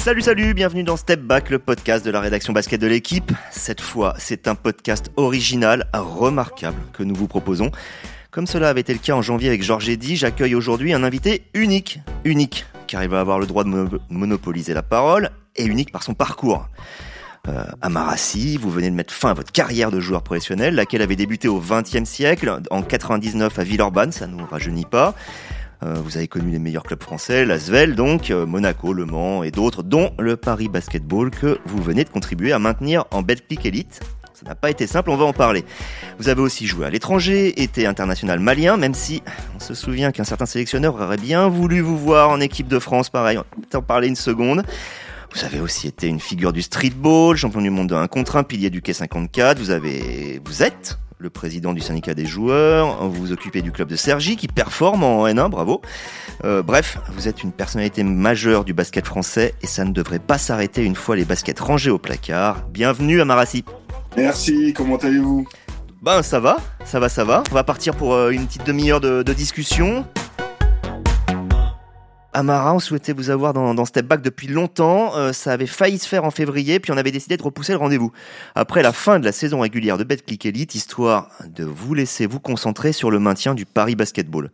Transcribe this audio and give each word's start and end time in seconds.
Salut, 0.00 0.22
salut, 0.22 0.54
bienvenue 0.54 0.82
dans 0.82 0.96
Step 0.96 1.20
Back, 1.20 1.50
le 1.50 1.58
podcast 1.58 2.06
de 2.06 2.10
la 2.10 2.20
rédaction 2.20 2.54
basket 2.54 2.80
de 2.80 2.86
l'équipe. 2.86 3.32
Cette 3.50 3.82
fois, 3.82 4.14
c'est 4.16 4.48
un 4.48 4.54
podcast 4.54 5.12
original, 5.16 5.90
remarquable, 5.92 6.80
que 6.94 7.02
nous 7.02 7.14
vous 7.14 7.28
proposons. 7.28 7.70
Comme 8.30 8.46
cela 8.46 8.70
avait 8.70 8.80
été 8.80 8.94
le 8.94 8.98
cas 8.98 9.12
en 9.12 9.20
janvier 9.20 9.48
avec 9.48 9.62
Georges 9.62 9.90
Eddy, 9.90 10.16
j'accueille 10.16 10.54
aujourd'hui 10.54 10.94
un 10.94 11.04
invité 11.04 11.42
unique. 11.52 12.00
Unique, 12.24 12.64
car 12.86 13.02
il 13.02 13.10
va 13.10 13.20
avoir 13.20 13.38
le 13.38 13.46
droit 13.46 13.62
de 13.62 14.00
monopoliser 14.08 14.72
la 14.72 14.82
parole, 14.82 15.28
et 15.54 15.66
unique 15.66 15.92
par 15.92 16.02
son 16.02 16.14
parcours. 16.14 16.66
Euh, 17.48 17.64
vous 18.58 18.70
venez 18.70 18.88
de 18.88 18.94
mettre 18.94 19.12
fin 19.12 19.30
à 19.30 19.34
votre 19.34 19.52
carrière 19.52 19.90
de 19.90 20.00
joueur 20.00 20.22
professionnel, 20.22 20.76
laquelle 20.76 21.02
avait 21.02 21.14
débuté 21.14 21.46
au 21.46 21.60
XXe 21.60 22.08
siècle, 22.08 22.60
en 22.70 22.80
99 22.80 23.58
à 23.58 23.64
Villeurbanne, 23.64 24.12
ça 24.12 24.26
ne 24.26 24.34
nous 24.34 24.46
rajeunit 24.46 24.86
pas. 24.86 25.14
Euh, 25.82 25.94
vous 26.04 26.16
avez 26.16 26.28
connu 26.28 26.50
les 26.50 26.58
meilleurs 26.58 26.82
clubs 26.82 27.02
français, 27.02 27.44
l'Asvel 27.44 27.94
donc, 27.94 28.30
euh, 28.30 28.44
Monaco, 28.44 28.92
Le 28.92 29.06
Mans 29.06 29.42
et 29.42 29.50
d'autres, 29.50 29.82
dont 29.82 30.12
le 30.18 30.36
Paris 30.36 30.68
Basketball 30.68 31.30
que 31.30 31.58
vous 31.64 31.82
venez 31.82 32.04
de 32.04 32.10
contribuer 32.10 32.52
à 32.52 32.58
maintenir 32.58 33.04
en 33.10 33.22
Betclic 33.22 33.64
Elite. 33.64 34.00
Ça 34.34 34.46
n'a 34.46 34.54
pas 34.54 34.70
été 34.70 34.86
simple, 34.86 35.10
on 35.10 35.16
va 35.16 35.24
en 35.24 35.32
parler. 35.32 35.64
Vous 36.18 36.28
avez 36.28 36.40
aussi 36.40 36.66
joué 36.66 36.86
à 36.86 36.90
l'étranger, 36.90 37.62
été 37.62 37.86
international 37.86 38.40
malien, 38.40 38.76
même 38.76 38.94
si 38.94 39.22
on 39.54 39.60
se 39.60 39.74
souvient 39.74 40.12
qu'un 40.12 40.24
certain 40.24 40.46
sélectionneur 40.46 40.94
aurait 40.94 41.18
bien 41.18 41.48
voulu 41.48 41.80
vous 41.80 41.98
voir 41.98 42.30
en 42.30 42.40
équipe 42.40 42.68
de 42.68 42.78
France, 42.78 43.10
pareil, 43.10 43.38
on 43.38 43.44
va 43.70 43.78
en 43.78 43.82
parler 43.82 44.08
une 44.08 44.16
seconde. 44.16 44.62
Vous 45.34 45.44
avez 45.44 45.60
aussi 45.60 45.88
été 45.88 46.08
une 46.08 46.20
figure 46.20 46.52
du 46.52 46.62
streetball, 46.62 47.36
champion 47.36 47.60
du 47.60 47.70
monde 47.70 47.88
de 47.88 47.94
1 47.94 48.08
contre 48.08 48.36
1, 48.36 48.42
pilier 48.42 48.68
du 48.68 48.82
Quai 48.82 48.92
54. 48.92 49.58
Vous 49.58 49.70
avez, 49.70 50.40
vous 50.44 50.62
êtes 50.62 50.98
le 51.20 51.28
président 51.28 51.74
du 51.74 51.82
syndicat 51.82 52.14
des 52.14 52.24
joueurs, 52.24 53.06
vous 53.06 53.20
vous 53.20 53.32
occupez 53.32 53.60
du 53.60 53.72
club 53.72 53.88
de 53.88 53.96
Sergi 53.96 54.36
qui 54.36 54.48
performe 54.48 55.04
en 55.04 55.26
N1, 55.26 55.50
bravo. 55.50 55.82
Euh, 56.44 56.62
bref, 56.62 56.96
vous 57.12 57.28
êtes 57.28 57.42
une 57.42 57.52
personnalité 57.52 58.02
majeure 58.02 58.64
du 58.64 58.72
basket 58.72 59.06
français 59.06 59.54
et 59.60 59.66
ça 59.66 59.84
ne 59.84 59.92
devrait 59.92 60.18
pas 60.18 60.38
s'arrêter 60.38 60.82
une 60.82 60.96
fois 60.96 61.16
les 61.16 61.26
baskets 61.26 61.60
rangés 61.60 61.90
au 61.90 61.98
placard. 61.98 62.66
Bienvenue 62.68 63.20
à 63.20 63.26
Marassi. 63.26 63.66
Merci, 64.16 64.72
comment 64.72 64.96
allez-vous? 64.96 65.46
Ben 66.00 66.22
ça 66.22 66.40
va, 66.40 66.56
ça 66.86 66.98
va, 66.98 67.10
ça 67.10 67.24
va. 67.24 67.42
On 67.50 67.54
va 67.54 67.64
partir 67.64 67.94
pour 67.94 68.14
euh, 68.14 68.30
une 68.30 68.46
petite 68.46 68.66
demi-heure 68.66 69.02
de, 69.02 69.22
de 69.22 69.32
discussion. 69.34 70.06
Amara, 72.32 72.74
on 72.74 72.78
souhaitait 72.78 73.12
vous 73.12 73.30
avoir 73.30 73.52
dans, 73.52 73.84
Step 73.84 74.06
Back 74.06 74.22
depuis 74.22 74.46
longtemps. 74.46 75.16
Euh, 75.16 75.32
ça 75.32 75.52
avait 75.52 75.66
failli 75.66 75.98
se 75.98 76.06
faire 76.06 76.24
en 76.24 76.30
février, 76.30 76.78
puis 76.78 76.92
on 76.92 76.96
avait 76.96 77.10
décidé 77.10 77.36
de 77.36 77.42
repousser 77.42 77.72
le 77.72 77.78
rendez-vous. 77.78 78.12
Après 78.54 78.82
la 78.82 78.92
fin 78.92 79.18
de 79.18 79.24
la 79.24 79.32
saison 79.32 79.60
régulière 79.60 79.98
de 79.98 80.04
Betclic 80.04 80.46
Elite, 80.46 80.76
histoire 80.76 81.30
de 81.48 81.64
vous 81.64 81.92
laisser 81.92 82.26
vous 82.26 82.38
concentrer 82.38 82.92
sur 82.92 83.10
le 83.10 83.18
maintien 83.18 83.54
du 83.54 83.66
Paris 83.66 83.96
Basketball. 83.96 84.50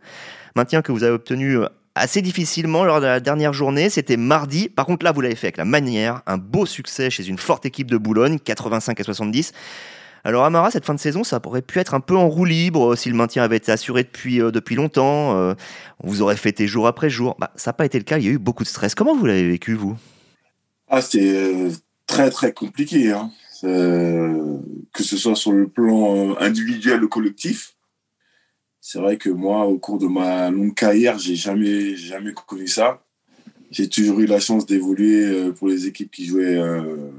Maintien 0.55 0.81
que 0.81 0.91
vous 0.91 1.03
avez 1.03 1.13
obtenu 1.13 1.59
euh, 1.59 1.67
assez 1.93 2.23
difficilement 2.23 2.83
lors 2.83 2.99
de 2.99 3.05
la 3.05 3.19
dernière 3.19 3.53
journée. 3.53 3.91
C'était 3.91 4.17
mardi. 4.17 4.69
Par 4.69 4.87
contre, 4.87 5.03
là, 5.05 5.11
vous 5.11 5.21
l'avez 5.21 5.35
fait 5.35 5.47
avec 5.47 5.57
la 5.57 5.65
manière. 5.65 6.21
Un 6.25 6.37
beau 6.37 6.65
succès 6.65 7.11
chez 7.11 7.27
une 7.27 7.37
forte 7.37 7.67
équipe 7.67 7.91
de 7.91 7.97
Boulogne, 7.97 8.39
85 8.39 8.99
à 8.99 9.03
70. 9.03 9.53
Alors 10.27 10.43
Amara, 10.43 10.71
cette 10.71 10.83
fin 10.83 10.93
de 10.93 10.99
saison, 10.99 11.23
ça 11.23 11.39
aurait 11.45 11.61
pu 11.61 11.79
être 11.79 11.93
un 11.93 12.01
peu 12.01 12.13
en 12.13 12.27
roue 12.27 12.43
libre 12.43 12.91
euh, 12.91 12.95
si 12.97 13.07
le 13.07 13.15
maintien 13.15 13.43
avait 13.43 13.55
été 13.55 13.71
assuré 13.71 14.03
depuis, 14.03 14.41
euh, 14.41 14.51
longtemps. 14.71 15.29
on 15.31 15.37
euh, 15.37 15.53
vous 16.03 16.21
aurait 16.21 16.35
fêté 16.35 16.67
jour 16.67 16.85
après 16.85 17.09
jour. 17.09 17.37
Bah, 17.39 17.53
ça 17.55 17.69
n'a 17.69 17.73
pas 17.75 17.85
été 17.85 17.97
le 17.97 18.03
cas, 18.03 18.17
il 18.17 18.25
y 18.25 18.27
a 18.27 18.31
eu 18.31 18.37
beaucoup 18.37 18.63
de 18.63 18.67
stress. 18.67 18.93
Comment 18.93 19.15
vous 19.15 19.25
l'avez 19.25 19.47
vécu, 19.47 19.73
vous? 19.73 19.95
Ah, 20.89 21.01
C'était 21.01 21.69
très 22.07 22.29
très 22.29 22.51
compliqué. 22.51 23.13
Hein. 23.13 23.31
que 23.61 25.01
ce 25.01 25.15
soit 25.15 25.37
sur 25.37 25.53
le 25.53 25.69
plan 25.69 26.37
individuel 26.39 27.05
ou 27.05 27.07
collectif. 27.07 27.77
C'est 28.81 28.99
vrai 28.99 29.15
que 29.15 29.29
moi, 29.29 29.65
au 29.65 29.77
cours 29.77 29.97
de 29.97 30.07
ma 30.07 30.49
longue 30.49 30.73
carrière, 30.75 31.17
j'ai 31.19 31.35
jamais, 31.35 31.95
jamais 31.95 32.33
connu 32.33 32.67
ça. 32.67 33.01
J'ai 33.71 33.87
toujours 33.87 34.19
eu 34.19 34.25
la 34.25 34.41
chance 34.41 34.65
d'évoluer 34.65 35.53
pour 35.53 35.69
les 35.69 35.87
équipes 35.87 36.11
qui 36.11 36.25
jouaient 36.25 36.59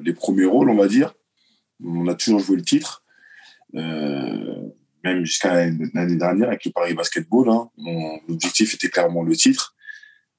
les 0.05 0.13
premiers 0.13 0.45
rôles, 0.45 0.69
on 0.69 0.77
va 0.77 0.89
dire. 0.89 1.15
On 1.85 2.07
a 2.09 2.15
toujours 2.15 2.41
joué 2.41 2.57
le 2.57 2.63
titre, 2.63 3.05
euh, 3.75 4.69
même 5.05 5.25
jusqu'à 5.25 5.55
l'année 5.55 6.17
dernière 6.17 6.49
avec 6.49 6.65
le 6.65 6.73
Paris 6.73 6.95
Basketball. 6.95 7.49
Hein. 7.51 7.71
Mon 7.77 8.21
objectif 8.29 8.75
était 8.75 8.89
clairement 8.89 9.23
le 9.23 9.37
titre. 9.37 9.75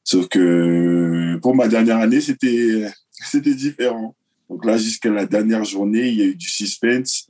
Sauf 0.04 0.28
que 0.28 1.38
pour 1.42 1.56
ma 1.56 1.68
dernière 1.68 1.98
année, 1.98 2.22
c'était 2.22 2.90
c'était 3.12 3.56
différent. 3.56 4.16
Donc 4.50 4.66
là, 4.66 4.78
jusqu'à 4.78 5.10
la 5.10 5.26
dernière 5.26 5.64
journée, 5.64 6.10
il 6.10 6.16
y 6.16 6.22
a 6.22 6.26
eu 6.26 6.36
du 6.36 6.50
suspense. 6.50 7.30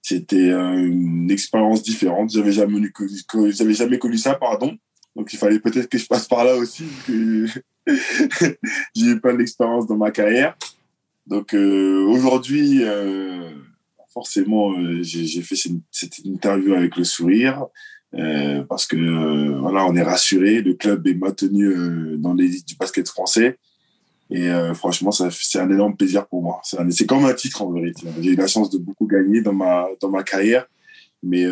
C'était 0.00 0.50
euh, 0.50 0.76
une 0.76 1.30
expérience 1.30 1.82
différente. 1.82 2.30
J'avais 2.30 2.52
jamais 2.52 2.80
jamais 3.74 3.98
connu 3.98 4.18
ça, 4.18 4.34
pardon. 4.34 4.76
Donc 5.16 5.32
il 5.32 5.38
fallait 5.38 5.60
peut-être 5.60 5.88
que 5.88 5.98
je 5.98 6.06
passe 6.06 6.26
par 6.26 6.44
là 6.44 6.56
aussi, 6.56 6.84
que 7.06 7.46
j'ai 8.94 9.06
eu 9.06 9.20
pas 9.20 9.32
d'expérience 9.32 9.86
dans 9.86 9.96
ma 9.96 10.10
carrière. 10.10 10.56
Donc 11.26 11.54
euh, 11.54 12.06
aujourd'hui, 12.06 12.80
euh, 12.82 13.50
forcément, 14.12 14.72
euh, 14.72 15.02
j'ai 15.02 15.42
fait 15.42 15.56
cette, 15.90 16.18
interview 16.24 16.74
avec 16.74 16.96
le 16.96 17.04
sourire 17.04 17.66
parce 18.68 18.86
que 18.86 19.58
voilà, 19.58 19.84
on 19.86 19.96
est 19.96 20.02
rassuré. 20.02 20.62
Le 20.62 20.74
club 20.74 21.04
est 21.08 21.14
maintenu 21.14 22.16
dans 22.16 22.32
l'élite 22.32 22.68
du 22.68 22.76
basket 22.76 23.08
français. 23.08 23.58
Et 24.30 24.48
franchement, 24.74 25.10
c'est 25.10 25.58
un 25.58 25.68
énorme 25.68 25.96
plaisir 25.96 26.24
pour 26.28 26.40
moi. 26.40 26.60
C'est 26.62 27.06
comme 27.06 27.24
un 27.24 27.34
titre 27.34 27.62
en 27.62 27.72
vérité. 27.72 28.06
J'ai 28.20 28.30
eu 28.30 28.36
la 28.36 28.46
chance 28.46 28.70
de 28.70 28.78
beaucoup 28.78 29.08
gagner 29.08 29.40
dans 29.40 29.52
ma, 29.52 29.88
dans 30.00 30.10
ma 30.10 30.22
carrière. 30.22 30.64
Mais 31.24 31.44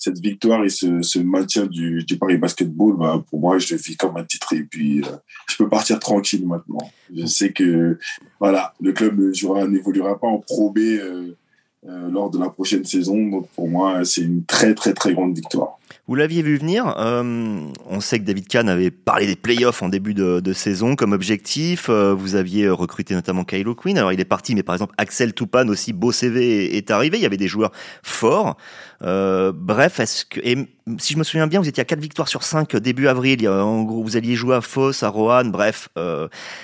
cette 0.00 0.18
victoire 0.18 0.64
et 0.64 0.70
ce, 0.70 1.18
maintien 1.18 1.66
du, 1.66 2.04
Paris 2.18 2.38
Basketball, 2.38 2.96
bah, 2.96 3.22
pour 3.28 3.38
moi, 3.38 3.58
je 3.58 3.74
le 3.74 3.80
vis 3.80 3.96
comme 3.96 4.16
un 4.16 4.24
titre 4.24 4.54
et 4.54 4.62
puis 4.62 5.02
euh, 5.02 5.16
je 5.46 5.56
peux 5.56 5.68
partir 5.68 6.00
tranquille 6.00 6.46
maintenant. 6.46 6.90
Je 7.14 7.26
sais 7.26 7.52
que 7.52 7.98
voilà, 8.40 8.74
le 8.80 8.92
club 8.92 9.20
n'évoluera 9.20 10.18
pas 10.18 10.26
en 10.26 10.38
Pro 10.38 10.70
B 10.70 10.78
euh, 10.78 11.36
lors 11.86 12.30
de 12.30 12.38
la 12.38 12.50
prochaine 12.50 12.84
saison. 12.84 13.16
Donc 13.28 13.48
pour 13.50 13.68
moi, 13.68 14.04
c'est 14.04 14.22
une 14.22 14.44
très 14.44 14.74
très 14.74 14.92
très 14.92 15.14
grande 15.14 15.34
victoire. 15.34 15.78
Vous 16.10 16.16
l'aviez 16.16 16.42
vu 16.42 16.56
venir. 16.56 16.92
Euh, 16.98 17.60
on 17.88 18.00
sait 18.00 18.18
que 18.18 18.24
David 18.24 18.48
Kahn 18.48 18.68
avait 18.68 18.90
parlé 18.90 19.26
des 19.26 19.36
playoffs 19.36 19.82
en 19.82 19.88
début 19.88 20.12
de, 20.12 20.52
saison 20.52 20.96
comme 20.96 21.12
objectif. 21.12 21.88
Euh, 21.88 22.12
vous 22.12 22.34
aviez 22.34 22.68
recruté 22.68 23.14
notamment 23.14 23.44
Kylo 23.44 23.74
Quinn. 23.76 23.96
Alors 23.96 24.12
il 24.12 24.18
est 24.18 24.24
parti, 24.24 24.56
mais 24.56 24.64
par 24.64 24.74
exemple 24.74 24.94
Axel 24.98 25.32
Toupane 25.32 25.70
aussi, 25.70 25.92
beau 25.92 26.10
CV, 26.10 26.76
est 26.76 26.90
arrivé. 26.90 27.18
Il 27.18 27.22
y 27.22 27.26
avait 27.26 27.36
des 27.36 27.46
joueurs 27.46 27.70
forts. 28.02 28.56
bref, 29.00 30.00
est-ce 30.00 30.24
que 30.24 30.40
et 30.42 30.56
si 30.98 31.14
je 31.14 31.18
me 31.18 31.24
souviens 31.24 31.46
bien, 31.46 31.60
vous 31.60 31.68
étiez 31.68 31.80
à 31.80 31.84
4 31.84 32.00
victoires 32.00 32.28
sur 32.28 32.42
5 32.42 32.76
début 32.76 33.08
avril. 33.08 33.48
En 33.48 33.82
gros, 33.82 34.02
vous 34.02 34.16
alliez 34.16 34.34
jouer 34.34 34.56
à 34.56 34.60
Foss, 34.60 35.02
à 35.02 35.08
Roanne. 35.08 35.50
Bref, 35.50 35.88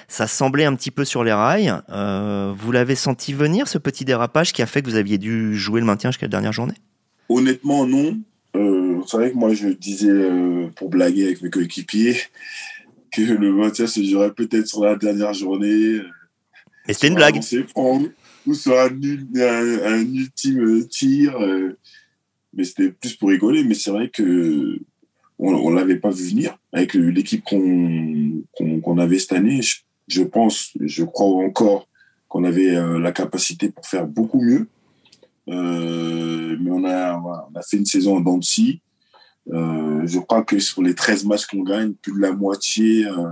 ça 0.09 0.27
semblait 0.27 0.65
un 0.65 0.75
petit 0.75 0.91
peu 0.91 1.05
sur 1.05 1.25
les 1.25 1.33
rails. 1.33 1.73
vous 1.89 2.73
l'avez 2.73 2.95
senti 2.95 3.33
venir 3.33 3.69
ce 3.69 3.79
petit 3.79 4.05
dérapage 4.05 4.53
qui 4.53 4.63
a 4.63 4.67
fait 4.67 4.83
que 4.83 4.89
vous 4.89 4.97
aviez 4.97 5.19
dû 5.19 5.57
jouer 5.57 5.81
le 5.81 5.87
maintien 5.87 6.11
jusqu'à 6.11 6.27
la 6.27 6.31
dernière 6.31 6.53
journée? 6.53 6.75
Honnêtement, 7.29 7.87
non. 7.87 8.19
Euh, 8.57 9.01
c'est 9.07 9.17
vrai 9.17 9.31
que 9.33 9.37
moi, 9.37 9.53
je 9.53 9.69
disais, 9.69 10.09
euh, 10.09 10.69
pour 10.77 10.89
blaguer 10.89 11.27
avec 11.27 11.43
mes 11.43 11.51
coéquipiers, 11.51 12.17
que 13.13 13.23
le 13.23 13.53
maintien 13.53 13.87
se 13.87 14.03
jouerait 14.03 14.33
peut-être 14.33 14.67
sur 14.67 14.85
la 14.85 14.97
dernière 14.97 15.35
journée. 15.35 16.01
Mais 16.87 16.95
c'était 16.95 17.09
une 17.09 17.15
blague. 17.15 17.41
ou 18.47 18.55
sur 18.55 18.79
un, 18.79 18.89
ultime 20.01 20.87
tir. 20.89 21.37
Euh, 22.57 22.59
mais 22.59 22.65
c'était 22.65 22.91
plus 22.91 23.15
pour 23.17 23.29
rigoler. 23.29 23.65
Mais 23.65 23.75
c'est 23.75 23.91
vrai 23.91 24.09
que 24.09 24.79
on, 25.39 25.71
ne 25.71 25.77
l'avait 25.77 25.99
pas 25.99 26.11
vu 26.11 26.29
venir 26.29 26.59
avec 26.73 26.95
l'équipe 26.95 27.45
qu'on 27.45 28.99
avait 28.99 29.19
cette 29.19 29.33
année. 29.33 29.61
Je, 30.09 30.23
pense, 30.23 30.73
je 30.81 31.05
crois 31.05 31.27
encore 31.45 31.89
qu'on 32.29 32.45
avait 32.45 32.75
la 32.99 33.13
capacité 33.13 33.71
pour 33.71 33.87
faire 33.87 34.07
beaucoup 34.07 34.41
mieux. 34.41 34.67
Euh, 35.49 36.57
mais 36.61 36.71
on 36.71 36.85
a, 36.85 37.17
on 37.19 37.55
a 37.55 37.63
fait 37.63 37.77
une 37.77 37.87
saison 37.87 38.17
en 38.17 38.21
dents 38.21 38.41
euh, 39.53 40.03
je 40.07 40.19
crois 40.19 40.43
que 40.43 40.59
sur 40.59 40.83
les 40.83 40.95
13 40.95 41.25
matchs 41.25 41.47
qu'on 41.47 41.63
gagne, 41.63 41.93
plus 41.93 42.13
de 42.13 42.19
la 42.19 42.33
moitié, 42.33 43.07
euh, 43.07 43.29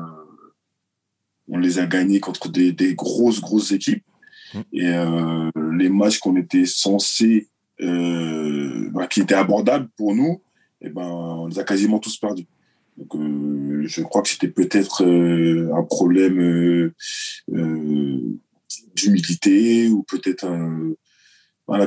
on 1.48 1.58
les 1.58 1.78
a 1.78 1.86
gagnés 1.86 2.20
contre 2.20 2.48
des, 2.48 2.72
des 2.72 2.94
grosses, 2.94 3.40
grosses 3.40 3.72
équipes. 3.72 4.04
Mmh. 4.54 4.60
Et 4.72 4.86
euh, 4.86 5.50
les 5.76 5.88
matchs 5.88 6.18
qu'on 6.18 6.36
était 6.36 6.66
censés, 6.66 7.48
euh, 7.48 7.53
bah, 7.80 9.06
qui 9.08 9.20
étaient 9.20 9.34
abordables 9.34 9.88
pour 9.96 10.14
nous, 10.14 10.42
et 10.80 10.86
eh 10.86 10.90
ben, 10.90 11.02
on 11.02 11.46
les 11.46 11.58
a 11.58 11.64
quasiment 11.64 11.98
tous 11.98 12.16
perdus. 12.18 12.46
Donc, 12.96 13.14
euh, 13.16 13.82
je 13.86 14.02
crois 14.02 14.22
que 14.22 14.28
c'était 14.28 14.48
peut-être 14.48 15.04
un 15.04 15.82
problème 15.82 16.92
d'humilité 18.94 19.88
ou 19.88 20.02
peut-être 20.02 20.46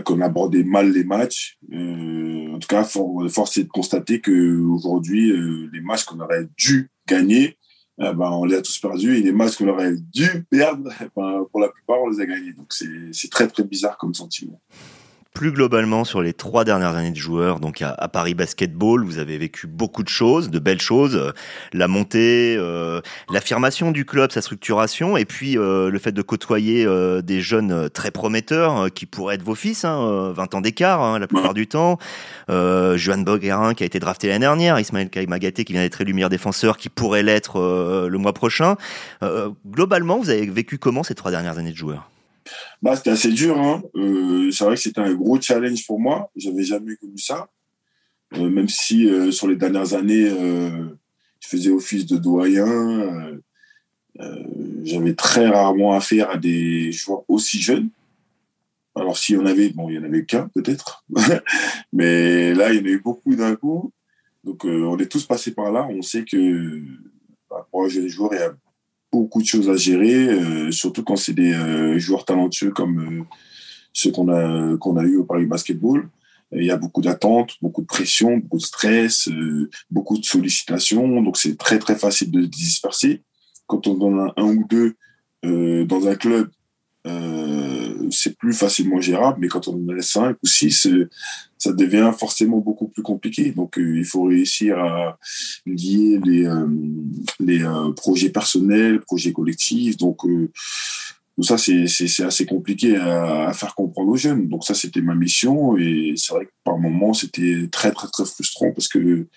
qu'on 0.04 0.22
abordait 0.22 0.64
mal 0.64 0.92
les 0.92 1.04
matchs. 1.04 1.58
Euh, 1.72 2.54
en 2.54 2.60
tout 2.60 2.68
cas, 2.68 2.84
force 2.84 3.58
est 3.58 3.64
de 3.64 3.70
constater 3.70 4.22
qu'aujourd'hui, 4.22 5.32
euh, 5.32 5.70
les 5.72 5.82
matchs 5.82 6.06
qu'on 6.06 6.20
aurait 6.20 6.48
dû 6.58 6.90
gagner, 7.08 7.58
eh 8.00 8.14
ben, 8.14 8.32
on 8.32 8.46
les 8.46 8.56
a 8.56 8.62
tous 8.62 8.78
perdus. 8.80 9.18
Et 9.18 9.22
les 9.22 9.32
matchs 9.32 9.58
qu'on 9.58 9.68
aurait 9.68 9.96
dû 9.96 10.46
perdre, 10.50 10.92
eh 11.02 11.08
ben, 11.16 11.46
pour 11.52 11.60
la 11.60 11.70
plupart, 11.70 12.02
on 12.02 12.10
les 12.10 12.20
a 12.20 12.26
gagnés. 12.26 12.54
Donc 12.54 12.74
c'est 12.74 13.30
très, 13.30 13.48
très 13.48 13.64
bizarre 13.64 13.98
comme 13.98 14.14
sentiment 14.14 14.62
plus 15.38 15.52
globalement 15.52 16.04
sur 16.04 16.24
les 16.24 16.34
trois 16.34 16.64
dernières 16.64 16.96
années 16.96 17.12
de 17.12 17.16
joueurs, 17.16 17.60
donc 17.60 17.84
à, 17.84 18.08
Paris 18.08 18.34
Basketball, 18.34 19.04
vous 19.04 19.20
avez 19.20 19.38
vécu 19.38 19.68
beaucoup 19.68 20.02
de 20.02 20.10
choses, 20.10 20.50
de 20.50 20.58
belles 20.58 20.82
choses, 20.82 21.16
euh, 21.16 21.32
la 21.74 21.88
montée, 21.88 22.56
euh, 22.58 23.02
l'affirmation 23.32 23.92
du 23.92 24.04
club, 24.04 24.32
sa 24.32 24.42
structuration, 24.42 25.16
et 25.16 25.26
puis 25.26 25.56
euh, 25.56 25.92
le 25.92 26.00
fait 26.00 26.12
de 26.12 26.24
côtoyer 26.24 26.88
des 27.22 27.42
jeunes 27.42 27.88
très 27.92 28.10
prometteurs 28.10 28.92
qui 28.92 29.06
pourraient 29.06 29.36
être 29.36 29.44
vos 29.44 29.54
fils, 29.54 29.86
hein, 29.86 30.32
20 30.36 30.56
ans 30.56 30.62
d'écart 30.62 31.04
hein, 31.04 31.20
la 31.20 31.28
plupart 31.28 31.54
du 31.54 31.68
temps, 31.68 32.00
Johan 32.50 33.20
Boguerin 33.20 33.76
qui 33.76 33.84
a 33.84 33.86
été 33.86 34.00
drafté 34.00 34.30
l'année 34.30 34.40
dernière, 34.40 34.80
Ismaël 34.80 35.12
Kaimagaté 35.12 35.66
qui 35.66 35.74
vient 35.74 35.84
d'être 35.84 36.02
élu 36.02 36.14
meilleur 36.14 36.32
défenseur, 36.32 36.78
qui 36.78 36.90
pourrait 36.90 37.22
l'être 37.22 38.08
le 38.10 38.18
mois 38.18 38.34
prochain. 38.34 38.76
globalement, 39.68 40.18
vous 40.18 40.32
avez 40.32 40.48
vécu 40.48 40.80
comment 40.80 41.04
ces 41.04 41.14
trois 41.14 41.30
dernières 41.30 41.60
années 41.60 41.74
de 41.74 41.78
joueurs? 41.78 42.10
Bah, 42.82 42.96
c'était 42.96 43.12
assez 43.12 43.32
dur. 43.32 43.60
Hein. 43.60 43.82
Euh, 43.96 44.52
c'est 44.52 44.64
vrai 44.64 44.76
que 44.76 44.82
c'était 44.82 45.02
un 45.02 45.14
gros 45.14 45.40
challenge 45.40 45.86
pour 45.86 46.00
moi. 46.00 46.32
J'avais 46.36 46.64
jamais 46.64 46.96
connu 46.96 47.18
ça. 47.18 47.50
Euh, 48.36 48.50
même 48.50 48.68
si 48.68 49.08
euh, 49.08 49.32
sur 49.32 49.48
les 49.48 49.56
dernières 49.56 49.94
années, 49.94 50.30
je 50.30 51.48
faisais 51.48 51.70
office 51.70 52.06
de 52.06 52.18
doyen, 52.18 53.40
j'avais 54.84 55.14
très 55.14 55.48
rarement 55.48 55.94
affaire 55.94 56.30
à 56.30 56.38
des 56.38 56.92
joueurs 56.92 57.24
aussi 57.28 57.60
jeunes. 57.62 57.90
Alors 58.96 59.18
s'il 59.18 59.36
y 59.36 59.38
en 59.38 59.46
avait, 59.46 59.70
bon, 59.70 59.90
il 59.90 59.96
y 59.96 60.00
en 60.00 60.04
avait 60.04 60.26
qu'un 60.26 60.48
peut-être, 60.48 61.06
mais 61.94 62.56
là 62.56 62.74
il 62.74 62.80
y 62.80 62.82
en 62.82 62.86
a 62.86 62.90
eu 62.90 63.00
beaucoup 63.00 63.36
d'un 63.36 63.56
coup. 63.56 63.92
Donc 64.44 64.66
on 64.66 64.98
est 64.98 65.06
tous 65.06 65.26
passés 65.26 65.52
par 65.52 65.72
là. 65.72 65.88
On 65.90 66.02
sait 66.02 66.26
que 66.26 66.82
bah, 67.50 67.68
pour 67.70 67.86
un 67.86 67.90
jeune 67.90 68.08
joueur, 68.08 68.32
il 68.34 68.40
beaucoup 69.12 69.42
de 69.42 69.48
choses 69.48 69.70
à 69.70 69.76
gérer, 69.76 70.30
euh, 70.30 70.72
surtout 70.72 71.04
quand 71.04 71.16
c'est 71.16 71.34
des 71.34 71.54
euh, 71.54 71.98
joueurs 71.98 72.26
talentueux 72.26 72.72
comme 72.72 73.00
euh, 73.00 73.24
ceux 73.94 74.12
qu'on 74.12 74.30
a, 74.30 74.78
qu'on 74.78 74.98
a 74.98 75.04
eu 75.04 75.18
au 75.18 75.24
Paris 75.24 75.46
Basketball. 75.46 76.10
Il 76.54 76.64
y 76.64 76.72
a 76.72 76.78
beaucoup 76.78 77.02
d'attentes, 77.02 77.56
beaucoup 77.62 77.82
de 77.82 77.88
pression, 77.88 78.38
beaucoup 78.38 78.58
de 78.58 78.64
stress, 78.64 79.28
beaucoup 79.92 80.18
de 80.18 80.24
sollicitations. 80.24 81.22
Donc, 81.22 81.36
c'est 81.36 81.58
très, 81.58 81.78
très 81.78 81.98
facile 81.98 82.32
de 82.32 82.44
se 82.44 82.48
disperser. 82.48 83.22
Quand 83.66 83.86
on 83.88 84.00
en 84.02 84.28
a 84.28 84.34
un 84.38 84.56
ou 84.56 84.66
deux 84.66 84.96
dans 85.44 86.08
un 86.08 86.16
club 86.16 86.50
euh, 87.08 88.10
c'est 88.12 88.38
plus 88.38 88.54
facilement 88.54 89.00
gérable, 89.00 89.38
mais 89.42 89.48
quand 89.48 89.68
on 89.68 89.74
en 89.74 89.98
a 89.98 90.02
5 90.02 90.38
ou 90.44 90.48
6, 90.48 90.88
euh, 90.88 91.10
ça 91.58 91.74
devient 91.74 92.12
forcément 92.18 92.58
beaucoup 92.58 92.88
plus 92.88 93.04
compliqué. 93.04 93.52
Donc, 93.52 93.78
euh, 93.78 93.98
il 93.98 94.06
faut 94.06 94.24
réussir 94.24 94.78
à 94.80 95.18
lier 95.66 96.20
les, 96.24 96.48
les 97.40 97.66
projets 97.96 98.30
personnels, 98.30 99.02
projets 99.02 99.34
collectifs. 99.34 99.98
Donc, 99.98 100.20
tout 100.24 101.44
ça, 101.44 101.58
c'est 101.58 101.86
assez 102.24 102.46
compliqué 102.46 102.96
à, 102.96 103.52
faire 103.54 103.76
comprendre 103.76 104.12
aux 104.12 104.18
jeunes. 104.18 104.48
Donc, 104.48 104.64
ça, 104.64 104.74
c'était 104.74 105.02
ma 105.02 105.16
mission. 105.16 105.78
Et 105.78 106.14
c'est 106.16 106.34
vrai 106.34 106.46
que 106.46 106.52
par 106.64 106.78
moments, 106.78 107.14
c'était 107.14 107.68
très, 107.72 107.92
très, 107.92 108.08
très 108.08 108.26
frustrant 108.26 108.72
parce 108.72 108.88
que 108.88 109.28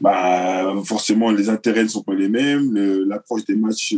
bah, 0.00 0.74
forcément, 0.84 1.30
les 1.30 1.48
intérêts 1.48 1.84
ne 1.84 1.88
sont 1.88 2.02
pas 2.02 2.14
les 2.14 2.28
mêmes, 2.28 2.74
l'approche 3.06 3.44
des 3.44 3.56
matchs 3.56 3.94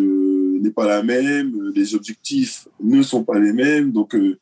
n'est 0.60 0.70
pas 0.70 0.86
la 0.86 1.02
même, 1.02 1.72
les 1.74 1.94
objectifs 1.94 2.68
ne 2.82 3.02
sont 3.02 3.24
pas 3.24 3.38
les 3.38 3.52
mêmes. 3.52 3.92
Donc, 3.92 4.14
euh, 4.14 4.38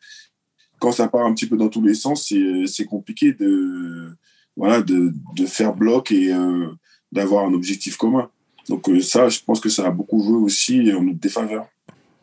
quand 0.78 0.92
ça 0.92 1.08
part 1.08 1.26
un 1.26 1.34
petit 1.34 1.46
peu 1.46 1.56
dans 1.56 1.68
tous 1.68 1.82
les 1.82 1.94
sens, 1.94 2.32
c'est 2.66 2.84
compliqué 2.84 3.32
de, 3.32 4.08
voilà, 4.56 4.80
de, 4.82 5.12
de, 5.36 5.46
faire 5.46 5.74
bloc 5.74 6.10
et 6.12 6.32
euh, 6.32 6.68
d'avoir 7.12 7.46
un 7.46 7.52
objectif 7.52 7.96
commun. 7.96 8.30
Donc, 8.68 8.90
ça, 9.02 9.28
je 9.28 9.40
pense 9.44 9.60
que 9.60 9.68
ça 9.68 9.86
a 9.86 9.90
beaucoup 9.90 10.22
joué 10.22 10.38
aussi 10.38 10.92
en 10.92 11.02
notre 11.02 11.18
défaveur. 11.18 11.66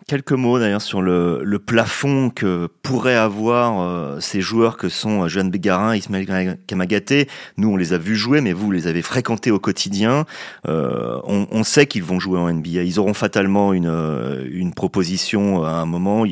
Quelques 0.09 0.31
mots 0.31 0.57
d'ailleurs 0.57 0.81
sur 0.81 1.01
le, 1.01 1.59
plafond 1.59 2.29
que 2.29 2.69
pourraient 2.81 3.13
avoir 3.13 3.81
euh, 3.81 4.21
ces 4.21 4.39
joueurs 4.39 4.77
que 4.77 4.87
sont 4.87 5.23
euh, 5.23 5.27
Johan 5.27 5.43
Bégarin, 5.43 5.97
Ismaël 5.97 6.57
Kamagaté. 6.65 7.27
Nous, 7.57 7.67
on 7.67 7.75
les 7.75 7.91
a 7.91 7.97
vus 7.97 8.15
jouer, 8.15 8.39
mais 8.39 8.53
vous 8.53 8.71
les 8.71 8.87
avez 8.87 9.01
fréquentés 9.01 9.51
au 9.51 9.59
quotidien. 9.59 10.25
Euh, 10.65 11.19
on, 11.25 11.63
sait 11.65 11.87
qu'ils 11.87 12.05
vont 12.05 12.21
jouer 12.21 12.39
en 12.39 12.49
NBA. 12.49 12.83
Ils 12.83 12.99
auront 12.99 13.13
fatalement 13.13 13.73
une, 13.73 14.47
une 14.49 14.73
proposition 14.73 15.65
à 15.65 15.71
un 15.71 15.85
moment 15.85 16.23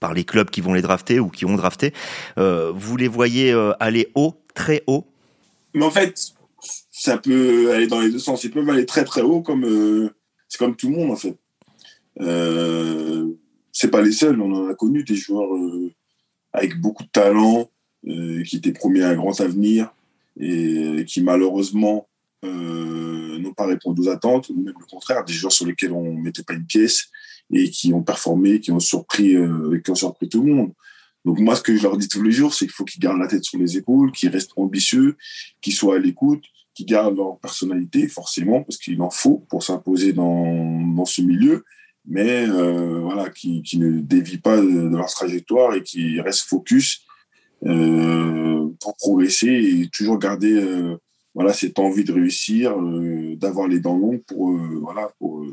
par 0.00 0.12
les 0.12 0.24
clubs 0.24 0.50
qui 0.50 0.60
vont 0.60 0.74
les 0.74 0.82
drafter 0.82 1.20
ou 1.20 1.28
qui 1.28 1.44
ont 1.44 1.54
drafté. 1.54 1.94
vous 2.36 2.96
les 2.96 3.06
voyez 3.06 3.52
aller 3.78 4.10
haut, 4.16 4.34
très 4.56 4.82
haut? 4.88 5.06
Mais 5.72 5.84
en 5.84 5.92
fait, 5.92 6.32
ça 6.90 7.16
peut 7.16 7.72
aller 7.72 7.86
dans 7.86 8.00
les 8.00 8.10
deux 8.10 8.18
sens. 8.18 8.42
Ils 8.42 8.50
peuvent 8.50 8.68
aller 8.70 8.86
très 8.86 9.04
très 9.04 9.22
haut, 9.22 9.40
comme 9.40 10.10
c'est 10.48 10.58
comme 10.58 10.74
tout 10.74 10.90
le 10.90 10.96
monde 10.96 11.12
en 11.12 11.16
fait. 11.16 11.36
Euh, 12.20 13.28
c'est 13.72 13.90
pas 13.90 14.02
les 14.02 14.12
seuls, 14.12 14.40
on 14.40 14.52
en 14.52 14.68
a 14.68 14.74
connu 14.74 15.04
des 15.04 15.14
joueurs 15.14 15.54
euh, 15.54 15.92
avec 16.52 16.80
beaucoup 16.80 17.04
de 17.04 17.08
talent, 17.10 17.70
euh, 18.06 18.42
qui 18.42 18.56
étaient 18.56 18.72
promis 18.72 19.02
à 19.02 19.10
un 19.10 19.14
grand 19.14 19.40
avenir 19.40 19.92
et 20.38 21.04
qui 21.06 21.22
malheureusement 21.22 22.08
n'ont 22.42 23.52
pas 23.52 23.66
répondu 23.66 24.02
aux 24.02 24.08
attentes, 24.08 24.48
ou 24.48 24.54
même 24.54 24.74
le 24.78 24.86
contraire, 24.86 25.24
des 25.24 25.32
joueurs 25.32 25.52
sur 25.52 25.66
lesquels 25.66 25.92
on 25.92 26.14
mettait 26.14 26.42
pas 26.42 26.54
une 26.54 26.64
pièce 26.64 27.08
et 27.52 27.68
qui 27.68 27.92
ont 27.92 28.02
performé, 28.02 28.60
qui 28.60 28.72
ont 28.72 28.80
surpris, 28.80 29.36
qui 29.84 29.90
ont 29.90 29.94
surpris 29.94 30.28
tout 30.28 30.42
le 30.42 30.54
monde. 30.54 30.72
Donc 31.24 31.38
moi, 31.40 31.54
ce 31.56 31.62
que 31.62 31.76
je 31.76 31.82
leur 31.82 31.98
dis 31.98 32.08
tous 32.08 32.22
les 32.22 32.32
jours, 32.32 32.54
c'est 32.54 32.64
qu'il 32.64 32.72
faut 32.72 32.84
qu'ils 32.84 33.02
gardent 33.02 33.18
la 33.18 33.26
tête 33.26 33.44
sur 33.44 33.58
les 33.58 33.76
épaules, 33.76 34.12
qu'ils 34.12 34.30
restent 34.30 34.52
ambitieux, 34.56 35.16
qu'ils 35.60 35.74
soient 35.74 35.96
à 35.96 35.98
l'écoute, 35.98 36.44
qu'ils 36.74 36.86
gardent 36.86 37.16
leur 37.16 37.38
personnalité, 37.38 38.08
forcément, 38.08 38.62
parce 38.62 38.78
qu'il 38.78 39.00
en 39.02 39.10
faut 39.10 39.44
pour 39.50 39.62
s'imposer 39.62 40.12
dans, 40.12 40.94
dans 40.94 41.04
ce 41.04 41.20
milieu 41.20 41.64
mais 42.10 42.44
euh, 42.48 42.98
voilà, 43.00 43.30
qui, 43.30 43.62
qui, 43.62 43.78
ne 43.78 44.00
dévient 44.00 44.38
pas 44.38 44.56
de, 44.56 44.88
leur 44.94 45.06
trajectoire 45.06 45.74
et 45.74 45.82
qui 45.82 46.20
restent 46.20 46.48
focus 46.48 47.02
euh, 47.64 48.68
pour 48.80 48.96
progresser 48.96 49.46
et 49.46 49.88
toujours 49.88 50.18
garder 50.18 50.52
euh, 50.52 50.96
voilà, 51.34 51.52
cette 51.52 51.78
envie 51.78 52.02
de 52.02 52.12
réussir, 52.12 52.74
d'avoir 53.36 53.68
les 53.68 53.78
dents 53.78 53.96
longues 53.96 54.24
pour, 54.26 54.50
voilà, 54.82 55.12
pour 55.20 55.46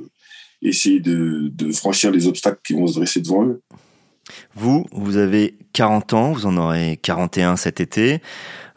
essayer 0.63 0.99
de, 0.99 1.51
de, 1.53 1.71
franchir 1.71 2.09
les 2.09 2.25
obstacles 2.25 2.59
qui 2.65 2.73
vont 2.73 2.87
se 2.87 2.95
dresser 2.95 3.21
devant 3.21 3.45
eux. 3.45 3.61
Vous, 4.55 4.85
vous 4.91 5.17
avez 5.17 5.55
40 5.73 6.13
ans, 6.13 6.31
vous 6.33 6.47
en 6.47 6.57
aurez 6.57 6.97
41 7.03 7.55
cet 7.55 7.79
été. 7.79 8.21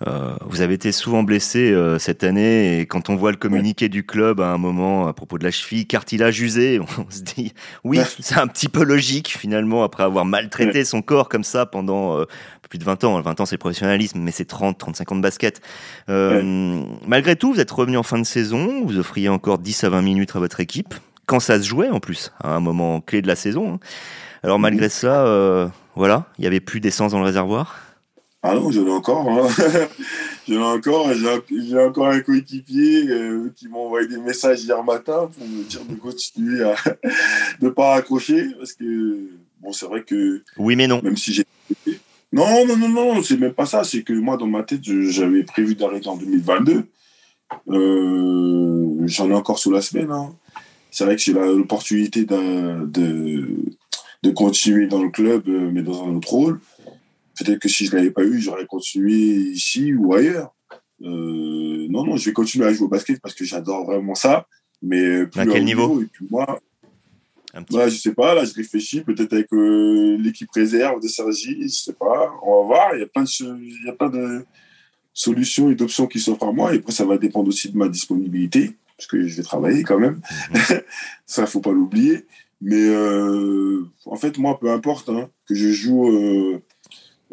Euh, 0.06 0.34
vous 0.46 0.62
avez 0.62 0.74
été 0.74 0.92
souvent 0.92 1.22
blessé 1.22 1.72
euh, 1.72 1.98
cette 1.98 2.24
année 2.24 2.80
et 2.80 2.86
quand 2.86 3.10
on 3.10 3.16
voit 3.16 3.32
le 3.32 3.36
communiqué 3.36 3.90
du 3.90 4.04
club 4.04 4.40
à 4.40 4.48
un 4.48 4.56
moment 4.56 5.06
à 5.06 5.12
propos 5.12 5.36
de 5.36 5.44
la 5.44 5.50
cheville, 5.50 5.86
cartilage 5.86 6.40
usé, 6.40 6.80
on 6.98 7.10
se 7.10 7.20
dit 7.20 7.52
oui, 7.84 8.00
c'est 8.20 8.38
un 8.38 8.46
petit 8.46 8.68
peu 8.68 8.82
logique 8.82 9.28
finalement 9.28 9.84
après 9.84 10.02
avoir 10.02 10.24
maltraité 10.24 10.84
son 10.84 11.02
corps 11.02 11.28
comme 11.28 11.44
ça 11.44 11.66
pendant 11.66 12.18
euh, 12.18 12.24
plus 12.70 12.78
de 12.78 12.84
20 12.84 13.04
ans. 13.04 13.20
20 13.20 13.40
ans 13.40 13.46
c'est 13.46 13.56
le 13.56 13.60
professionnalisme, 13.60 14.20
mais 14.20 14.30
c'est 14.30 14.46
30, 14.46 14.78
35 14.78 15.12
ans 15.12 15.16
de 15.16 15.22
basket. 15.22 15.60
Malgré 16.08 17.36
tout, 17.36 17.52
vous 17.52 17.60
êtes 17.60 17.70
revenu 17.70 17.96
en 17.96 18.02
fin 18.02 18.18
de 18.18 18.24
saison, 18.24 18.84
vous 18.84 18.98
offriez 18.98 19.28
encore 19.28 19.58
10 19.58 19.84
à 19.84 19.88
20 19.90 20.02
minutes 20.02 20.36
à 20.36 20.38
votre 20.38 20.60
équipe 20.60 20.94
quand 21.26 21.40
ça 21.40 21.58
se 21.60 21.64
jouait 21.64 21.90
en 21.90 22.00
plus, 22.00 22.32
à 22.42 22.54
un 22.54 22.60
moment 22.60 23.00
clé 23.00 23.22
de 23.22 23.28
la 23.28 23.36
saison. 23.36 23.74
Hein. 23.74 23.78
Alors 24.42 24.58
malgré 24.58 24.88
ça, 24.88 25.70
voilà, 25.94 26.26
il 26.38 26.44
y 26.44 26.46
avait 26.46 26.60
plus 26.60 26.80
d'essence 26.80 27.12
dans 27.12 27.18
le 27.18 27.24
réservoir? 27.24 27.89
Ah 28.42 28.54
non, 28.54 28.70
j'en 28.70 28.86
ai 28.86 28.90
encore. 28.90 29.28
Hein. 29.28 29.48
j'en 30.48 30.54
ai 30.54 30.78
encore. 30.78 31.10
J'ai 31.12 31.78
encore 31.78 32.06
un 32.06 32.20
coéquipier 32.20 33.08
euh, 33.08 33.52
qui 33.54 33.68
m'a 33.68 33.76
envoyé 33.76 34.08
des 34.08 34.16
messages 34.16 34.64
hier 34.64 34.82
matin 34.82 35.28
pour 35.36 35.46
me 35.46 35.62
dire 35.64 35.84
de 35.84 35.94
continuer 35.96 36.62
à 36.64 36.74
ne 37.60 37.68
pas 37.68 37.96
accrocher. 37.96 38.46
Parce 38.58 38.72
que, 38.72 39.28
bon, 39.60 39.72
c'est 39.72 39.86
vrai 39.86 40.04
que. 40.04 40.42
Oui, 40.56 40.74
mais 40.74 40.86
non. 40.86 41.02
Même 41.02 41.18
si 41.18 41.34
j'ai. 41.34 41.44
Non, 42.32 42.64
non, 42.64 42.76
non, 42.76 42.88
non, 42.88 43.22
c'est 43.22 43.36
même 43.36 43.52
pas 43.52 43.66
ça. 43.66 43.84
C'est 43.84 44.02
que 44.02 44.14
moi, 44.14 44.38
dans 44.38 44.46
ma 44.46 44.62
tête, 44.62 44.80
j'avais 44.82 45.42
prévu 45.42 45.74
d'arrêter 45.74 46.08
en 46.08 46.16
2022. 46.16 46.84
Euh, 47.68 49.06
J'en 49.06 49.28
ai 49.30 49.34
encore 49.34 49.58
sous 49.58 49.70
la 49.70 49.82
semaine. 49.82 50.10
Hein. 50.10 50.32
C'est 50.90 51.04
vrai 51.04 51.16
que 51.16 51.22
j'ai 51.22 51.32
l'opportunité 51.32 52.24
de, 52.24 52.86
de 54.22 54.30
continuer 54.30 54.86
dans 54.86 55.02
le 55.02 55.10
club, 55.10 55.48
euh, 55.48 55.70
mais 55.72 55.82
dans 55.82 56.04
un 56.04 56.16
autre 56.16 56.30
rôle. 56.30 56.60
Peut-être 57.42 57.58
que 57.58 57.68
si 57.68 57.86
je 57.86 57.92
ne 57.92 57.96
l'avais 57.96 58.10
pas 58.10 58.24
eu, 58.24 58.38
j'aurais 58.38 58.66
continué 58.66 59.14
ici 59.14 59.94
ou 59.94 60.14
ailleurs. 60.14 60.54
Euh, 61.02 61.86
non, 61.88 62.04
non, 62.04 62.16
je 62.16 62.26
vais 62.26 62.32
continuer 62.32 62.66
à 62.66 62.72
jouer 62.72 62.84
au 62.84 62.88
basket 62.88 63.20
parce 63.20 63.34
que 63.34 63.44
j'adore 63.44 63.86
vraiment 63.86 64.14
ça. 64.14 64.46
Mais 64.82 65.26
plus 65.26 65.40
à 65.40 65.46
quel 65.46 65.64
niveau, 65.64 66.00
Et 66.02 66.06
puis 66.06 66.26
moi, 66.30 66.60
bah, 67.70 67.88
je 67.88 67.96
sais 67.96 68.14
pas, 68.14 68.34
là 68.34 68.44
je 68.44 68.54
réfléchis, 68.54 69.00
peut-être 69.00 69.32
avec 69.32 69.52
euh, 69.52 70.16
l'équipe 70.18 70.50
réserve 70.52 71.02
de 71.02 71.08
Sergi, 71.08 71.62
je 71.62 71.68
sais 71.68 71.92
pas, 71.92 72.32
on 72.42 72.62
va 72.62 72.66
voir, 72.66 72.94
il 72.94 73.00
y 73.00 73.02
a 73.02 73.06
plein 73.06 73.24
de, 73.24 73.86
y 73.86 73.88
a 73.88 73.92
plein 73.92 74.08
de 74.08 74.44
solutions 75.12 75.70
et 75.70 75.74
d'options 75.74 76.06
qui 76.06 76.20
s'offrent 76.20 76.46
à 76.46 76.52
moi, 76.52 76.72
et 76.74 76.78
après 76.78 76.92
ça 76.92 77.04
va 77.04 77.18
dépendre 77.18 77.48
aussi 77.48 77.70
de 77.70 77.76
ma 77.76 77.88
disponibilité, 77.88 78.76
parce 78.96 79.08
que 79.08 79.26
je 79.26 79.36
vais 79.36 79.42
travailler 79.42 79.82
quand 79.82 79.98
même, 79.98 80.20
mm-hmm. 80.52 80.82
ça 81.26 81.46
faut 81.46 81.60
pas 81.60 81.72
l'oublier, 81.72 82.24
mais 82.60 82.88
euh, 82.88 83.84
en 84.06 84.16
fait 84.16 84.38
moi 84.38 84.58
peu 84.60 84.70
importe, 84.70 85.08
hein, 85.08 85.28
que 85.48 85.54
je 85.56 85.70
joue 85.70 86.62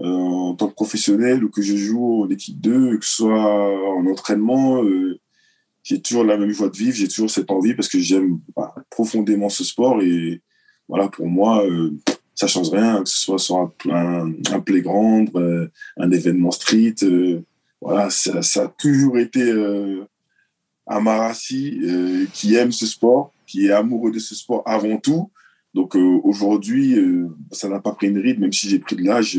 en 0.04 0.54
tant 0.54 0.68
que 0.68 0.74
professionnel 0.74 1.44
ou 1.44 1.50
que 1.50 1.62
je 1.62 1.76
joue 1.76 2.24
en 2.24 2.30
équipe 2.30 2.60
2, 2.60 2.98
que 2.98 3.06
ce 3.06 3.16
soit 3.16 3.96
en 3.96 4.06
entraînement, 4.06 4.84
euh, 4.84 5.20
j'ai 5.84 6.02
toujours 6.02 6.24
la 6.24 6.38
même 6.38 6.52
joie 6.52 6.70
de 6.70 6.78
vivre, 6.78 6.96
j'ai 6.96 7.08
toujours 7.08 7.30
cette 7.30 7.50
envie 7.50 7.74
parce 7.74 7.88
que 7.88 8.00
j'aime 8.00 8.40
bah, 8.56 8.76
profondément 8.90 9.50
ce 9.50 9.64
sport 9.64 10.02
et 10.02 10.42
voilà, 10.88 11.08
pour 11.08 11.28
moi, 11.28 11.66
euh, 11.66 11.92
ça 12.36 12.48
change 12.48 12.70
rien, 12.70 13.04
que 13.04 13.10
ce 13.10 13.18
soit 13.18 13.40
sur 13.40 13.72
un, 13.90 14.32
un, 14.52 14.60
playground, 14.60 15.32
un 15.98 16.12
événement 16.12 16.52
street. 16.52 16.96
voilà, 17.82 18.10
ça, 18.10 18.64
a 18.64 18.68
toujours 18.68 19.18
été 19.18 19.52
un 20.86 21.00
Marassi 21.00 21.82
qui 22.34 22.56
aime 22.56 22.72
ce 22.72 22.86
sport, 22.86 23.34
qui 23.48 23.66
est 23.66 23.72
amoureux 23.72 24.12
de 24.12 24.20
ce 24.20 24.36
sport 24.36 24.62
avant 24.66 24.98
tout. 24.98 25.32
Donc 25.74 25.96
aujourd'hui, 25.96 26.96
ça 27.52 27.68
n'a 27.68 27.80
pas 27.80 27.92
pris 27.92 28.08
une 28.08 28.20
ride, 28.20 28.40
même 28.40 28.54
si 28.54 28.70
j'ai 28.70 28.80
pris 28.80 28.96
de 28.96 29.04
l'âge 29.04 29.38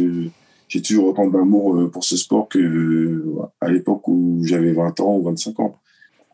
j'ai 0.69 0.83
toujours 0.83 1.09
autant 1.09 1.27
d'amour 1.27 1.77
euh, 1.77 1.91
pour 1.91 2.05
ce 2.05 2.17
sport 2.17 2.49
que 2.49 2.59
euh, 2.59 3.37
à 3.61 3.69
l'époque 3.69 4.07
où 4.07 4.41
j'avais 4.45 4.73
20 4.73 5.01
ans 5.01 5.17
ou 5.17 5.25
25 5.25 5.61
ans. 5.61 5.81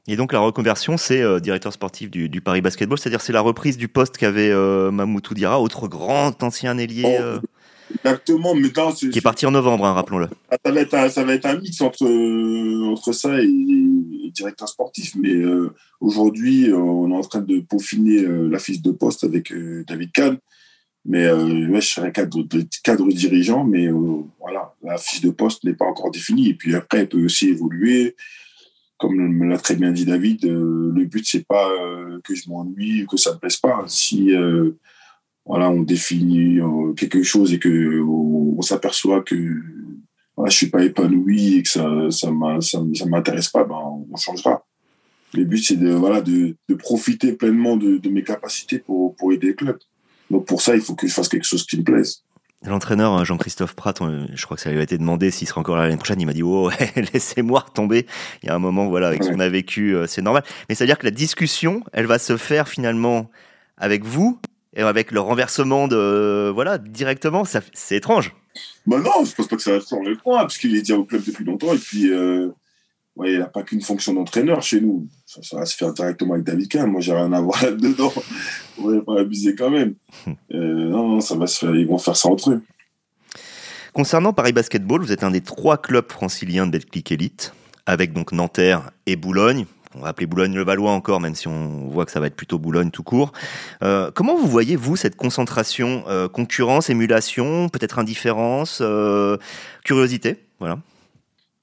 Et 0.07 0.17
donc 0.17 0.33
la 0.33 0.41
reconversion, 0.41 0.97
c'est 0.99 1.23
euh, 1.23 1.41
directeur 1.41 1.73
sportif 1.73 2.11
du, 2.11 2.41
Paris 2.41 2.61
Basketball, 2.61 2.99
c'est-à-dire 2.99 3.23
c'est 3.23 3.33
la 3.33 3.41
reprise 3.41 3.79
du 3.79 3.89
poste 3.89 4.19
qu'avait 4.19 4.51
euh, 4.51 4.91
Mamoutou 4.91 5.33
Dira, 5.33 5.61
autre 5.61 5.89
grand 5.89 6.43
ancien 6.43 6.77
ailier. 6.77 7.19
Oh, 7.19 7.41
exactement, 7.95 8.55
mais 8.55 8.71
qui 8.71 9.19
est 9.19 9.23
parti 9.23 9.47
en 9.47 9.53
novembre, 9.53 9.87
hein, 9.87 9.95
rappelons-le. 9.95 10.29
Ah, 10.51 10.57
ça 10.63 10.73
va, 10.73 10.81
être 10.81 10.95
un, 10.95 11.09
ça 11.09 11.25
va 11.25 11.35
être 11.35 11.47
un 11.47 11.59
mix 11.59 11.81
entre, 11.81 12.05
entre 12.87 13.13
ça 13.13 13.41
et, 13.41 13.49
directeur 14.31 14.69
sportif, 14.69 15.15
mais 15.17 15.37
aujourd'hui, 16.01 16.71
on 16.73 17.11
est 17.11 17.17
en 17.17 17.21
train 17.21 17.41
de 17.41 17.61
peaufiner 17.61 18.27
la 18.51 18.59
fiche 18.59 18.83
de 18.83 18.91
poste 18.91 19.23
avec 19.23 19.55
David 19.87 20.11
Kahn. 20.11 20.39
Mais 21.07 21.27
euh, 21.27 21.69
ouais, 21.69 21.81
je 21.81 21.89
serai 21.89 22.13
cadre, 22.13 22.43
cadre 22.83 23.09
dirigeant, 23.09 23.65
mais 23.65 23.89
euh, 23.89 24.23
voilà, 24.41 24.75
la 24.83 24.97
fiche 24.97 25.21
de 25.21 25.31
poste 25.31 25.65
n'est 25.65 25.75
pas 25.75 25.85
encore 25.85 26.11
définie. 26.11 26.51
Et 26.51 26.55
puis 26.55 26.75
après, 26.75 27.01
elle 27.01 27.09
peut 27.09 27.25
aussi 27.25 27.49
évoluer. 27.49 28.17
Comme 28.97 29.17
me 29.17 29.47
l'a 29.47 29.59
très 29.59 29.77
bien 29.77 29.93
dit 29.93 30.07
David, 30.07 30.47
euh, 30.47 30.93
le 30.95 31.05
but, 31.05 31.27
c'est 31.27 31.47
pas 31.47 31.69
euh, 31.71 32.21
que 32.25 32.35
je 32.35 32.49
m'ennuie, 32.49 33.07
que 33.07 33.19
ça 33.19 33.35
me 33.35 33.39
plaise 33.39 33.57
pas. 33.57 33.85
Si 33.87 34.33
voilà, 35.47 35.69
on 35.69 35.83
définit 35.83 36.59
quelque 36.97 37.23
chose 37.23 37.53
et 37.53 37.59
que 37.59 38.01
on, 38.01 38.63
s'aperçoit 38.63 39.23
que 39.23 39.35
voilà, 40.37 40.51
je 40.51 40.57
suis 40.57 40.71
pas 40.71 40.83
épanoui 40.83 41.57
et 41.57 41.63
que 41.63 41.69
ça 41.69 42.11
ça 42.11 43.07
m'intéresse 43.07 43.49
pas, 43.49 43.65
ben, 43.65 44.07
on 44.11 44.17
changera. 44.17 44.65
Le 45.35 45.45
but, 45.45 45.59
c'est 45.59 45.77
de, 45.77 45.91
voilà, 45.91 46.23
de, 46.23 46.57
de 46.69 46.75
profiter 46.75 47.33
pleinement 47.33 47.77
de, 47.77 47.99
de 47.99 48.09
mes 48.09 48.23
capacités 48.23 48.79
pour, 48.79 49.17
pour 49.17 49.33
aider 49.33 49.49
le 49.49 49.53
club. 49.55 49.79
Donc 50.31 50.47
pour 50.47 50.63
ça, 50.63 50.75
il 50.75 50.81
faut 50.81 50.95
que 50.95 51.07
je 51.07 51.13
fasse 51.13 51.29
quelque 51.29 51.47
chose 51.47 51.67
qui 51.67 51.79
me 51.79 51.83
plaise. 51.83 52.23
L'entraîneur 52.67 53.19
euh, 53.19 53.25
Jean-Christophe 53.25 53.75
Pratt, 53.75 53.99
je 54.33 54.45
crois 54.45 54.57
que 54.57 54.63
ça 54.63 54.71
lui 54.71 54.79
a 54.79 54.83
été 54.83 54.97
demandé 54.97 55.31
s'il 55.31 55.47
serait 55.47 55.61
encore 55.61 55.77
là 55.77 55.85
l'année 55.85 55.97
prochaine. 55.97 56.21
Il 56.21 56.27
m'a 56.27 56.33
dit 56.33 56.43
oh 56.43 56.71
laissez-moi 57.13 57.61
retomber. 57.61 58.07
Il 58.43 58.47
y 58.47 58.49
a 58.51 58.55
un 58.55 58.59
moment 58.59 58.89
voilà 58.89 59.09
avec 59.09 59.23
ce 59.23 59.31
qu'on 59.31 59.41
a 59.41 59.49
vécu, 59.49 59.95
euh, 59.95 60.07
c'est 60.07 60.23
normal. 60.23 60.45
Mais 60.69 60.75
c'est 60.75 60.85
à 60.85 60.87
dire 60.87 60.99
que 60.99 61.05
la 61.05 61.11
discussion, 61.11 61.85
elle 61.93 62.07
va 62.07 62.19
se 62.19 62.37
faire 62.37 62.69
finalement 62.69 63.31
avec 63.77 64.05
vous 64.05 64.39
et 64.75 64.83
avec 64.83 65.13
le 65.13 65.21
renversement 65.21 65.89
de 65.89 66.51
voilà 66.55 66.79
directement. 66.79 67.45
c'est 67.45 67.97
étrange. 67.97 68.35
Bah 68.87 68.99
non, 68.99 69.25
je 69.25 69.35
pense 69.35 69.49
pas 69.49 69.57
que 69.57 69.63
ça 69.63 69.73
va 69.73 69.81
se 69.81 69.89
faire 69.89 70.01
le 70.01 70.17
point 70.17 70.39
parce 70.39 70.59
qu'il 70.59 70.75
est 70.77 70.81
déjà 70.81 70.97
au 70.97 71.05
club 71.05 71.23
depuis 71.25 71.45
longtemps 71.45 71.75
et 71.75 71.79
puis 71.79 72.11
euh, 72.11 72.49
ouais, 73.17 73.33
il 73.33 73.39
n'a 73.39 73.47
pas 73.47 73.63
qu'une 73.63 73.81
fonction 73.81 74.15
d'entraîneur 74.15 74.63
chez 74.63 74.81
nous. 74.81 75.07
Ça, 75.27 75.57
va 75.57 75.67
se 75.67 75.77
faire 75.77 75.93
directement 75.93 76.35
avec 76.35 76.45
David 76.45 76.69
Kahn. 76.69 76.91
Moi, 76.91 77.01
j'ai 77.01 77.13
rien 77.13 77.33
à 77.33 77.41
voir 77.41 77.63
là-dedans. 77.63 78.13
On 78.79 78.89
va 78.89 79.01
pas 79.01 79.21
abuser 79.21 79.55
quand 79.55 79.71
même. 79.71 79.95
Euh, 80.53 80.89
non, 80.89 81.21
ça 81.21 81.35
va 81.35 81.47
se 81.47 81.59
faire. 81.59 81.75
Ils 81.75 81.87
vont 81.87 81.99
faire 81.99 82.17
ça 82.17 82.29
entre 82.29 82.53
eux. 82.53 82.63
Concernant 83.93 84.33
Paris 84.33 84.53
Basketball, 84.53 85.01
vous 85.01 85.11
êtes 85.11 85.25
un 85.25 85.33
des 85.33 85.41
trois 85.41 85.79
clubs 85.79 86.11
franciliens 86.11 86.67
de 86.67 86.73
Betclic 86.73 87.11
Elite, 87.11 87.55
avec 87.87 88.13
donc 88.13 88.31
Nanterre 88.31 88.91
et 89.07 89.17
Boulogne. 89.17 89.67
On 89.97 90.01
va 90.01 90.09
appeler 90.09 90.27
Boulogne-le-Valois 90.27 90.93
encore, 90.93 91.21
même 91.21 91.35
si 91.35 91.49
on 91.49 91.89
voit 91.89 92.07
que 92.07 92.13
ça 92.13 92.21
va 92.21 92.29
être 92.29 92.37
plutôt 92.37 92.59
Boulogne 92.59 92.91
tout 92.91 93.03
court. 93.03 93.33
Euh, 93.83 94.11
comment 94.15 94.37
vous 94.37 94.47
voyez, 94.47 94.77
vous, 94.77 94.97
cette 94.97 95.17
concentration 95.17 96.05
euh, 96.09 96.29
Concurrence, 96.29 96.89
émulation, 96.89 97.69
peut-être 97.69 97.99
indifférence, 97.99 98.83
curiosité? 99.85 100.37
Voilà. 100.61 100.79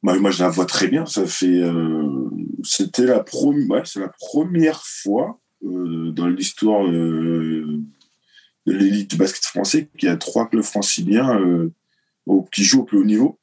Bah, 0.03 0.17
moi, 0.17 0.31
je 0.31 0.43
la 0.43 0.50
vois 0.50 0.65
très 0.65 0.88
bien. 0.88 1.05
Ça 1.05 1.25
fait, 1.25 1.62
euh, 1.62 2.29
c'était 2.63 3.05
la 3.05 3.17
la 3.17 4.10
première 4.20 4.84
fois 4.86 5.39
euh, 5.63 6.12
dans 6.12 6.27
l'histoire 6.27 6.86
euh, 6.88 7.79
de 8.65 8.74
l'élite 8.74 9.12
du 9.12 9.17
basket 9.17 9.46
français 9.46 9.89
qu'il 9.98 10.10
y 10.10 10.12
a 10.12 10.17
trois 10.17 10.50
clubs 10.50 10.63
franciliens 10.63 11.39
qui 12.51 12.63
jouent 12.63 12.81
au 12.81 12.84
plus 12.84 13.00
haut 13.00 13.05
niveau. 13.05 13.39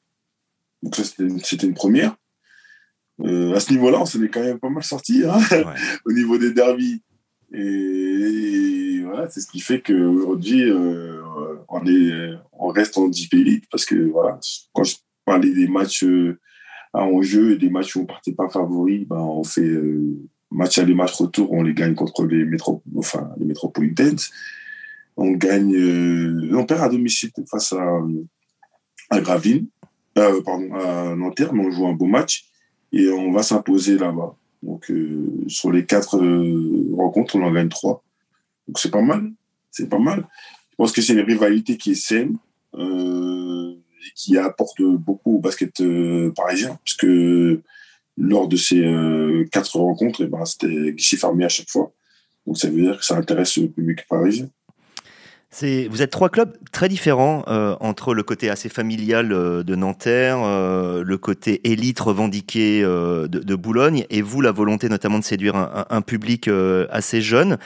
Donc 0.82 0.96
ça, 0.96 1.04
c'était 1.04 1.66
une, 1.66 1.74
première. 1.74 2.16
à 3.20 3.60
ce 3.60 3.72
niveau-là, 3.72 4.00
on 4.00 4.06
s'en 4.06 4.22
est 4.22 4.28
quand 4.28 4.42
même 4.42 4.60
pas 4.60 4.70
mal 4.70 4.84
sorti 4.84 5.24
hein, 5.24 5.38
au 6.06 6.12
niveau 6.12 6.38
des 6.38 6.52
derbies. 6.52 7.02
Et, 7.52 9.00
voilà, 9.04 9.28
c'est 9.30 9.40
ce 9.40 9.48
qui 9.48 9.60
fait 9.60 9.80
qu'aujourd'hui, 9.80 10.70
on, 11.68 11.86
est, 11.86 12.30
on 12.52 12.68
reste 12.68 12.98
en 12.98 13.08
deep 13.08 13.34
élite 13.34 13.64
parce 13.70 13.84
que 13.84 13.96
voilà, 14.10 14.38
quand 14.72 14.84
je 14.84 14.96
parlais 15.28 15.52
des 15.52 15.68
matchs 15.68 16.04
en 16.92 17.22
jeu 17.22 17.52
et 17.52 17.58
des 17.58 17.70
matchs 17.70 17.96
où 17.96 18.00
on 18.00 18.06
partait 18.06 18.32
pas 18.32 18.48
favori, 18.48 19.04
ben 19.04 19.18
on 19.18 19.44
fait 19.44 19.60
euh, 19.60 20.16
match 20.50 20.78
aller 20.78 20.94
match 20.94 21.12
retour, 21.12 21.52
on 21.52 21.62
les 21.62 21.74
gagne 21.74 21.94
contre 21.94 22.24
les 22.24 22.44
métro, 22.44 22.82
enfin 22.96 23.30
les 23.38 23.44
Metropolitans. 23.44 24.16
On 25.16 25.32
gagne, 25.32 25.74
euh, 25.74 26.50
on 26.54 26.64
perd 26.64 26.82
à 26.82 26.88
domicile 26.88 27.30
face 27.50 27.72
à, 27.72 28.00
à 29.10 29.16
euh, 29.18 30.42
pardon, 30.44 30.74
à 30.74 31.14
Nanterre, 31.16 31.52
mais 31.52 31.66
on 31.66 31.70
joue 31.70 31.86
un 31.86 31.92
beau 31.92 32.06
match 32.06 32.46
et 32.92 33.10
on 33.10 33.32
va 33.32 33.42
s'imposer 33.42 33.98
là-bas. 33.98 34.36
Donc 34.62 34.92
sur 35.46 35.70
les 35.70 35.84
quatre 35.84 36.18
rencontres, 36.96 37.36
on 37.36 37.42
en 37.42 37.52
gagne 37.52 37.68
trois. 37.68 38.02
Donc 38.66 38.78
c'est 38.78 38.90
pas 38.90 39.02
mal, 39.02 39.30
c'est 39.70 39.88
pas 39.88 39.98
mal. 39.98 40.26
Je 40.70 40.76
pense 40.76 40.92
que 40.92 41.02
c'est 41.02 41.14
une 41.14 41.20
rivalité 41.20 41.76
qui 41.76 41.92
est 41.92 41.94
saine. 41.94 42.36
Euh, 42.74 43.74
qui 44.14 44.36
apporte 44.38 44.80
beaucoup 44.82 45.36
au 45.36 45.38
basket 45.38 45.80
euh, 45.80 46.32
parisien, 46.34 46.78
puisque 46.84 47.06
lors 48.16 48.48
de 48.48 48.56
ces 48.56 48.84
euh, 48.84 49.46
quatre 49.50 49.76
rencontres, 49.76 50.22
et 50.22 50.24
eh 50.24 50.28
ben, 50.28 50.44
c'était 50.44 50.92
guichet 50.92 51.16
fermé 51.16 51.44
à 51.44 51.48
chaque 51.48 51.70
fois. 51.70 51.92
Donc 52.46 52.58
ça 52.58 52.68
veut 52.68 52.80
dire 52.80 52.98
que 52.98 53.04
ça 53.04 53.16
intéresse 53.16 53.56
le 53.56 53.68
public 53.68 54.06
parisien. 54.08 54.48
Vous 55.60 56.02
êtes 56.02 56.10
trois 56.10 56.28
clubs 56.28 56.52
très 56.72 56.88
différents 56.88 57.42
euh, 57.48 57.74
entre 57.80 58.12
le 58.12 58.22
côté 58.22 58.50
assez 58.50 58.68
familial 58.68 59.28
de 59.28 59.74
Nanterre, 59.74 60.38
le 60.38 61.16
côté 61.16 61.60
élite 61.64 62.00
revendiqué 62.00 62.82
de, 62.82 63.54
Boulogne, 63.54 64.04
et 64.10 64.20
vous, 64.20 64.40
la 64.40 64.52
volonté 64.52 64.88
notamment 64.88 65.18
de 65.18 65.24
séduire 65.24 65.54
un, 65.88 66.00
public 66.02 66.50
assez 66.90 67.22
jeune. 67.22 67.56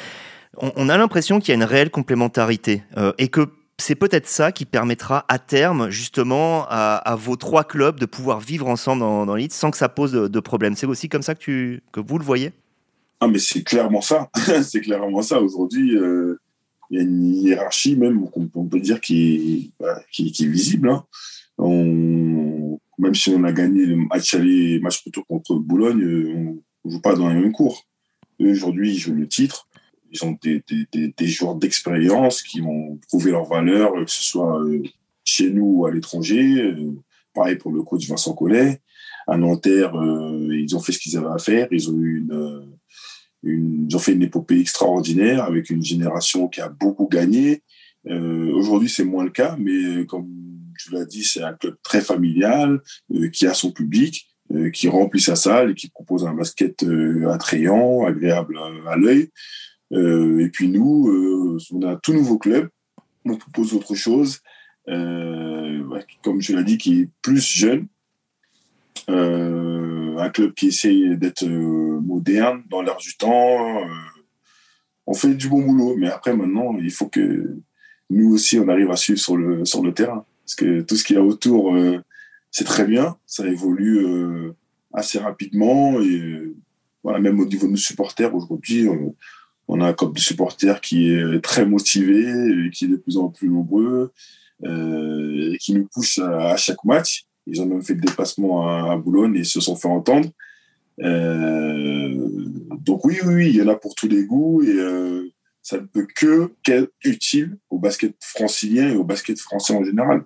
On, 0.58 0.70
on 0.76 0.88
a 0.88 0.96
l'impression 0.96 1.40
qu'il 1.40 1.48
y 1.48 1.52
a 1.52 1.56
une 1.56 1.64
réelle 1.64 1.90
complémentarité 1.90 2.82
et 3.18 3.28
que 3.28 3.48
c'est 3.78 3.94
peut-être 3.94 4.28
ça 4.28 4.52
qui 4.52 4.64
permettra 4.64 5.24
à 5.28 5.38
terme, 5.38 5.90
justement, 5.90 6.66
à, 6.68 7.16
vos 7.18 7.36
trois 7.36 7.64
clubs 7.64 7.98
de 7.98 8.06
pouvoir 8.06 8.40
vivre 8.40 8.68
ensemble 8.68 9.00
dans, 9.00 9.26
dans 9.26 9.36
sans 9.50 9.70
que 9.70 9.76
ça 9.76 9.88
pose 9.88 10.12
de, 10.12 10.40
problème. 10.40 10.76
C'est 10.76 10.86
aussi 10.86 11.08
comme 11.08 11.22
ça 11.22 11.34
que, 11.34 11.80
vous 11.96 12.18
le 12.18 12.24
voyez? 12.24 12.52
Ah, 13.20 13.28
mais 13.28 13.38
c'est 13.38 13.62
clairement 13.62 14.00
ça. 14.00 14.30
c'est 14.62 14.80
clairement 14.80 15.22
ça. 15.22 15.40
Aujourd'hui, 15.40 15.96
euh, 15.96 16.40
il 16.90 16.98
y 16.98 17.00
a 17.00 17.04
une 17.04 17.34
hiérarchie 17.34 17.96
même, 17.96 18.26
on, 18.54 18.66
peut 18.66 18.80
dire, 18.80 19.00
qui 19.00 19.72
qui, 20.10 20.28
est 20.28 20.46
visible. 20.46 20.90
Hein. 20.90 21.04
même 21.58 23.14
si 23.14 23.30
on 23.30 23.44
a 23.44 23.52
gagné 23.52 23.86
le 23.86 23.96
match 23.96 24.34
aller, 24.34 24.80
match 24.80 25.02
retour 25.04 25.26
contre 25.26 25.54
Boulogne, 25.54 26.02
euh, 26.02 26.34
on 26.84 26.88
ne 26.88 26.92
joue 26.92 27.00
pas 27.00 27.14
dans 27.14 27.28
les 27.28 27.36
mêmes 27.36 27.52
cours. 27.52 27.84
Aujourd'hui, 28.38 28.92
ils 28.92 28.98
jouent 28.98 29.14
le 29.14 29.28
titre 29.28 29.68
ils 30.12 30.24
ont 30.24 30.38
des, 30.42 31.26
joueurs 31.26 31.54
d'expérience 31.54 32.42
qui 32.42 32.60
ont 32.60 32.98
prouvé 33.08 33.30
leur 33.30 33.46
valeur, 33.46 33.92
que 33.94 34.10
ce 34.10 34.22
soit 34.22 34.62
euh, 34.62 34.82
chez 35.24 35.50
nous 35.50 35.78
ou 35.78 35.86
à 35.86 35.90
l'étranger. 35.90 36.60
Euh, 36.60 36.92
pareil 37.34 37.56
pour 37.56 37.72
le 37.72 37.82
coach 37.82 38.06
Vincent 38.06 38.34
Collet. 38.34 38.80
À 39.26 39.38
Nanterre, 39.38 39.96
euh, 39.96 40.48
ils 40.52 40.76
ont 40.76 40.80
fait 40.80 40.92
ce 40.92 40.98
qu'ils 40.98 41.16
avaient 41.16 41.32
à 41.34 41.38
faire. 41.38 41.66
Ils 41.70 41.90
ont 41.90 41.98
eu 41.98 42.18
une, 42.18 42.76
ils 43.42 43.96
ont 43.96 43.98
fait 43.98 44.12
une 44.12 44.22
épopée 44.22 44.60
extraordinaire 44.60 45.44
avec 45.44 45.70
une 45.70 45.82
génération 45.82 46.48
qui 46.48 46.60
a 46.60 46.68
beaucoup 46.68 47.08
gagné. 47.08 47.62
Aujourd'hui, 48.04 48.88
c'est 48.88 49.04
moins 49.04 49.24
le 49.24 49.30
cas, 49.30 49.56
mais 49.58 50.04
comme 50.06 50.28
tu 50.76 50.92
l'as 50.92 51.04
dit, 51.04 51.22
c'est 51.22 51.42
un 51.42 51.52
club 51.52 51.76
très 51.84 52.00
familial 52.00 52.80
qui 53.32 53.46
a 53.46 53.54
son 53.54 53.70
public, 53.70 54.28
qui 54.72 54.88
remplit 54.88 55.20
sa 55.20 55.36
salle 55.36 55.70
et 55.70 55.74
qui 55.74 55.88
propose 55.88 56.24
un 56.24 56.34
basket 56.34 56.84
attrayant, 57.28 58.04
agréable 58.04 58.58
à 58.88 58.96
l'œil. 58.96 59.30
Euh, 59.92 60.38
et 60.38 60.48
puis 60.48 60.68
nous, 60.68 61.08
euh, 61.08 61.58
on 61.72 61.82
a 61.82 61.92
un 61.92 61.96
tout 61.96 62.12
nouveau 62.12 62.38
club, 62.38 62.68
on 63.24 63.36
propose 63.36 63.74
autre 63.74 63.94
chose, 63.94 64.40
euh, 64.88 65.82
comme 66.22 66.40
je 66.40 66.56
l'ai 66.56 66.64
dit, 66.64 66.78
qui 66.78 67.02
est 67.02 67.08
plus 67.20 67.46
jeune, 67.46 67.86
un 69.08 70.30
club 70.30 70.54
qui 70.54 70.68
essaye 70.68 71.16
d'être 71.16 71.44
moderne 71.44 72.62
dans 72.70 72.82
l'air 72.82 72.96
du 72.96 73.16
temps. 73.16 73.82
on 75.06 75.14
fait 75.14 75.34
du 75.34 75.48
bon 75.48 75.62
boulot, 75.62 75.96
mais 75.96 76.08
après 76.08 76.34
maintenant, 76.34 76.76
il 76.78 76.90
faut 76.90 77.08
que 77.08 77.56
nous 78.10 78.32
aussi, 78.32 78.58
on 78.58 78.68
arrive 78.68 78.90
à 78.90 78.96
suivre 78.96 79.18
sur 79.18 79.36
le, 79.36 79.64
sur 79.64 79.82
le 79.82 79.92
terrain. 79.92 80.24
Parce 80.44 80.54
que 80.54 80.82
tout 80.82 80.96
ce 80.96 81.04
qu'il 81.04 81.16
y 81.16 81.18
a 81.18 81.22
autour, 81.22 81.76
c'est 82.50 82.64
très 82.64 82.84
bien, 82.84 83.16
ça 83.26 83.46
évolue 83.46 84.06
assez 84.92 85.18
rapidement. 85.18 86.00
Et 86.00 86.54
voilà, 87.02 87.18
même 87.18 87.40
au 87.40 87.46
niveau 87.46 87.66
de 87.66 87.72
nos 87.72 87.76
supporters, 87.76 88.34
aujourd'hui, 88.34 88.88
On 88.88 89.14
a 89.80 89.86
un 89.86 89.92
corps 89.92 90.12
de 90.12 90.18
supporters 90.18 90.80
qui 90.80 91.12
est 91.12 91.40
très 91.40 91.64
motivé, 91.64 92.66
et 92.66 92.70
qui 92.70 92.86
est 92.86 92.88
de 92.88 92.96
plus 92.96 93.16
en 93.16 93.28
plus 93.28 93.48
nombreux, 93.48 94.12
et 94.64 95.56
qui 95.60 95.74
nous 95.74 95.88
pousse 95.92 96.18
à, 96.18 96.56
chaque 96.56 96.84
match. 96.84 97.24
Ils 97.46 97.60
ont 97.60 97.66
même 97.66 97.82
fait 97.82 97.94
le 97.94 98.00
déplacement 98.00 98.68
à, 98.68 98.96
Boulogne 98.96 99.36
et 99.36 99.44
se 99.44 99.60
sont 99.60 99.76
fait 99.76 99.88
entendre. 99.88 100.28
donc 100.98 103.04
oui, 103.04 103.18
oui, 103.24 103.34
oui, 103.34 103.48
il 103.48 103.56
y 103.56 103.62
en 103.62 103.68
a 103.68 103.76
pour 103.76 103.94
tous 103.94 104.08
les 104.08 104.24
goûts 104.24 104.62
et 104.62 104.76
ça 105.62 105.78
ne 105.78 105.86
peut 105.86 106.06
que 106.14 106.52
qu'être 106.62 106.90
utile 107.04 107.56
au 107.70 107.78
basket 107.78 108.14
francilien 108.20 108.90
et 108.90 108.96
au 108.96 109.04
basket 109.04 109.38
français 109.38 109.74
en 109.74 109.84
général. 109.84 110.24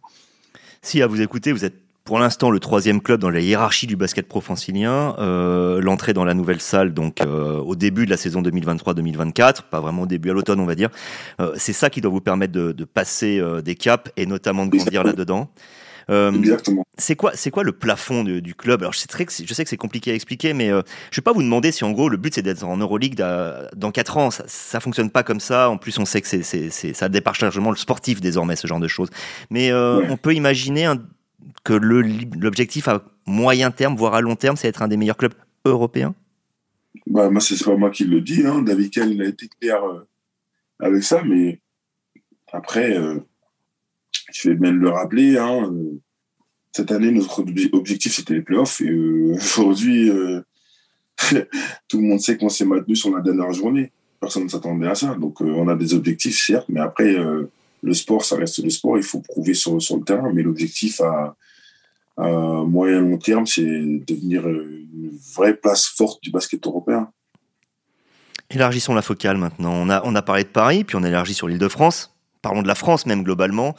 Si 0.83 1.03
à 1.03 1.07
vous 1.07 1.21
écouter, 1.21 1.53
vous 1.53 1.65
êtes 1.65 1.86
pour 2.07 2.19
l'instant 2.21 2.51
le 2.51 2.61
troisième 2.61 3.03
club 3.03 3.21
dans 3.21 3.31
la 3.31 3.41
hiérarchie 3.41 3.87
du 3.87 3.97
basket 3.97 4.27
pro 4.27 4.41
francilien. 4.41 5.15
Euh, 5.19 5.81
L'entrée 5.83 6.15
dans 6.15 6.25
la 6.25 6.33
nouvelle 6.33 6.61
salle, 6.61 6.95
donc 6.95 7.21
euh, 7.21 7.59
au 7.59 7.75
début 7.75 8.07
de 8.07 8.11
la 8.11 8.17
saison 8.17 8.41
2023-2024, 8.43 9.63
pas 9.69 9.81
vraiment 9.81 10.03
au 10.03 10.07
début, 10.07 10.31
à 10.31 10.33
l'automne, 10.33 10.61
on 10.61 10.67
va 10.67 10.77
dire. 10.77 10.89
Euh, 11.41 11.53
c'est 11.57 11.73
ça 11.73 11.91
qui 11.91 12.01
doit 12.01 12.11
vous 12.11 12.21
permettre 12.21 12.53
de, 12.53 12.73
de 12.73 12.85
passer 12.85 13.43
des 13.63 13.75
caps 13.75 14.11
et 14.17 14.25
notamment 14.25 14.65
de 14.67 14.77
grandir 14.77 15.05
là-dedans. 15.05 15.51
Exactement. 16.09 16.85
C'est 16.97 17.17
quoi, 17.17 17.33
c'est 17.35 17.51
quoi 17.51 17.65
le 17.65 17.73
plafond 17.73 18.23
du 18.23 18.55
club? 18.55 18.83
Alors, 18.83 18.93
je 18.93 19.01
sais, 19.01 19.09
très, 19.09 19.27
je 19.29 19.53
sais 19.53 19.65
que 19.65 19.69
c'est 19.69 19.77
compliqué 19.77 20.13
à 20.13 20.15
expliquer, 20.15 20.55
mais 20.55 20.69
je 20.69 21.21
vais 21.21 21.25
pas 21.25 21.33
vous 21.33 21.43
demander 21.43 21.73
si 21.73 21.83
en 21.83 21.91
gros 21.91 22.09
le 22.09 22.17
but 22.17 22.33
c'est 22.33 22.43
d'être 22.43 22.63
en 22.63 22.77
Euroleague 22.77 23.17
dans 23.17 23.91
4 23.91 24.17
ans. 24.17 24.31
Ça, 24.31 24.45
ça 24.47 24.79
fonctionne 24.79 25.11
pas 25.11 25.25
comme 25.25 25.41
ça. 25.41 25.69
En 25.69 25.79
plus, 25.79 25.99
on 25.99 26.05
sait 26.05 26.23
que 26.23 26.29
c'est, 26.29 26.71
ça 26.71 27.09
dépasse 27.09 27.41
largement 27.41 27.71
le 27.71 27.77
sportif 27.77 28.21
désormais, 28.21 28.55
ce 28.55 28.69
genre 28.69 28.79
de 28.79 28.87
choses. 28.87 29.11
Mais 29.51 29.73
on 29.75 30.17
peut 30.17 30.35
imaginer 30.35 30.87
que 31.65 31.73
l'objectif 31.73 32.89
à 32.89 33.03
moyen 33.27 33.71
terme, 33.71 33.97
voire 33.97 34.15
à 34.15 34.21
long 34.21 34.37
terme, 34.37 34.57
c'est 34.57 34.69
être 34.69 34.83
un 34.83 34.89
des 34.89 34.97
meilleurs 34.97 35.17
clubs 35.17 35.35
européens? 35.65 36.15
Bah, 37.07 37.31
moi, 37.31 37.41
c'est 37.41 37.63
pas 37.63 37.77
moi 37.77 37.91
qui 37.91 38.05
le 38.05 38.21
dis. 38.21 38.47
Hein. 38.47 38.63
David 38.63 38.95
il 38.97 39.23
a 39.23 39.27
été 39.27 39.49
clair 39.61 39.85
euh, 39.85 40.07
avec 40.81 41.03
ça, 41.03 41.23
mais 41.25 41.61
après 42.53 42.97
je 44.33 44.51
vais 44.51 44.57
même 44.57 44.81
le 44.81 44.91
rappeler, 44.91 45.39
hein, 45.39 45.71
euh, 45.73 46.01
cette 46.73 46.93
année, 46.93 47.11
notre 47.11 47.41
objectif, 47.73 48.15
c'était 48.15 48.35
les 48.35 48.43
playoffs. 48.43 48.81
Et 48.81 48.91
euh, 48.91 49.35
aujourd'hui, 49.59 50.11
euh, 50.11 50.41
tout 51.89 51.99
le 51.99 52.07
monde 52.07 52.21
sait 52.21 52.37
qu'on 52.37 52.49
s'est 52.49 52.65
maintenu 52.65 52.97
sur 52.97 53.15
la 53.15 53.23
dernière 53.23 53.53
journée. 53.53 53.93
Personne 54.21 54.45
ne 54.45 54.49
s'attendait 54.49 54.89
à 54.89 54.95
ça. 54.95 55.15
Donc, 55.15 55.41
on 55.41 55.69
a 55.69 55.75
des 55.75 55.95
objectifs, 55.95 56.39
certes, 56.39 56.67
mais 56.69 56.81
après, 56.81 57.17
le 57.87 57.95
sport, 57.95 58.25
ça 58.25 58.37
reste 58.37 58.59
le 58.63 58.71
sport. 58.71 58.99
Il 58.99 59.05
faut 59.05 59.21
prouver 59.21 59.55
sur, 59.55 59.77
le 59.77 60.05
terrain. 60.05 60.33
Mais 60.35 60.43
l'objectif 60.43 61.01
à, 61.01 61.37
à 62.17 62.29
moyen 62.29 63.01
long 63.01 63.17
terme, 63.17 63.47
c'est 63.47 63.63
devenir 63.63 64.47
une 64.49 65.17
vraie 65.35 65.55
place 65.55 65.87
forte 65.87 66.23
du 66.23 66.31
basket 66.31 66.67
européen. 66.67 67.11
Élargissons 68.51 68.95
la 68.95 69.03
focale 69.03 69.37
maintenant. 69.39 69.73
On 69.73 69.89
a, 69.89 70.03
on 70.05 70.15
a 70.15 70.23
parlé 70.23 70.43
de 70.43 70.49
Paris, 70.49 70.85
puis 70.85 70.97
on 70.97 71.03
a 71.05 71.09
élargi 71.09 71.35
sur 71.35 71.49
l'île 71.49 71.59
de 71.59 71.69
France 71.69 72.16
parlons 72.47 72.63
de 72.63 72.69
la 72.69 72.77
France 72.77 73.07
même 73.07 73.25
globalement, 73.25 73.75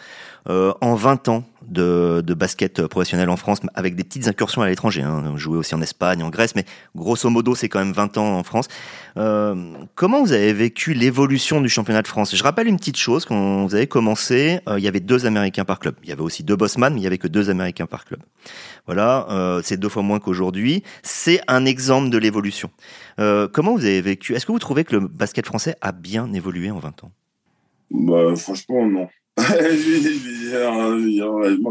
euh, 0.50 0.74
en 0.82 0.96
20 0.96 1.30
ans 1.30 1.46
de, 1.70 2.22
basket 2.34 2.86
professionnel 2.88 3.30
en 3.30 3.38
France, 3.38 3.62
avec 3.76 3.96
des 3.96 4.04
petites 4.04 4.28
incursions 4.28 4.62
à 4.62 4.68
l'étranger, 4.68 5.04
hein, 5.04 5.38
joué 5.38 5.58
aussi 5.58 5.74
en 5.74 5.82
Espagne, 5.82 6.22
en 6.22 6.30
Grèce, 6.30 6.54
mais 6.54 6.66
grosso 6.94 7.30
modo 7.30 7.56
c'est 7.56 7.70
quand 7.70 7.80
même 7.80 7.94
20 7.94 8.18
ans 8.18 8.38
en 8.38 8.44
France. 8.44 8.68
Euh, 9.16 9.56
comment 9.96 10.22
vous 10.22 10.34
avez 10.34 10.52
vécu 10.52 10.94
l'évolution 10.94 11.62
du 11.62 11.70
championnat 11.70 12.02
de 12.02 12.08
France? 12.08 12.36
Je 12.36 12.44
rappelle 12.44 12.68
une 12.68 12.76
petite 12.76 12.98
chose, 12.98 13.24
quand 13.24 13.66
vous 13.66 13.74
avez 13.74 13.88
commencé, 13.88 14.60
euh, 14.68 14.78
il 14.78 14.84
y 14.84 14.90
avait 14.90 15.00
deux 15.00 15.26
Américains 15.26 15.64
par 15.64 15.80
club. 15.80 15.96
Il 16.04 16.10
y 16.10 16.12
avait 16.12 16.22
aussi 16.22 16.44
deux 16.44 16.58
Bossman, 16.58 16.94
mais 16.94 17.00
il 17.00 17.04
y 17.06 17.08
avait 17.08 17.18
que 17.18 17.30
deux 17.30 17.50
Américains 17.50 17.86
par 17.86 18.04
club. 18.04 18.20
Voilà, 18.86 19.60
c'est 19.64 19.78
deux 19.78 19.90
fois 19.90 20.04
moins 20.04 20.20
qu'aujourd'hui. 20.20 20.84
C'est 21.04 21.40
un 21.48 21.66
exemple 21.66 22.10
de 22.10 22.18
l'évolution. 22.18 22.70
comment 23.18 23.76
vous 23.76 23.86
avez 23.86 24.02
vécu? 24.02 24.36
Est-ce 24.36 24.46
que 24.46 24.52
vous 24.52 24.60
trouvez 24.60 24.84
que 24.84 24.96
le 24.96 25.08
basket 25.08 25.46
français 25.46 25.76
a 25.80 25.94
bien 25.94 26.34
évolué 26.34 26.70
en 26.70 26.80
20 26.80 27.06
ans? 27.06 27.12
Bah, 27.90 28.36
franchement, 28.36 28.86
non. 28.86 29.08
Moi, 29.38 29.48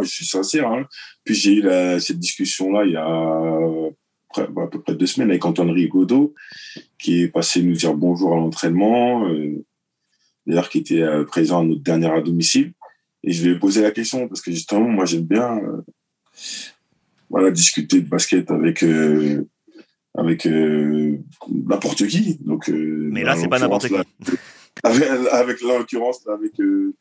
je 0.04 0.08
suis 0.08 0.26
sincère. 0.26 0.68
Hein. 0.68 0.87
Puis 1.25 1.35
j'ai 1.35 1.54
eu 1.54 1.62
la, 1.62 1.99
cette 1.99 2.18
discussion-là 2.18 2.85
il 2.85 2.92
y 2.92 2.96
a 2.96 3.04
bah, 4.44 4.62
à 4.64 4.66
peu 4.66 4.80
près 4.80 4.94
deux 4.94 5.06
semaines 5.06 5.30
avec 5.30 5.44
Antoine 5.44 5.70
Rigaudot, 5.70 6.35
qui 6.99 7.23
est 7.23 7.28
passé 7.28 7.62
nous 7.62 7.75
dire 7.75 7.94
bonjour 7.94 8.32
à 8.34 8.36
l'entraînement, 8.36 9.28
euh, 9.28 9.64
d'ailleurs 10.47 10.69
qui 10.69 10.78
était 10.78 11.02
euh, 11.02 11.25
présent 11.25 11.60
à 11.62 11.64
notre 11.64 11.82
dernière 11.82 12.12
à 12.12 12.21
domicile. 12.21 12.73
Et 13.25 13.32
je 13.32 13.45
lui 13.45 13.56
ai 13.56 13.58
posé 13.58 13.82
la 13.82 13.90
question 13.90 14.28
parce 14.28 14.40
que 14.40 14.52
justement, 14.52 14.88
moi, 14.88 15.04
j'aime 15.04 15.25
bien 15.25 15.58
euh, 15.58 15.82
voilà, 17.30 17.50
discuter 17.50 18.00
de 18.00 18.08
basket 18.08 18.50
avec 18.50 18.84
avec 20.14 20.47
n'importe 20.47 22.06
qui. 22.06 22.38
Donc, 22.40 22.69
Mais 22.69 23.25
là, 23.25 23.34
c'est 23.36 23.49
pas 23.49 23.58
n'importe 23.58 23.88
qui 23.88 23.95
avec, 24.86 25.60
l'occurrence 25.60 26.26
avec 26.28 26.58
euh, 26.60 26.94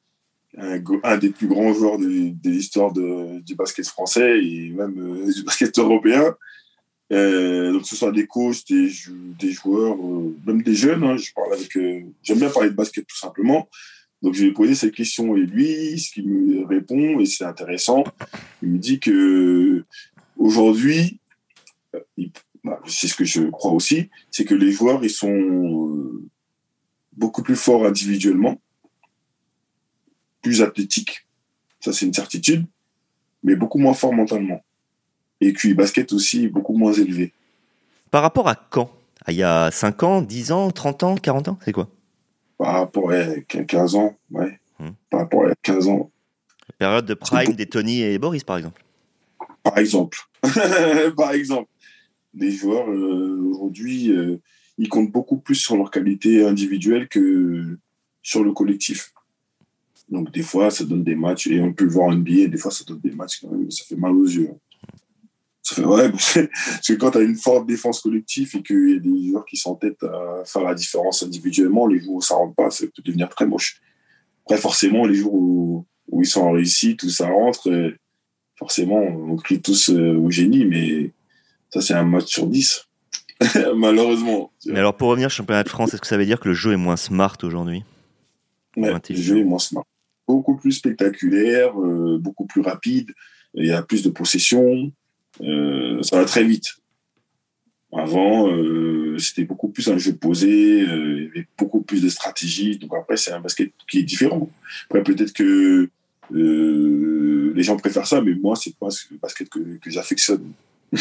un, 1.03 1.17
des 1.17 1.29
plus 1.29 1.47
grands 1.47 1.73
joueurs 1.73 1.97
de, 1.97 2.33
l'histoire 2.43 2.91
du 2.93 3.55
basket 3.55 3.87
français 3.87 4.43
et 4.43 4.69
même 4.69 4.95
euh, 4.97 5.31
du 5.31 5.43
basket 5.43 5.77
européen. 5.77 6.35
Euh, 7.13 7.71
donc, 7.71 7.85
ce 7.85 7.95
soit 7.95 8.11
des 8.11 8.25
coachs, 8.25 8.67
des, 8.67 8.89
des 9.39 9.51
joueurs, 9.51 9.97
même 10.45 10.63
des 10.63 10.75
jeunes. 10.75 11.03
Hein, 11.03 11.17
je 11.17 11.31
parle 11.33 11.53
avec, 11.53 11.77
j'aime 12.23 12.39
bien 12.39 12.49
parler 12.49 12.69
de 12.69 12.75
basket 12.75 13.05
tout 13.05 13.17
simplement. 13.17 13.69
Donc, 14.21 14.33
je 14.33 14.41
lui 14.41 14.49
ai 14.49 14.53
posé 14.53 14.73
cette 14.73 14.95
question 14.95 15.35
et 15.35 15.41
lui, 15.41 15.99
ce 15.99 16.11
qu'il 16.11 16.27
me 16.27 16.65
répond, 16.65 17.19
et 17.19 17.25
c'est 17.25 17.43
intéressant, 17.43 18.03
il 18.63 18.69
me 18.69 18.77
dit 18.79 18.99
que 18.99 19.83
aujourd'hui, 20.37 21.19
bah, 22.63 22.81
c'est 22.87 23.07
ce 23.07 23.13
que 23.13 23.25
je 23.25 23.43
crois 23.43 23.71
aussi, 23.71 24.09
c'est 24.31 24.45
que 24.45 24.55
les 24.55 24.71
joueurs, 24.71 25.03
ils 25.03 25.11
sont 25.11 26.09
beaucoup 27.15 27.43
plus 27.43 27.55
fort 27.55 27.85
individuellement, 27.85 28.59
plus 30.41 30.61
athlétique, 30.61 31.25
ça 31.79 31.93
c'est 31.93 32.05
une 32.05 32.13
certitude, 32.13 32.65
mais 33.43 33.55
beaucoup 33.55 33.77
moins 33.79 33.93
fort 33.93 34.13
mentalement. 34.13 34.63
Et 35.41 35.53
QI 35.53 35.73
basket 35.73 36.13
aussi 36.13 36.47
beaucoup 36.47 36.73
moins 36.73 36.93
élevé. 36.93 37.33
Par 38.11 38.21
rapport 38.21 38.47
à 38.47 38.55
quand? 38.55 38.89
Ah, 39.25 39.31
Il 39.31 39.37
y 39.37 39.43
a 39.43 39.71
5 39.71 40.03
ans, 40.03 40.21
10 40.21 40.51
ans, 40.51 40.71
30 40.71 41.03
ans, 41.03 41.15
40 41.15 41.47
ans? 41.49 41.59
C'est 41.63 41.71
quoi? 41.71 41.89
Par 42.57 42.73
rapport 42.73 43.11
à 43.11 43.25
15 43.41 43.95
ans, 43.95 44.15
ouais. 44.31 44.59
Hmm. 44.79 44.91
Par 45.09 45.21
rapport 45.21 45.45
à 45.45 45.53
15 45.61 45.87
ans. 45.87 46.11
La 46.69 46.75
période 46.77 47.05
de 47.05 47.13
prime 47.13 47.53
des 47.53 47.65
Tony 47.65 48.01
et 48.01 48.17
Boris, 48.17 48.43
par 48.43 48.57
exemple 48.57 48.83
Par 49.63 49.77
exemple. 49.77 50.19
par 51.17 51.31
exemple. 51.31 51.69
Les 52.33 52.51
joueurs, 52.51 52.89
euh, 52.89 53.49
aujourd'hui, 53.49 54.11
euh, 54.11 54.41
ils 54.77 54.89
comptent 54.89 55.11
beaucoup 55.11 55.37
plus 55.37 55.55
sur 55.55 55.77
leur 55.77 55.91
qualité 55.91 56.45
individuelle 56.45 57.07
que 57.07 57.77
sur 58.21 58.43
le 58.43 58.51
collectif. 58.51 59.13
Donc, 60.09 60.31
des 60.31 60.43
fois, 60.43 60.69
ça 60.69 60.83
donne 60.83 61.03
des 61.03 61.15
matchs, 61.15 61.47
et 61.47 61.61
on 61.61 61.73
peut 61.73 61.85
le 61.85 61.91
voir 61.91 62.07
en 62.07 62.15
NBA, 62.15 62.47
des 62.47 62.57
fois, 62.57 62.71
ça 62.71 62.83
donne 62.85 62.99
des 62.99 63.11
matchs 63.11 63.41
quand 63.41 63.51
même, 63.51 63.71
ça 63.71 63.83
fait 63.85 63.95
mal 63.95 64.11
aux 64.11 64.25
yeux. 64.25 64.49
Ça 65.61 65.75
fait, 65.75 65.85
ouais, 65.85 66.11
parce 66.11 66.33
que 66.87 66.93
quand 66.93 67.11
tu 67.11 67.17
as 67.17 67.21
une 67.21 67.37
forte 67.37 67.65
défense 67.65 68.01
collective 68.01 68.55
et 68.55 68.61
qu'il 68.61 68.91
y 68.91 68.95
a 68.95 68.99
des 68.99 69.29
joueurs 69.29 69.45
qui 69.45 69.57
s'entêtent 69.57 70.03
à 70.03 70.43
faire 70.45 70.63
la 70.63 70.75
différence 70.75 71.23
individuellement, 71.23 71.87
les 71.87 71.99
jours 71.99 72.15
où 72.15 72.21
ça 72.21 72.35
rentre 72.35 72.53
pas, 72.53 72.69
ça 72.69 72.85
peut 72.85 73.01
devenir 73.03 73.29
très 73.29 73.47
moche. 73.47 73.81
Après, 74.43 74.57
forcément, 74.57 75.07
les 75.07 75.15
jours 75.15 75.33
où, 75.33 75.85
où 76.09 76.21
ils 76.21 76.27
sont 76.27 76.41
en 76.41 76.51
réussite, 76.51 77.01
où 77.01 77.09
ça 77.09 77.27
rentre, 77.27 77.95
forcément, 78.57 78.99
on 78.99 79.35
crie 79.37 79.61
tous 79.61 79.89
euh, 79.89 80.15
au 80.15 80.29
génie, 80.29 80.65
mais 80.65 81.11
ça, 81.71 81.81
c'est 81.81 81.93
un 81.93 82.05
match 82.05 82.27
sur 82.27 82.45
10. 82.47 82.87
Malheureusement. 83.75 84.51
Mais 84.65 84.79
alors, 84.79 84.95
pour 84.95 85.09
revenir 85.09 85.27
au 85.27 85.29
championnat 85.29 85.63
de 85.63 85.69
France, 85.69 85.93
est-ce 85.93 86.01
que 86.01 86.07
ça 86.07 86.17
veut 86.17 86.25
dire 86.25 86.39
que 86.39 86.47
le 86.47 86.53
jeu 86.53 86.73
est 86.73 86.77
moins 86.77 86.95
smart 86.95 87.37
aujourd'hui 87.43 87.83
Le 88.77 88.99
jeu 89.09 89.39
est 89.39 89.43
moins 89.43 89.59
smart. 89.59 89.85
Beaucoup 90.27 90.55
plus 90.55 90.71
spectaculaire, 90.71 91.79
euh, 91.79 92.17
beaucoup 92.19 92.45
plus 92.45 92.61
rapide. 92.61 93.11
Il 93.53 93.65
y 93.65 93.71
a 93.71 93.83
plus 93.83 94.03
de 94.03 94.09
possession. 94.09 94.91
Euh, 95.41 96.01
ça 96.01 96.17
va 96.17 96.25
très 96.25 96.43
vite. 96.43 96.77
Avant, 97.93 98.49
euh, 98.49 99.17
c'était 99.19 99.43
beaucoup 99.43 99.69
plus 99.69 99.87
un 99.87 99.97
jeu 99.97 100.13
posé, 100.15 100.79
il 100.79 101.23
y 101.23 101.27
avait 101.27 101.47
beaucoup 101.57 101.81
plus 101.81 102.01
de 102.01 102.09
stratégie. 102.09 102.77
Donc 102.77 102.91
après, 102.97 103.15
c'est 103.15 103.31
un 103.31 103.39
basket 103.39 103.71
qui 103.89 103.99
est 103.99 104.03
différent. 104.03 104.49
Après, 104.89 105.03
peut-être 105.03 105.31
que 105.31 105.89
les 106.31 107.63
gens 107.63 107.77
préfèrent 107.77 108.07
ça, 108.07 108.21
mais 108.21 108.33
moi, 108.33 108.55
c'est 108.55 108.75
pas 108.75 108.89
le 109.11 109.17
basket 109.17 109.47
que, 109.47 109.59
que 109.77 109.91
j'affectionne. 109.91 110.51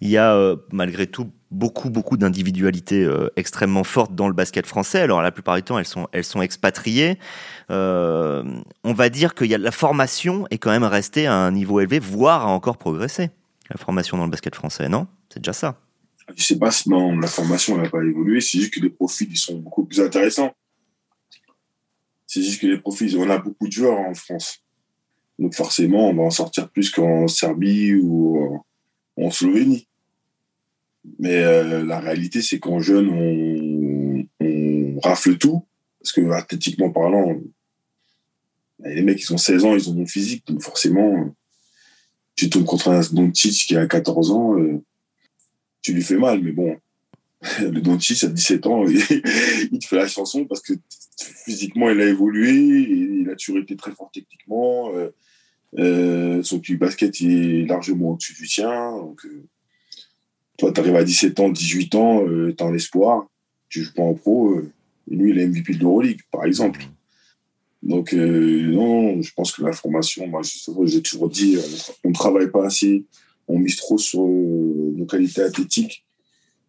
Il 0.00 0.08
y 0.08 0.16
a 0.16 0.34
euh, 0.34 0.56
malgré 0.72 1.06
tout 1.06 1.30
beaucoup 1.50 1.90
beaucoup 1.90 2.16
d'individualités 2.16 3.02
euh, 3.04 3.28
extrêmement 3.36 3.84
fortes 3.84 4.14
dans 4.14 4.28
le 4.28 4.34
basket 4.34 4.66
français. 4.66 5.00
Alors 5.00 5.22
la 5.22 5.32
plupart 5.32 5.56
du 5.56 5.62
temps, 5.62 5.78
elles 5.78 5.86
sont 5.86 6.08
elles 6.12 6.24
sont 6.24 6.42
expatriées. 6.42 7.18
Euh, 7.70 8.42
on 8.84 8.92
va 8.92 9.08
dire 9.08 9.34
que 9.34 9.44
y 9.44 9.54
a, 9.54 9.58
la 9.58 9.70
formation 9.70 10.46
est 10.50 10.58
quand 10.58 10.70
même 10.70 10.84
restée 10.84 11.26
à 11.26 11.34
un 11.34 11.52
niveau 11.52 11.80
élevé, 11.80 11.98
voire 11.98 12.46
a 12.46 12.50
encore 12.50 12.76
progressé. 12.76 13.30
La 13.70 13.76
formation 13.76 14.16
dans 14.16 14.24
le 14.24 14.30
basket 14.30 14.54
français, 14.54 14.88
non? 14.88 15.06
C'est 15.28 15.40
déjà 15.40 15.52
ça. 15.52 15.80
Je 16.36 16.42
sais 16.42 16.58
pas 16.58 16.70
non, 16.86 17.18
la 17.18 17.28
formation 17.28 17.76
n'a 17.76 17.88
pas 17.88 18.02
évolué. 18.02 18.40
C'est 18.40 18.58
juste 18.58 18.74
que 18.74 18.80
les 18.80 18.90
profils 18.90 19.28
ils 19.30 19.36
sont 19.36 19.58
beaucoup 19.58 19.84
plus 19.84 20.00
intéressants. 20.00 20.52
C'est 22.26 22.42
juste 22.42 22.60
que 22.60 22.66
les 22.66 22.78
profils, 22.78 23.16
on 23.16 23.30
a 23.30 23.38
beaucoup 23.38 23.68
de 23.68 23.72
joueurs 23.72 23.98
en 23.98 24.14
France. 24.14 24.58
Donc 25.38 25.54
forcément, 25.54 26.10
on 26.10 26.14
va 26.14 26.22
en 26.24 26.30
sortir 26.30 26.68
plus 26.70 26.90
qu'en 26.90 27.28
Serbie 27.28 27.94
ou 27.94 28.60
en 29.16 29.30
Slovénie. 29.30 29.88
Mais 31.18 31.36
euh, 31.36 31.84
la 31.84 32.00
réalité, 32.00 32.42
c'est 32.42 32.58
qu'en 32.58 32.80
jeune, 32.80 33.10
on, 33.10 34.26
rafle 35.02 35.36
tout, 35.36 35.64
parce 36.00 36.12
que 36.12 36.30
athlétiquement 36.30 36.90
parlant, 36.90 37.38
les 38.84 39.02
mecs, 39.02 39.20
ils 39.20 39.32
ont 39.32 39.38
16 39.38 39.64
ans, 39.64 39.76
ils 39.76 39.90
ont 39.90 39.94
mon 39.94 40.06
physique, 40.06 40.46
donc 40.46 40.62
forcément, 40.62 41.34
tu 42.34 42.50
tombes 42.50 42.64
contre 42.64 42.88
un 42.88 43.00
Doncic 43.12 43.66
qui 43.66 43.76
a 43.76 43.86
14 43.86 44.30
ans, 44.30 44.58
euh, 44.58 44.82
tu 45.82 45.92
lui 45.92 46.02
fais 46.02 46.16
mal, 46.16 46.42
mais 46.42 46.52
bon, 46.52 46.76
le 47.60 47.80
Doncic 47.80 48.24
à 48.24 48.28
17 48.28 48.66
ans, 48.66 48.84
il 48.88 49.78
te 49.78 49.86
fait 49.86 49.96
la 49.96 50.08
chanson 50.08 50.44
parce 50.46 50.60
que 50.60 50.72
physiquement, 51.44 51.90
il 51.90 52.00
a 52.00 52.06
évolué, 52.06 52.52
il 52.52 53.30
a 53.30 53.36
toujours 53.36 53.58
été 53.58 53.76
très 53.76 53.92
fort 53.92 54.10
techniquement, 54.12 54.94
euh, 54.94 55.10
euh, 55.78 56.42
son 56.42 56.60
QI 56.60 56.76
basket 56.76 57.20
est 57.20 57.66
largement 57.66 58.12
au-dessus 58.12 58.34
du 58.34 58.46
tien, 58.46 58.92
donc 58.96 59.26
toi, 60.58 60.72
tu 60.72 60.80
arrives 60.80 60.96
à 60.96 61.04
17 61.04 61.38
ans, 61.40 61.50
18 61.50 61.94
ans, 61.96 62.24
tu 62.26 62.64
as 62.64 62.66
un 62.66 62.74
espoir, 62.74 63.26
tu 63.68 63.82
joues 63.82 63.92
pas 63.92 64.02
en 64.02 64.14
pro, 64.14 64.58
et 65.10 65.14
lui, 65.14 65.30
il 65.30 65.38
est 65.38 65.46
MVP 65.46 65.74
de 65.74 65.80
l'Euroleague, 65.80 66.20
par 66.30 66.44
exemple. 66.44 66.80
Donc, 67.82 68.12
euh, 68.12 68.62
non, 68.62 69.22
je 69.22 69.32
pense 69.34 69.52
que 69.52 69.62
la 69.62 69.72
formation, 69.72 70.26
moi, 70.26 70.40
j'ai 70.42 71.02
toujours 71.02 71.28
dit, 71.28 71.56
on 72.04 72.08
ne 72.08 72.14
travaille 72.14 72.50
pas 72.50 72.66
assez, 72.66 73.04
on 73.46 73.58
mise 73.58 73.76
trop 73.76 73.96
sur 73.96 74.22
euh, 74.22 74.92
nos 74.96 75.06
qualités 75.06 75.42
athlétiques. 75.42 76.04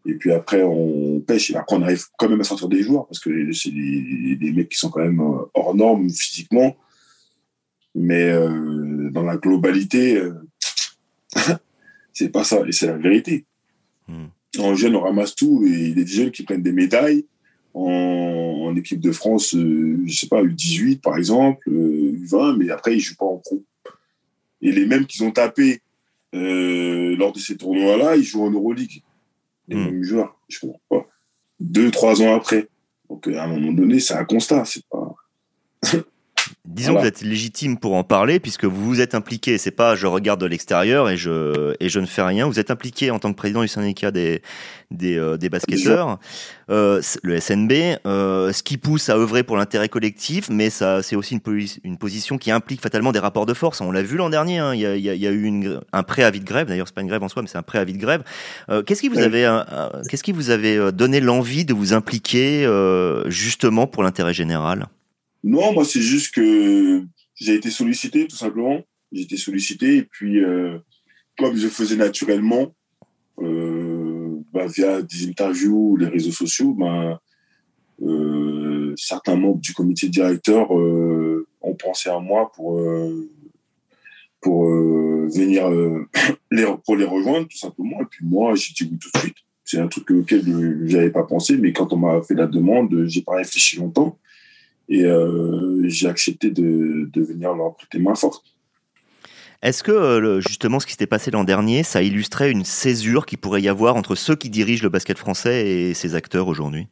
Et 0.06 0.14
puis 0.14 0.32
après, 0.32 0.64
on 0.64 1.20
pêche. 1.20 1.50
Et 1.52 1.56
après, 1.56 1.76
on 1.76 1.82
arrive 1.82 2.04
quand 2.18 2.30
même 2.30 2.40
à 2.40 2.44
sortir 2.44 2.70
des 2.70 2.84
joueurs 2.84 3.08
parce 3.08 3.20
que 3.20 3.52
c'est 3.52 3.72
des, 3.72 4.54
mecs 4.56 4.70
qui 4.70 4.78
sont 4.78 4.90
quand 4.90 5.02
même 5.02 5.20
euh, 5.20 5.46
hors 5.54 5.76
normes 5.76 6.10
physiquement. 6.10 6.78
Mais 7.96 8.32
dans 9.17 9.23
la 9.23 9.38
globalité, 9.38 10.21
c'est 12.13 12.30
pas 12.30 12.43
ça. 12.43 12.62
Et 12.67 12.71
c'est 12.71 12.88
la 12.88 12.97
vérité. 12.97 13.45
Hmm. 14.08 14.27
En 14.60 14.75
jeune, 14.75 14.95
on 14.95 15.01
ramasse 15.01 15.36
tout. 15.36 15.63
Et 15.65 15.69
il 15.69 15.89
y 15.89 15.91
a 15.91 15.95
des 15.95 16.08
jeunes 16.08 16.32
qui 16.32 16.43
prennent 16.43 16.62
des 16.62 16.71
médailles 16.71 17.25
en, 17.73 18.75
équipe 18.75 18.99
de 18.99 19.12
France, 19.12 19.56
euh, 19.56 19.99
je 20.06 20.13
sais 20.13 20.27
pas, 20.27 20.43
U18 20.43 20.99
par 20.99 21.17
exemple, 21.17 21.69
U20, 21.69 22.36
euh, 22.36 22.56
mais 22.58 22.69
après 22.69 22.95
ils 22.95 22.99
jouent 22.99 23.15
pas 23.15 23.25
en 23.25 23.38
pro. 23.38 23.63
Et 24.62 24.71
les 24.71 24.86
mêmes 24.86 25.06
qu'ils 25.06 25.23
ont 25.23 25.32
tapé 25.32 25.82
euh, 26.36 27.15
lors 27.15 27.32
de 27.32 27.39
ces 27.39 27.58
tournois-là, 27.58 28.17
ils 28.17 28.23
jouent 28.23 28.43
en 28.43 28.51
Euroleague. 28.51 29.01
Les 29.67 29.75
hmm. 29.75 29.86
mêmes 29.86 30.03
joueurs, 30.03 30.39
je 30.47 30.60
comprends 30.60 30.82
pas. 30.89 31.08
Deux, 31.60 31.89
trois 31.91 32.21
ans 32.21 32.36
après. 32.36 32.67
Donc 33.10 33.27
à 33.27 33.43
un 33.43 33.47
moment 33.47 33.71
donné, 33.71 33.99
c'est 33.99 34.15
un 34.15 34.25
constat, 34.25 34.65
c'est 34.65 34.86
pas. 34.89 35.15
Disons 36.67 36.95
que 36.95 36.99
vous 36.99 37.06
êtes 37.06 37.21
légitime 37.21 37.77
pour 37.77 37.95
en 37.95 38.03
parler 38.03 38.41
puisque 38.41 38.65
vous 38.65 38.84
vous 38.84 38.99
êtes 38.99 39.15
impliqué. 39.15 39.58
C'est 39.58 39.71
pas 39.71 39.95
je 39.95 40.06
regarde 40.06 40.41
de 40.41 40.45
l'extérieur 40.45 41.10
et 41.10 41.15
je 41.15 41.73
et 41.80 41.88
je 41.88 41.99
ne 42.01 42.06
fais 42.06 42.21
rien. 42.21 42.45
Vous 42.45 42.60
êtes 42.60 42.71
impliqué 42.71 43.10
en 43.10 43.19
tant 43.19 43.32
que 43.32 43.38
président 43.38 43.62
du 43.62 43.69
syndicat 43.69 44.12
des 44.12 44.41
des, 44.91 45.17
euh, 45.17 45.38
des 45.38 45.49
basketteurs, 45.49 46.19
euh, 46.69 47.01
le 47.23 47.39
SNB, 47.39 47.99
euh, 48.06 48.51
ce 48.51 48.63
qui 48.63 48.77
pousse 48.77 49.10
à 49.10 49.17
œuvrer 49.17 49.43
pour 49.43 49.58
l'intérêt 49.58 49.89
collectif, 49.89 50.49
mais 50.49 50.69
ça 50.69 51.01
c'est 51.03 51.15
aussi 51.15 51.36
une, 51.36 51.67
une 51.84 51.97
position 51.97 52.38
qui 52.38 52.51
implique 52.51 52.82
fatalement 52.82 53.13
des 53.13 53.19
rapports 53.19 53.45
de 53.45 53.53
force. 53.53 53.80
On 53.80 53.91
l'a 53.91 54.03
vu 54.03 54.17
l'an 54.17 54.30
dernier. 54.30 54.60
Hein. 54.60 54.73
Il, 54.73 54.82
y 54.82 54.86
a, 54.86 54.95
il, 54.95 55.03
y 55.03 55.27
a, 55.27 55.32
eu 55.32 55.43
une, 55.43 55.80
un 55.93 56.03
préavis 56.03 56.41
de 56.41 56.45
grève. 56.45 56.67
D'ailleurs, 56.67 56.88
c'est 56.88 56.95
pas 56.95 57.01
une 57.01 57.08
grève 57.08 57.23
en 57.23 57.30
soi, 57.30 57.41
mais 57.41 57.47
c'est 57.47 57.58
un 57.58 57.63
préavis 57.63 57.93
de 57.93 57.97
grève. 57.97 58.23
Euh, 58.69 58.84
qu'est-ce 58.84 59.01
qui 59.01 59.10
vous 59.10 59.19
avait 59.19 59.45
qu'est-ce 60.10 60.23
qui 60.23 60.34
vous 60.34 60.49
avait 60.49 60.91
donné 60.91 61.21
l'envie 61.21 61.63
de 61.63 61.73
vous 61.73 61.93
impliquer 61.93 62.67
justement 63.27 63.88
pour 63.88 64.03
l'intérêt 64.03 64.34
général? 64.34 64.88
Non, 65.43 65.73
moi, 65.73 65.86
c'est 65.86 66.02
juste 66.02 66.34
que 66.34 67.04
j'ai 67.36 67.56
été 67.56 67.69
sollicité, 67.69 68.28
tout 68.28 68.36
simplement. 68.36 68.82
J'ai 69.12 69.23
été 69.23 69.38
sollicité, 69.38 69.97
et 69.97 70.04
puis, 70.04 70.43
euh, 70.43 70.78
comme 71.38 71.56
je 71.56 71.67
faisais 71.67 71.95
naturellement, 71.95 72.76
euh, 73.39 74.39
bah, 74.52 74.67
via 74.67 75.02
des 75.02 75.28
interviews, 75.28 75.95
les 75.97 76.08
réseaux 76.08 76.32
sociaux, 76.32 76.73
bah, 76.73 77.21
euh, 78.02 78.93
certains 78.97 79.36
membres 79.36 79.62
du 79.62 79.73
comité 79.73 80.10
directeur 80.10 80.71
ont 80.71 81.76
pensé 81.76 82.10
à 82.10 82.19
moi 82.19 82.52
pour, 82.56 82.82
pour 84.41 84.65
venir 84.65 85.69
les, 86.52 86.65
pour 86.86 86.95
les 86.95 87.06
rejoindre, 87.06 87.47
tout 87.47 87.58
simplement. 87.58 88.02
Et 88.02 88.06
puis 88.10 88.26
moi, 88.26 88.56
j'ai 88.56 88.73
dit 88.73 88.89
oui 88.91 88.97
tout 88.97 89.10
de 89.13 89.19
suite. 89.19 89.38
C'est 89.63 89.80
un 89.80 89.88
truc 89.88 90.10
auquel 90.12 90.43
je 90.43 90.95
n'avais 90.95 91.10
pas 91.10 91.23
pensé, 91.23 91.58
mais 91.58 91.73
quand 91.73 91.91
on 91.91 91.97
m'a 91.97 92.21
fait 92.21 92.36
la 92.36 92.47
demande, 92.47 93.06
j'ai 93.08 93.21
pas 93.21 93.36
réfléchi 93.36 93.78
longtemps. 93.78 94.17
Et 94.89 95.04
euh, 95.04 95.84
j'ai 95.88 96.08
accepté 96.08 96.50
de, 96.50 97.10
de, 97.12 97.21
venir 97.21 97.54
leur 97.54 97.76
prêter 97.76 98.00
main 98.00 98.15
forte. 98.15 98.43
Est-ce 99.62 99.84
que 99.84 99.91
euh, 99.91 100.39
justement 100.39 100.80
ce 100.80 100.86
qui 100.86 100.93
s'était 100.93 101.08
passé 101.08 101.32
l'an 101.32 101.43
dernier, 101.43 101.84
ça 101.84 102.02
illustrait 102.02 102.52
une 102.52 102.63
césure 102.63 103.26
qui 103.26 103.38
pourrait 103.38 103.62
y 103.62 103.67
avoir 103.67 103.95
entre 103.95 104.15
ceux 104.15 104.36
qui 104.36 104.50
dirigent 104.50 104.84
le 104.84 104.89
basket 104.89 105.17
français 105.17 105.67
et 105.67 105.93
ses 105.93 106.15
acteurs 106.15 106.47
aujourd'hui? 106.47 106.88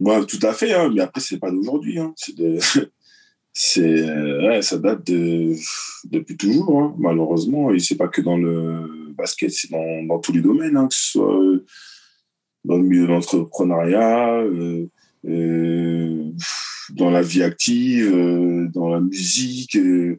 Ouais, 0.00 0.24
Tout 0.26 0.40
à 0.42 0.52
fait, 0.52 0.72
hein, 0.72 0.90
mais 0.92 1.02
après 1.02 1.20
c'est 1.20 1.38
pas 1.38 1.50
d'aujourd'hui. 1.50 1.98
Hein. 1.98 2.14
Ouais, 3.76 4.62
ça 4.62 4.78
date 4.78 5.04
de, 5.08 5.52
depuis 6.04 6.36
toujours, 6.36 6.80
hein, 6.80 6.94
malheureusement. 6.96 7.72
Et 7.72 7.80
c'est 7.80 7.96
pas 7.96 8.06
que 8.06 8.20
dans 8.20 8.36
le 8.36 9.12
basket, 9.16 9.50
c'est 9.50 9.68
dans, 9.68 10.04
dans, 10.04 10.20
tous 10.20 10.32
les 10.32 10.42
domaines, 10.42 10.76
hein, 10.76 10.86
que 10.86 10.94
ce 10.94 11.10
soit 11.10 11.40
dans 12.64 12.76
le 12.76 12.82
milieu 12.82 13.02
de 13.02 13.12
l'entrepreneuriat, 13.12 14.40
euh, 14.42 14.52
euh, 14.52 14.90
dans 15.24 17.10
la 17.10 17.22
vie 17.22 17.42
active, 17.42 18.14
euh, 18.14 18.68
dans 18.68 18.88
la 18.88 19.00
musique. 19.00 19.76
Euh, 19.76 20.18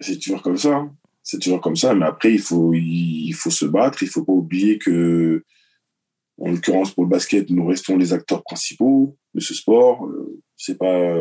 c'est 0.00 0.18
toujours 0.18 0.42
comme 0.42 0.56
ça. 0.56 0.76
Hein. 0.76 0.94
C'est 1.22 1.38
toujours 1.40 1.60
comme 1.60 1.76
ça. 1.76 1.94
Mais 1.94 2.06
après, 2.06 2.32
il 2.32 2.40
faut, 2.40 2.72
il 2.74 3.32
faut 3.32 3.50
se 3.50 3.66
battre. 3.66 4.02
Il 4.02 4.08
faut 4.08 4.24
pas 4.24 4.32
oublier 4.32 4.78
que, 4.78 5.42
en 6.38 6.50
l'occurrence 6.50 6.92
pour 6.92 7.04
le 7.04 7.10
basket, 7.10 7.50
nous 7.50 7.66
restons 7.66 7.96
les 7.96 8.12
acteurs 8.12 8.42
principaux 8.42 9.16
de 9.34 9.40
ce 9.40 9.54
sport. 9.54 10.06
Euh, 10.06 10.40
c'est 10.56 10.78
pas 10.78 11.16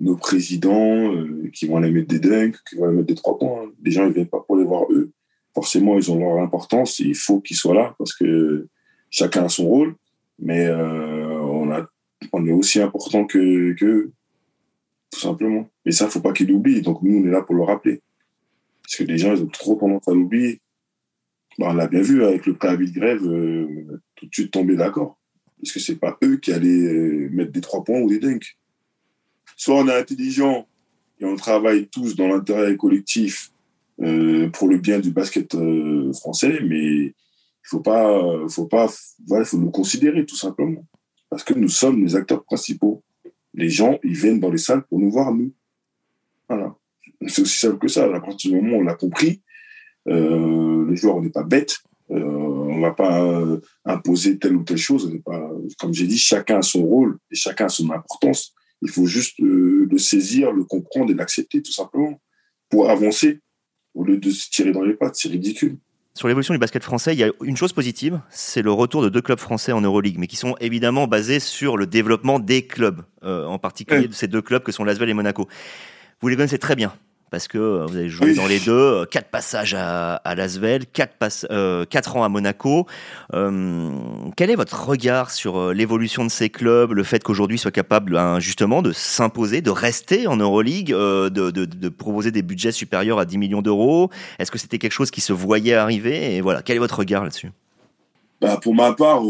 nos 0.00 0.16
présidents 0.16 1.12
qui 1.52 1.66
vont 1.66 1.76
aller 1.76 1.90
mettre 1.90 2.08
des 2.08 2.20
dunks, 2.20 2.56
qui 2.66 2.76
vont 2.76 2.84
aller 2.84 2.96
mettre 2.96 3.08
des 3.08 3.14
trois 3.14 3.38
points. 3.38 3.64
Hein. 3.64 3.72
Les 3.84 3.90
gens, 3.90 4.06
ils 4.06 4.12
viennent 4.12 4.28
pas 4.28 4.40
pour 4.40 4.56
les 4.56 4.64
voir 4.64 4.84
eux. 4.90 5.12
Forcément, 5.54 5.98
ils 5.98 6.10
ont 6.10 6.18
leur 6.18 6.42
importance. 6.42 7.00
Et 7.00 7.04
il 7.04 7.14
faut 7.14 7.40
qu'ils 7.40 7.56
soient 7.56 7.74
là 7.74 7.94
parce 7.98 8.14
que 8.14 8.68
chacun 9.10 9.44
a 9.44 9.48
son 9.48 9.66
rôle. 9.66 9.94
Mais 10.40 10.68
on 10.70 11.70
a 11.70 11.86
on 12.32 12.46
est 12.46 12.52
aussi 12.52 12.80
important 12.80 13.24
que, 13.24 13.72
que 13.74 14.10
tout 15.10 15.20
simplement. 15.20 15.68
Et 15.84 15.92
ça, 15.92 16.08
faut 16.08 16.20
pas 16.20 16.32
qu'ils 16.32 16.48
l'oublient. 16.48 16.82
Donc 16.82 17.02
nous, 17.02 17.18
on 17.18 17.26
est 17.26 17.30
là 17.30 17.42
pour 17.42 17.54
le 17.54 17.62
rappeler. 17.62 18.00
Parce 18.82 18.96
que 18.96 19.04
les 19.04 19.18
gens, 19.18 19.34
ils 19.34 19.42
ont 19.42 19.48
trop 19.48 19.74
tendance 19.74 20.06
à 20.08 20.12
l'oublier. 20.12 20.60
on 21.58 21.72
l'a 21.72 21.88
bien 21.88 22.02
vu 22.02 22.24
avec 22.24 22.46
le 22.46 22.54
préavis 22.54 22.90
de 22.90 22.98
grève, 22.98 23.24
euh, 23.24 24.00
tout 24.16 24.26
de 24.26 24.34
suite 24.34 24.50
tomber 24.50 24.76
d'accord. 24.76 25.18
Parce 25.60 25.72
que 25.72 25.80
c'est 25.80 25.96
pas 25.96 26.16
eux 26.22 26.36
qui 26.36 26.52
allaient 26.52 26.68
euh, 26.68 27.28
mettre 27.30 27.52
des 27.52 27.60
trois 27.60 27.84
points 27.84 28.00
ou 28.00 28.08
des 28.08 28.18
dunks. 28.18 28.56
Soit 29.56 29.76
on 29.76 29.88
est 29.88 29.96
intelligent 29.96 30.66
et 31.20 31.24
on 31.24 31.36
travaille 31.36 31.88
tous 31.88 32.16
dans 32.16 32.28
l'intérêt 32.28 32.76
collectif 32.76 33.50
euh, 34.00 34.48
pour 34.50 34.68
le 34.68 34.78
bien 34.78 35.00
du 35.00 35.10
basket 35.10 35.54
français, 36.14 36.60
mais 36.64 37.14
faut 37.70 37.80
pas, 37.80 38.20
faut 38.48 38.66
pas, 38.66 38.88
faut 39.44 39.58
nous 39.58 39.70
considérer 39.70 40.26
tout 40.26 40.36
simplement. 40.36 40.84
Parce 41.28 41.44
que 41.44 41.54
nous 41.54 41.68
sommes 41.68 42.02
les 42.02 42.16
acteurs 42.16 42.44
principaux. 42.44 43.02
Les 43.54 43.68
gens, 43.68 43.98
ils 44.02 44.16
viennent 44.16 44.40
dans 44.40 44.50
les 44.50 44.58
salles 44.58 44.84
pour 44.86 44.98
nous 44.98 45.10
voir, 45.10 45.32
nous. 45.32 45.52
Voilà. 46.48 46.74
C'est 47.28 47.42
aussi 47.42 47.58
simple 47.58 47.78
que 47.78 47.88
ça. 47.88 48.04
À 48.04 48.20
partir 48.20 48.50
du 48.50 48.60
moment 48.60 48.78
où 48.78 48.80
on 48.80 48.84
l'a 48.84 48.94
compris, 48.94 49.40
euh, 50.08 50.88
les 50.88 50.96
joueurs, 50.96 51.16
on 51.16 51.22
n'est 51.22 51.30
pas 51.30 51.44
bêtes. 51.44 51.78
Euh, 52.10 52.24
on 52.24 52.76
ne 52.76 52.80
va 52.80 52.90
pas 52.90 53.24
euh, 53.24 53.60
imposer 53.84 54.38
telle 54.38 54.56
ou 54.56 54.64
telle 54.64 54.78
chose. 54.78 55.12
Comme 55.78 55.94
j'ai 55.94 56.08
dit, 56.08 56.18
chacun 56.18 56.58
a 56.58 56.62
son 56.62 56.82
rôle 56.82 57.18
et 57.30 57.36
chacun 57.36 57.66
a 57.66 57.68
son 57.68 57.90
importance. 57.90 58.52
Il 58.82 58.88
faut 58.88 59.06
juste 59.06 59.38
le 59.38 59.98
saisir, 59.98 60.52
le 60.52 60.64
comprendre 60.64 61.12
et 61.12 61.14
l'accepter, 61.14 61.62
tout 61.62 61.72
simplement, 61.72 62.20
pour 62.68 62.90
avancer, 62.90 63.40
au 63.94 64.04
lieu 64.04 64.16
de 64.16 64.30
se 64.30 64.48
tirer 64.50 64.72
dans 64.72 64.82
les 64.82 64.94
pattes. 64.94 65.16
C'est 65.16 65.28
ridicule. 65.28 65.76
Sur 66.14 66.26
l'évolution 66.26 66.52
du 66.52 66.58
basket 66.58 66.82
français, 66.82 67.14
il 67.14 67.18
y 67.18 67.24
a 67.24 67.30
une 67.42 67.56
chose 67.56 67.72
positive, 67.72 68.20
c'est 68.30 68.62
le 68.62 68.72
retour 68.72 69.02
de 69.02 69.08
deux 69.08 69.22
clubs 69.22 69.38
français 69.38 69.72
en 69.72 69.80
Euroleague, 69.80 70.16
mais 70.18 70.26
qui 70.26 70.36
sont 70.36 70.56
évidemment 70.60 71.06
basés 71.06 71.38
sur 71.38 71.76
le 71.76 71.86
développement 71.86 72.40
des 72.40 72.66
clubs, 72.66 73.02
euh, 73.22 73.46
en 73.46 73.58
particulier 73.58 74.08
de 74.08 74.12
ces 74.12 74.26
deux 74.26 74.42
clubs 74.42 74.62
que 74.62 74.72
sont 74.72 74.84
Lasvel 74.84 75.08
et 75.08 75.14
Monaco. 75.14 75.48
Vous 76.20 76.28
les 76.28 76.36
connaissez 76.36 76.58
très 76.58 76.74
bien 76.74 76.92
parce 77.30 77.48
que 77.48 77.58
euh, 77.58 77.86
vous 77.86 77.96
avez 77.96 78.08
joué 78.08 78.34
dans 78.34 78.46
les 78.46 78.58
deux, 78.58 78.72
euh, 78.72 79.04
quatre 79.04 79.28
passages 79.28 79.74
à, 79.74 80.16
à 80.16 80.34
Lasvel, 80.34 80.86
quatre, 80.86 81.14
euh, 81.50 81.84
quatre 81.84 82.16
ans 82.16 82.24
à 82.24 82.28
Monaco. 82.28 82.86
Euh, 83.34 83.90
quel 84.36 84.50
est 84.50 84.56
votre 84.56 84.86
regard 84.86 85.30
sur 85.30 85.72
l'évolution 85.72 86.24
de 86.24 86.30
ces 86.30 86.50
clubs, 86.50 86.92
le 86.92 87.04
fait 87.04 87.22
qu'aujourd'hui 87.22 87.58
soient 87.58 87.70
capables 87.70 88.12
ben, 88.12 88.40
justement 88.40 88.82
de 88.82 88.92
s'imposer, 88.92 89.62
de 89.62 89.70
rester 89.70 90.26
en 90.26 90.36
Euroleague, 90.36 90.92
euh, 90.92 91.30
de, 91.30 91.50
de, 91.50 91.64
de, 91.64 91.88
proposer 91.88 92.30
des 92.30 92.42
budgets 92.42 92.72
supérieurs 92.72 93.18
à 93.18 93.24
10 93.24 93.38
millions 93.38 93.62
d'euros? 93.62 94.10
Est-ce 94.38 94.50
que 94.50 94.58
c'était 94.58 94.78
quelque 94.78 94.92
chose 94.92 95.10
qui 95.10 95.20
se 95.20 95.32
voyait 95.32 95.74
arriver? 95.74 96.36
Et 96.36 96.40
voilà, 96.40 96.62
quel 96.62 96.76
est 96.76 96.80
votre 96.80 96.98
regard 96.98 97.22
là-dessus? 97.22 97.50
Bah, 98.40 98.58
Pour 98.62 98.74
ma 98.74 98.92
part, 98.92 99.22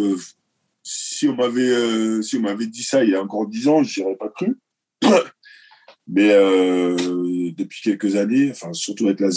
si 0.83 1.29
on 1.29 1.35
m'avait 1.35 2.23
si 2.23 2.41
dit 2.69 2.83
ça 2.83 3.05
il 3.05 3.11
y 3.11 3.15
a 3.15 3.23
encore 3.23 3.47
10 3.47 3.69
ans, 3.69 3.83
je 3.83 4.01
n'y 4.03 4.17
pas 4.17 4.29
cru. 4.29 4.57
Mais 6.13 6.33
euh, 6.33 6.97
depuis 7.57 7.81
quelques 7.83 8.17
années, 8.17 8.51
enfin 8.51 8.73
surtout 8.73 9.07
avec 9.07 9.21
la 9.21 9.31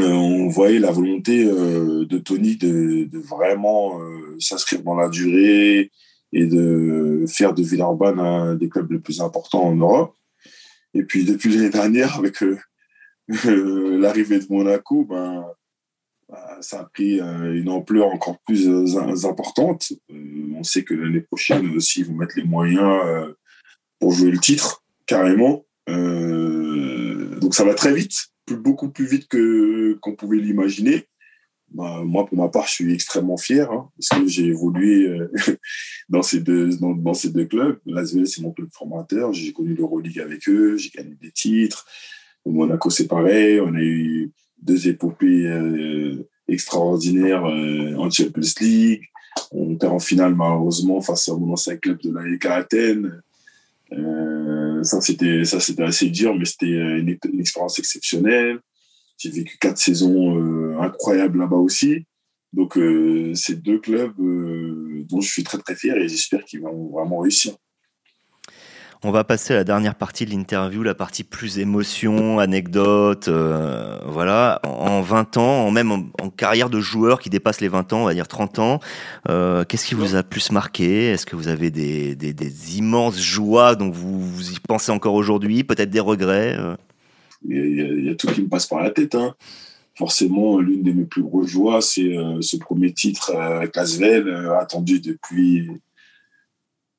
euh, 0.00 0.08
on 0.08 0.48
voyait 0.48 0.80
la 0.80 0.90
volonté 0.90 1.44
euh, 1.44 2.04
de 2.04 2.18
Tony 2.18 2.56
de, 2.56 3.08
vraiment 3.18 4.00
euh, 4.00 4.36
s'inscrire 4.40 4.82
dans 4.82 4.96
la 4.96 5.08
durée 5.08 5.92
et 6.32 6.46
de 6.46 7.24
faire 7.28 7.54
de 7.54 7.62
Villeurbanne 7.62 8.18
un 8.18 8.56
des 8.56 8.68
clubs 8.68 8.90
les 8.90 8.98
plus 8.98 9.20
importants 9.20 9.62
en 9.62 9.76
Europe. 9.76 10.16
Et 10.94 11.04
puis 11.04 11.24
depuis 11.24 11.54
l'année 11.54 11.70
dernière, 11.70 12.18
avec 12.18 12.42
l'arrivée 13.28 14.40
de 14.40 14.46
Monaco, 14.50 15.04
ben, 15.04 15.46
bah, 16.28 16.58
ça 16.60 16.80
a 16.80 16.84
pris 16.84 17.20
une 17.20 17.68
ampleur 17.68 18.08
encore 18.08 18.38
plus 18.40 18.68
importante. 19.26 19.92
on 20.10 20.64
sait 20.64 20.82
que 20.82 20.94
l'année 20.94 21.20
prochaine 21.20 21.70
aussi, 21.76 22.00
ils 22.00 22.06
vont 22.06 22.14
mettre 22.14 22.36
les 22.36 22.44
moyens 22.44 23.32
pour 24.00 24.10
jouer 24.10 24.32
le 24.32 24.38
titre, 24.38 24.83
carrément. 25.06 25.64
donc 25.86 27.54
ça 27.54 27.64
va 27.64 27.74
très 27.74 27.94
vite 27.94 28.34
beaucoup 28.52 28.90
plus 28.90 29.06
vite 29.06 29.28
que 29.28 29.94
qu'on 30.00 30.14
pouvait 30.14 30.38
l'imaginer. 30.38 31.06
Bah, 31.70 32.02
moi, 32.04 32.26
pour 32.26 32.36
ma 32.38 32.48
part, 32.48 32.66
je 32.66 32.72
suis 32.72 32.94
extrêmement 32.94 33.36
fier 33.36 33.70
hein, 33.72 33.90
parce 33.96 34.20
que 34.20 34.28
j'ai 34.28 34.46
évolué 34.46 35.08
euh, 35.08 35.28
dans 36.08 36.22
ces 36.22 36.40
deux 36.40 36.76
dans, 36.76 37.14
ces 37.14 37.30
deux 37.30 37.46
clubs. 37.46 37.80
C'est 38.26 38.42
mon 38.42 38.52
club 38.52 38.68
formateur. 38.72 39.32
J'ai 39.32 39.52
connu 39.52 39.74
l'Euroleague 39.74 40.20
avec 40.20 40.48
eux. 40.48 40.76
J'ai 40.76 40.90
gagné 40.90 41.16
des 41.20 41.32
titres. 41.32 41.86
Monaco, 42.46 42.90
c'est 42.90 43.08
pareil. 43.08 43.60
On 43.60 43.74
a 43.74 43.80
eu 43.80 44.30
deux 44.60 44.88
épopées 44.88 45.46
euh, 45.46 46.28
extraordinaires 46.46 47.46
euh, 47.46 47.96
en 47.96 48.10
Champions 48.10 48.42
League. 48.60 49.02
On 49.50 49.74
perd 49.76 49.94
en 49.94 49.98
finale 49.98 50.34
malheureusement 50.34 51.00
face 51.00 51.28
à 51.28 51.34
mon 51.34 51.52
ancien 51.54 51.76
club 51.76 52.00
de 52.02 52.12
l'AEK 52.12 52.46
Athènes. 52.46 53.22
Euh, 53.98 54.82
ça, 54.82 55.00
c'était, 55.00 55.44
ça, 55.44 55.60
c'était 55.60 55.82
assez 55.82 56.08
dur, 56.10 56.34
mais 56.34 56.44
c'était 56.44 56.66
une, 56.66 57.18
expérience 57.38 57.78
exceptionnelle. 57.78 58.60
J'ai 59.18 59.30
vécu 59.30 59.56
quatre 59.58 59.78
saisons 59.78 60.36
euh, 60.38 60.78
incroyables 60.80 61.38
là-bas 61.38 61.56
aussi. 61.56 62.04
Donc, 62.52 62.76
euh, 62.76 63.34
c'est 63.34 63.62
deux 63.62 63.78
clubs 63.78 64.14
dont 64.16 65.20
je 65.20 65.28
suis 65.28 65.44
très, 65.44 65.58
très 65.58 65.74
fier 65.74 65.96
et 65.96 66.08
j'espère 66.08 66.44
qu'ils 66.44 66.60
vont 66.60 66.90
vraiment 66.90 67.18
réussir. 67.18 67.54
On 69.06 69.10
va 69.10 69.22
passer 69.22 69.52
à 69.52 69.56
la 69.58 69.64
dernière 69.64 69.96
partie 69.96 70.24
de 70.24 70.30
l'interview, 70.30 70.82
la 70.82 70.94
partie 70.94 71.24
plus 71.24 71.58
émotion, 71.58 72.38
anecdote, 72.38 73.28
euh, 73.28 73.98
voilà. 74.06 74.62
En 74.64 75.02
20 75.02 75.36
ans, 75.36 75.66
en 75.66 75.70
même 75.70 75.92
en, 75.92 76.30
carrière 76.30 76.70
de 76.70 76.80
joueur 76.80 77.20
qui 77.20 77.28
dépasse 77.28 77.60
les 77.60 77.68
20 77.68 77.92
ans, 77.92 78.00
on 78.00 78.04
va 78.06 78.14
dire 78.14 78.26
30 78.26 78.60
ans, 78.60 78.80
euh, 79.28 79.62
qu'est-ce 79.64 79.84
qui 79.84 79.94
vous 79.94 80.14
a 80.14 80.22
plus 80.22 80.50
marqué? 80.52 81.08
Est-ce 81.08 81.26
que 81.26 81.36
vous 81.36 81.48
avez 81.48 81.70
des, 81.70 82.78
immenses 82.78 83.20
joies 83.20 83.74
dont 83.74 83.90
vous, 83.90 84.26
vous, 84.26 84.52
y 84.52 84.58
pensez 84.58 84.90
encore 84.90 85.12
aujourd'hui 85.12 85.64
Peut-être 85.64 85.90
des 85.90 86.00
regrets 86.00 86.56
euh? 86.58 86.74
il 87.46 88.06
y, 88.06 88.08
a, 88.08 88.14
tout 88.14 88.28
qui 88.28 88.40
me 88.40 88.48
passe 88.48 88.66
par 88.66 88.82
la 88.82 88.88
tête. 88.88 89.14
Hein. 89.16 89.34
Forcément, 89.98 90.58
l'une 90.58 90.82
de 90.82 90.92
mes 90.92 91.04
plus 91.04 91.22
grosses 91.22 91.50
joies, 91.50 91.82
c'est 91.82 92.16
ce 92.40 92.56
premier 92.56 92.94
titre 92.94 93.36
avec 93.36 93.76
Asvel, 93.76 94.34
attendu 94.58 94.98
depuis 94.98 95.68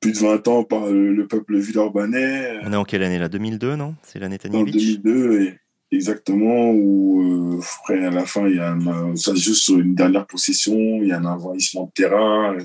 plus 0.06 0.20
de 0.20 0.24
20 0.24 0.48
ans 0.48 0.62
par 0.62 0.86
le 0.86 1.26
peuple 1.26 1.58
villeurbanais. 1.58 2.60
On 2.62 2.72
est 2.72 2.76
en 2.76 2.84
quelle 2.84 3.02
année 3.02 3.18
là? 3.18 3.28
2002, 3.28 3.74
non? 3.74 3.96
C'est 4.02 4.20
l'année 4.20 4.38
Tanjevic 4.38 5.02
2002, 5.02 5.54
exactement, 5.90 6.70
où 6.70 7.60
euh, 7.90 8.06
à 8.06 8.10
la 8.10 8.24
fin, 8.24 8.46
il 8.46 8.56
y 8.56 8.60
a 8.60 8.76
ça 9.16 9.34
joue 9.34 9.54
sur 9.54 9.78
une 9.78 9.94
dernière 9.94 10.26
possession, 10.26 10.76
il 10.76 11.08
y 11.08 11.12
a 11.12 11.18
un 11.18 11.24
envahissement 11.24 11.86
de 11.86 11.90
terrain. 11.90 12.56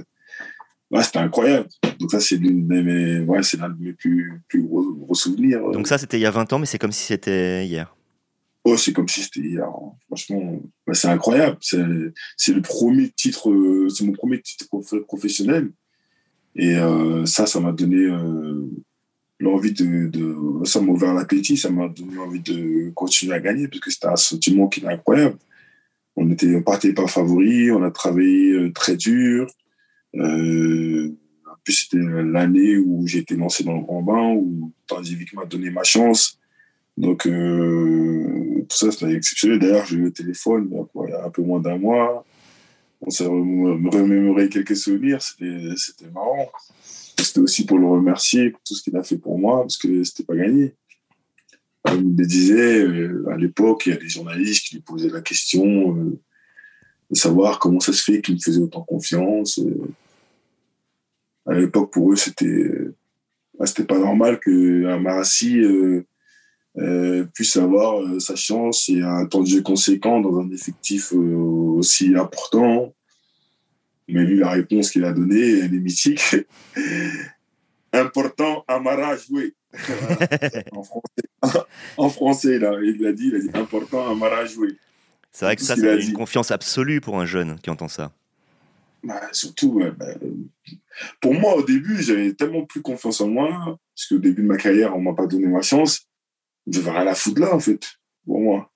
Ouais, 0.91 1.03
c'était 1.03 1.19
incroyable. 1.19 1.67
Donc 1.99 2.11
ça, 2.11 2.19
c'est 2.19 2.35
l'une 2.35 2.67
de 2.67 2.81
mes, 2.81 3.19
ouais, 3.21 3.41
c'est 3.41 3.57
l'un 3.57 3.69
de 3.69 3.81
mes 3.81 3.93
plus, 3.93 4.39
plus 4.47 4.61
gros, 4.61 5.15
souvenirs. 5.15 5.61
Donc 5.71 5.87
ça, 5.87 5.97
c'était 5.97 6.17
il 6.17 6.21
y 6.21 6.27
a 6.27 6.31
20 6.31 6.53
ans, 6.53 6.59
mais 6.59 6.67
c'est 6.67 6.77
comme 6.77 6.91
si 6.91 7.05
c'était 7.05 7.65
hier. 7.65 7.95
Oh, 8.65 8.77
c'est 8.77 8.93
comme 8.93 9.07
si 9.07 9.23
c'était 9.23 9.39
hier. 9.39 9.65
Hein. 9.65 9.93
Franchement, 10.07 10.59
c'est 10.93 11.07
incroyable. 11.07 11.57
C'est 11.61 11.77
le 12.53 12.61
premier 12.61 13.09
titre, 13.09 13.49
euh, 13.49 13.89
c'est 13.89 14.03
mon 14.03 14.13
premier 14.13 14.39
titre 14.39 14.67
professionnel. 15.07 15.71
Et 16.55 16.75
euh, 16.75 17.25
ça, 17.25 17.45
ça 17.45 17.59
m'a 17.59 17.71
donné 17.71 17.97
euh, 17.97 18.69
l'envie 19.39 19.73
de, 19.73 20.11
Ça 20.65 20.81
m'a 20.81 20.91
ouvert 20.91 21.13
l'appétit, 21.13 21.57
ça 21.57 21.69
m'a 21.69 21.87
donné 21.87 22.17
envie 22.17 22.41
de 22.41 22.91
continuer 22.91 23.33
à 23.33 23.39
gagner, 23.39 23.67
parce 23.67 23.79
que 23.79 23.91
c'était 23.91 24.07
un 24.07 24.15
sentiment 24.15 24.67
qui 24.67 24.81
est 24.81 24.87
incroyable. 24.87 25.37
On 26.15 26.29
était, 26.29 26.53
on 26.55 26.61
partait 26.61 26.93
pas 26.93 27.07
favoris, 27.07 27.71
on 27.71 27.83
a 27.83 27.91
travaillé 27.91 28.51
euh, 28.51 28.71
très 28.73 28.97
dur. 28.97 29.47
En 30.13 31.63
plus, 31.63 31.73
c'était 31.73 32.03
l'année 32.03 32.77
où 32.77 33.07
j'ai 33.07 33.19
été 33.19 33.35
lancé 33.35 33.63
dans 33.63 33.75
le 33.75 33.81
grand 33.81 34.01
bain, 34.01 34.33
où 34.33 34.71
Tandivic 34.87 35.33
m'a 35.33 35.45
donné 35.45 35.69
ma 35.69 35.83
chance. 35.83 36.37
Donc, 36.97 37.25
euh, 37.25 38.65
tout 38.67 38.77
ça, 38.77 38.91
c'était 38.91 39.13
exceptionnel. 39.13 39.59
D'ailleurs, 39.59 39.85
j'ai 39.85 39.95
eu 39.95 40.03
le 40.03 40.11
téléphone 40.11 40.69
il 40.95 41.09
y 41.09 41.13
a 41.13 41.25
un 41.25 41.29
peu 41.29 41.41
moins 41.41 41.59
d'un 41.59 41.77
mois 41.77 42.25
on 43.01 43.09
s'est 43.09 43.25
remémoré 43.25 44.49
quelques 44.49 44.75
souvenirs, 44.75 45.21
c'était 45.21 46.09
marrant. 46.13 46.51
C'était 47.17 47.39
aussi 47.39 47.65
pour 47.65 47.79
le 47.79 47.87
remercier 47.87 48.51
pour 48.51 48.61
tout 48.61 48.75
ce 48.75 48.83
qu'il 48.83 48.95
a 48.95 49.03
fait 49.03 49.17
pour 49.17 49.37
moi, 49.39 49.61
parce 49.61 49.77
que 49.77 50.03
c'était 50.03 50.23
pas 50.23 50.35
gagné. 50.35 50.75
Comme 51.83 51.99
il 51.99 52.09
me 52.09 52.25
disait, 52.25 52.83
euh, 52.83 53.25
à 53.31 53.37
l'époque, 53.37 53.87
il 53.87 53.93
y 53.93 53.95
a 53.95 53.99
des 53.99 54.09
journalistes 54.09 54.67
qui 54.67 54.75
lui 54.75 54.81
posaient 54.81 55.09
la 55.09 55.21
question 55.21 55.97
euh, 55.97 56.19
de 57.09 57.15
savoir 57.15 57.57
comment 57.57 57.79
ça 57.79 57.91
se 57.91 58.03
fait 58.03 58.21
qu'il 58.21 58.35
me 58.35 58.39
faisait 58.39 58.59
autant 58.59 58.83
confiance. 58.83 59.59
Euh. 59.59 59.87
à 61.47 61.53
l'époque, 61.53 61.91
pour 61.91 62.11
eux, 62.11 62.15
c'était 62.15 62.69
c'était 63.65 63.83
pas 63.83 63.99
normal 63.99 64.39
qu'un 64.39 64.99
Marassi 64.99 65.61
puisse 67.33 67.57
avoir 67.57 68.21
sa 68.21 68.35
chance 68.35 68.89
et 68.89 69.01
un 69.01 69.25
temps 69.25 69.41
de 69.41 69.47
jeu 69.47 69.61
conséquent 69.61 70.19
dans 70.21 70.39
un 70.39 70.49
effectif 70.51 71.13
aussi 71.13 72.15
important. 72.15 72.93
Mais 74.07 74.23
lui, 74.23 74.39
la 74.39 74.49
réponse 74.51 74.91
qu'il 74.91 75.05
a 75.05 75.13
donnée, 75.13 75.59
elle 75.59 75.73
est 75.73 75.79
mythique. 75.79 76.35
Important, 77.93 78.63
Amara 78.67 79.17
jouer. 79.17 79.53
en 80.71 80.83
français, 80.83 81.59
en 81.97 82.09
français 82.09 82.59
là, 82.59 82.73
il 82.83 83.01
l'a 83.01 83.13
dit, 83.13 83.27
il 83.27 83.35
a 83.35 83.39
dit 83.39 83.49
important, 83.53 84.09
Amara 84.09 84.45
jouer. 84.45 84.77
C'est 85.31 85.45
vrai 85.45 85.55
que 85.55 85.61
ça, 85.61 85.75
c'est 85.75 86.01
une 86.01 86.13
confiance 86.13 86.51
absolue 86.51 86.99
pour 86.99 87.19
un 87.19 87.25
jeune 87.25 87.57
qui 87.59 87.69
entend 87.69 87.87
ça. 87.87 88.11
Bah, 89.03 89.21
surtout, 89.31 89.81
bah, 89.97 90.13
pour 91.21 91.33
moi, 91.33 91.55
au 91.55 91.63
début, 91.63 92.01
j'avais 92.01 92.33
tellement 92.33 92.65
plus 92.65 92.81
confiance 92.81 93.21
en 93.21 93.27
moi, 93.27 93.79
parce 93.95 94.07
qu'au 94.07 94.17
début 94.17 94.41
de 94.41 94.47
ma 94.47 94.57
carrière, 94.57 94.95
on 94.95 95.01
m'a 95.01 95.13
pas 95.13 95.25
donné 95.25 95.47
ma 95.47 95.61
chance. 95.61 96.07
Je 96.67 96.79
rien 96.79 97.03
la 97.03 97.15
foutre 97.15 97.41
là, 97.41 97.55
en 97.55 97.59
fait, 97.59 97.97
pour 98.25 98.39
moi. 98.39 98.71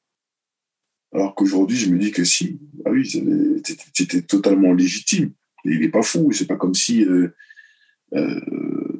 Alors 1.13 1.33
qu'aujourd'hui, 1.35 1.77
je 1.77 1.89
me 1.89 1.97
dis 1.97 2.11
que 2.11 2.23
si, 2.23 2.59
ah 2.85 2.89
oui, 2.91 3.09
c'était 3.93 4.21
totalement 4.21 4.73
légitime. 4.73 5.31
il 5.63 5.79
n'est 5.79 5.89
pas 5.89 6.01
fou. 6.01 6.31
C'est 6.33 6.47
pas 6.47 6.57
comme 6.57 6.73
si 6.73 7.05
euh, 7.05 7.33
euh, 8.13 8.39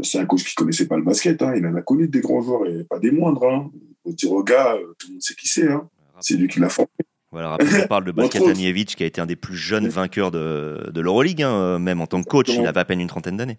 c'est 0.01 0.19
un 0.19 0.25
coach 0.25 0.45
qui 0.45 0.55
connaissait 0.55 0.87
pas 0.87 0.95
le 0.95 1.03
basket. 1.03 1.41
Hein. 1.41 1.55
Il 1.57 1.65
en 1.65 1.75
a 1.75 1.81
connu 1.81 2.07
des 2.07 2.21
grands 2.21 2.41
joueurs 2.41 2.67
et 2.67 2.85
pas 2.85 2.99
des 2.99 3.11
moindres. 3.11 3.43
Hein. 3.45 3.69
On 4.05 4.11
dire 4.11 4.31
au 4.31 4.43
gars, 4.43 4.75
euh, 4.75 4.93
tout 4.97 5.07
le 5.07 5.13
monde 5.13 5.21
sait 5.21 5.35
qui 5.35 5.49
c'est. 5.49 5.67
Hein. 5.67 5.89
C'est 6.21 6.37
lui 6.37 6.47
qui 6.47 6.59
l'a 6.61 6.69
formé. 6.69 6.89
Voilà, 7.31 7.57
on 7.59 7.87
parle 7.87 8.05
de 8.05 8.11
Basket 8.13 8.41
Anievich, 8.43 8.95
qui 8.95 9.03
a 9.03 9.07
été 9.07 9.19
un 9.19 9.25
des 9.25 9.35
plus 9.35 9.57
jeunes 9.57 9.89
vainqueurs 9.89 10.31
de, 10.31 10.89
de 10.89 11.01
l'Euroleague, 11.01 11.43
hein, 11.43 11.79
même 11.79 11.99
en 11.99 12.07
tant 12.07 12.23
que 12.23 12.29
coach. 12.29 12.47
Il 12.49 12.65
avait 12.65 12.79
à 12.79 12.85
peine 12.85 13.01
une 13.01 13.09
trentaine 13.09 13.35
d'années. 13.35 13.57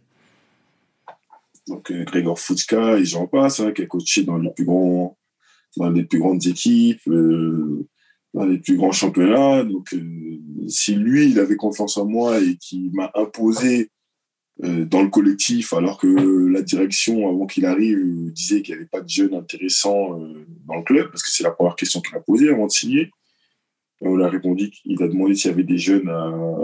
Donc, 1.69 1.93
Grégor 1.93 2.39
Futska, 2.39 2.99
et 2.99 3.05
j'en 3.05 3.27
passe, 3.27 3.63
qui 3.75 3.83
a 3.83 3.87
coaché 3.87 4.23
dans 4.23 4.39
les 4.39 4.51
plus, 4.51 4.65
grands, 4.65 5.19
dans 5.77 5.91
les 5.91 6.05
plus 6.05 6.19
grandes 6.19 6.47
équipes 6.47 7.09
dans 8.37 8.45
les 8.45 8.59
plus 8.59 8.77
grands 8.77 8.93
championnats. 8.93 9.65
Donc, 9.65 9.93
euh, 9.95 10.39
si 10.69 10.95
lui, 10.95 11.31
il 11.31 11.41
avait 11.41 11.57
confiance 11.57 11.97
en 11.97 12.07
moi 12.07 12.39
et 12.39 12.57
qu'il 12.57 12.93
m'a 12.93 13.11
imposé 13.15 13.91
euh, 14.63 14.85
dans 14.85 15.03
le 15.03 15.09
collectif, 15.09 15.73
alors 15.73 15.99
que 15.99 16.07
la 16.07 16.63
direction, 16.63 17.29
avant 17.29 17.47
qu'il 17.47 17.65
arrive, 17.65 18.31
disait 18.33 18.61
qu'il 18.61 18.75
n'y 18.75 18.81
avait 18.81 18.89
pas 18.89 19.01
de 19.01 19.09
jeunes 19.09 19.35
intéressants 19.35 20.21
euh, 20.21 20.47
dans 20.67 20.77
le 20.77 20.83
club, 20.83 21.11
parce 21.11 21.23
que 21.23 21.31
c'est 21.31 21.45
la 21.45 21.51
première 21.51 21.77
question 21.77 22.01
qu'il 22.01 22.15
a 22.15 22.21
posée 22.21 22.51
avant 22.51 22.67
de 22.67 22.73
signer. 22.73 23.11
on 24.03 24.21
a 24.21 24.29
répondu 24.29 24.71
qu'il 24.71 25.03
a 25.03 25.09
demandé 25.09 25.35
s'il 25.35 25.51
y 25.51 25.55
avait 25.55 25.65
des 25.65 25.79
jeunes 25.79 26.11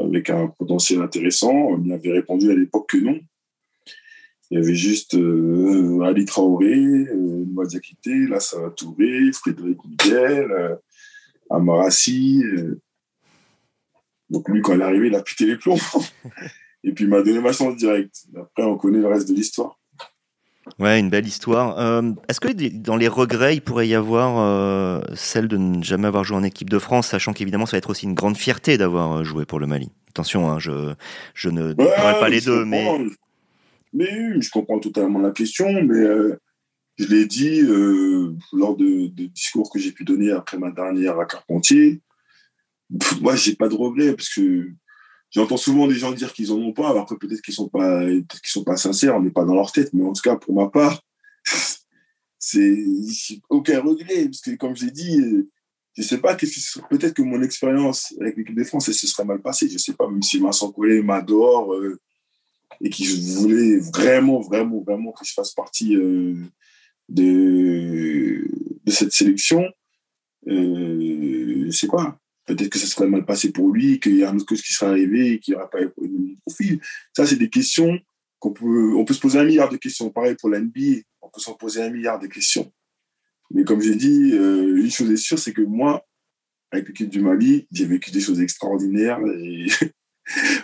avec 0.04 0.28
un 0.28 0.48
potentiel 0.48 1.00
intéressant. 1.00 1.52
On 1.52 1.78
lui 1.78 1.92
avait 1.94 2.12
répondu 2.12 2.50
à 2.50 2.54
l'époque 2.54 2.90
que 2.90 2.98
non. 2.98 3.18
Il 4.52 4.58
y 4.58 4.62
avait 4.62 4.74
juste 4.74 5.14
Ali 5.14 6.26
Traoré, 6.26 6.74
euh, 6.74 7.44
Noazakité, 7.54 8.26
Lassa 8.26 8.58
Touré, 8.76 9.32
Frédéric 9.32 9.78
Miguel, 9.82 10.78
à 11.48 11.58
Marassi. 11.58 12.42
Euh. 12.44 12.78
Donc 14.28 14.46
lui, 14.50 14.60
quand 14.60 14.74
il 14.74 14.82
est 14.82 14.84
arrivé, 14.84 15.06
il 15.06 15.14
a 15.14 15.22
pété 15.22 15.46
les 15.46 15.56
plombs. 15.56 15.78
Et 16.84 16.92
puis 16.92 17.04
il 17.04 17.10
m'a 17.10 17.22
donné 17.22 17.40
ma 17.40 17.52
chance 17.52 17.76
directe. 17.76 18.26
Après, 18.38 18.64
on 18.64 18.76
connaît 18.76 18.98
le 18.98 19.06
reste 19.06 19.26
de 19.26 19.34
l'histoire. 19.34 19.78
Ouais, 20.78 21.00
une 21.00 21.08
belle 21.08 21.26
histoire. 21.26 21.78
Euh, 21.78 22.12
est-ce 22.28 22.38
que 22.38 22.52
dans 22.76 22.96
les 22.96 23.08
regrets, 23.08 23.56
il 23.56 23.62
pourrait 23.62 23.88
y 23.88 23.94
avoir 23.94 24.38
euh, 24.38 25.00
celle 25.14 25.48
de 25.48 25.56
ne 25.56 25.82
jamais 25.82 26.08
avoir 26.08 26.24
joué 26.24 26.36
en 26.36 26.42
équipe 26.42 26.68
de 26.68 26.78
France, 26.78 27.08
sachant 27.08 27.32
qu'évidemment, 27.32 27.64
ça 27.64 27.72
va 27.72 27.78
être 27.78 27.88
aussi 27.88 28.04
une 28.04 28.14
grande 28.14 28.36
fierté 28.36 28.76
d'avoir 28.76 29.24
joué 29.24 29.46
pour 29.46 29.60
le 29.60 29.66
Mali? 29.66 29.90
Attention, 30.10 30.50
hein, 30.50 30.58
je, 30.58 30.92
je 31.32 31.48
ne 31.48 31.72
ouais, 31.72 32.20
pas 32.20 32.28
les 32.28 32.42
deux, 32.42 32.66
mais... 32.66 32.86
Mais 33.92 34.40
je 34.40 34.50
comprends 34.50 34.78
totalement 34.78 35.20
la 35.20 35.32
question, 35.32 35.82
mais 35.82 36.36
je 36.98 37.06
l'ai 37.06 37.26
dit 37.26 37.60
euh, 37.62 38.34
lors 38.52 38.76
de, 38.76 39.06
discours 39.28 39.70
que 39.70 39.78
j'ai 39.78 39.92
pu 39.92 40.04
donner 40.04 40.30
après 40.30 40.58
ma 40.58 40.70
dernière 40.70 41.18
à 41.18 41.24
Carpentier. 41.24 42.00
Moi, 43.20 43.36
j'ai 43.36 43.56
pas 43.56 43.68
de 43.68 43.74
regrets 43.74 44.14
parce 44.14 44.28
que 44.28 44.70
j'entends 45.30 45.56
souvent 45.56 45.86
des 45.88 45.94
gens 45.94 46.12
dire 46.12 46.32
qu'ils 46.32 46.52
en 46.52 46.56
ont 46.56 46.72
pas. 46.72 46.98
Après, 46.98 47.16
peut-être 47.16 47.40
qu'ils 47.40 47.54
sont 47.54 47.68
pas, 47.68 48.02
sont 48.44 48.64
pas 48.64 48.76
sincères, 48.76 49.16
on 49.16 49.22
n'est 49.22 49.30
pas 49.30 49.44
dans 49.44 49.54
leur 49.54 49.72
tête. 49.72 49.92
Mais 49.94 50.04
en 50.04 50.12
tout 50.12 50.22
cas, 50.22 50.36
pour 50.36 50.54
ma 50.54 50.68
part, 50.68 51.02
c'est 52.38 52.84
aucun 53.48 53.80
regret. 53.80 54.26
Parce 54.26 54.42
que, 54.42 54.56
comme 54.56 54.76
j'ai 54.76 54.90
dit, 54.90 55.18
je 55.96 56.02
sais 56.02 56.18
pas, 56.18 56.34
que 56.34 56.46
peut-être 56.90 57.14
que 57.14 57.22
mon 57.22 57.42
expérience 57.42 58.14
avec 58.20 58.36
l'équipe 58.36 58.56
de 58.56 58.64
France, 58.64 58.88
elle 58.88 58.94
se 58.94 59.06
serait 59.06 59.24
mal 59.24 59.40
passée. 59.40 59.68
Je 59.70 59.78
sais 59.78 59.94
pas, 59.94 60.08
même 60.08 60.22
si 60.22 60.38
Vincent 60.38 60.70
Collet 60.70 61.02
m'adore 61.02 61.72
euh, 61.72 61.98
et 62.82 62.90
qu'il 62.90 63.08
voulait 63.36 63.78
vraiment, 63.78 64.40
vraiment, 64.40 64.80
vraiment 64.80 65.12
que 65.12 65.24
je 65.24 65.32
fasse 65.32 65.52
partie 65.52 65.96
euh, 65.96 66.34
de, 67.08 68.44
cette 68.88 69.12
sélection. 69.12 69.64
Euh, 70.48 71.66
je 71.66 71.70
sais 71.70 71.86
pas. 71.86 72.18
Peut-être 72.46 72.70
que 72.70 72.78
ça 72.78 72.86
serait 72.86 73.08
mal 73.08 73.24
passé 73.24 73.52
pour 73.52 73.72
lui, 73.72 74.00
qu'il 74.00 74.16
y 74.16 74.24
a 74.24 74.30
un 74.30 74.36
autre 74.36 74.46
coach 74.46 74.62
qui 74.62 74.72
serait 74.72 74.90
arrivé 74.90 75.34
et 75.34 75.38
qui 75.38 75.52
n'aurait 75.52 75.70
pas 75.70 75.80
eu 75.80 75.92
le 75.96 76.36
profil. 76.44 76.80
Ça, 77.16 77.24
c'est 77.24 77.36
des 77.36 77.48
questions 77.48 77.98
qu'on 78.40 78.52
peut, 78.52 78.96
on 78.96 79.04
peut 79.04 79.14
se 79.14 79.20
poser 79.20 79.38
un 79.38 79.44
milliard 79.44 79.70
de 79.70 79.76
questions. 79.76 80.10
Pareil 80.10 80.34
pour 80.34 80.48
l'NBA, 80.50 81.02
on 81.20 81.30
peut 81.30 81.40
s'en 81.40 81.54
poser 81.54 81.82
un 81.82 81.90
milliard 81.90 82.18
de 82.18 82.26
questions. 82.26 82.72
Mais 83.52 83.62
comme 83.62 83.80
j'ai 83.80 83.94
dit, 83.94 84.32
euh, 84.32 84.76
une 84.76 84.90
chose 84.90 85.10
est 85.10 85.16
sûre, 85.16 85.38
c'est 85.38 85.52
que 85.52 85.62
moi, 85.62 86.04
avec 86.72 86.88
l'équipe 86.88 87.08
du 87.08 87.20
Mali, 87.20 87.68
j'ai 87.70 87.84
vécu 87.84 88.10
des 88.10 88.20
choses 88.20 88.40
extraordinaires. 88.40 89.20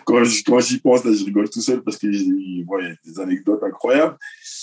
quand 0.04 0.24
j'y 0.24 0.78
pense, 0.78 1.04
là, 1.04 1.12
je 1.12 1.24
rigole 1.24 1.50
tout 1.50 1.60
seul 1.60 1.82
parce 1.82 1.98
que 1.98 2.10
j'ai 2.10 2.24
y 2.24 2.64
a 2.70 2.94
des 3.04 3.20
anecdotes 3.20 3.62
incroyables. 3.62 4.16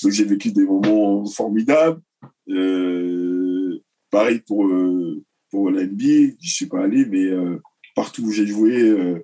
Donc 0.04 0.12
j'ai 0.12 0.26
vécu 0.26 0.52
des 0.52 0.66
moments 0.66 1.26
formidables. 1.26 2.02
Euh, 2.50 3.82
pareil 4.16 4.40
pour, 4.40 4.66
euh, 4.66 5.24
pour 5.52 5.70
la 5.70 5.86
NBA, 5.86 6.36
je 6.42 6.50
suis 6.50 6.68
pas 6.68 6.84
allé, 6.84 7.06
mais 7.06 7.26
euh, 7.26 7.62
partout 7.96 8.24
où 8.24 8.32
j'ai 8.32 8.48
joué, 8.48 8.82
euh, 8.82 9.20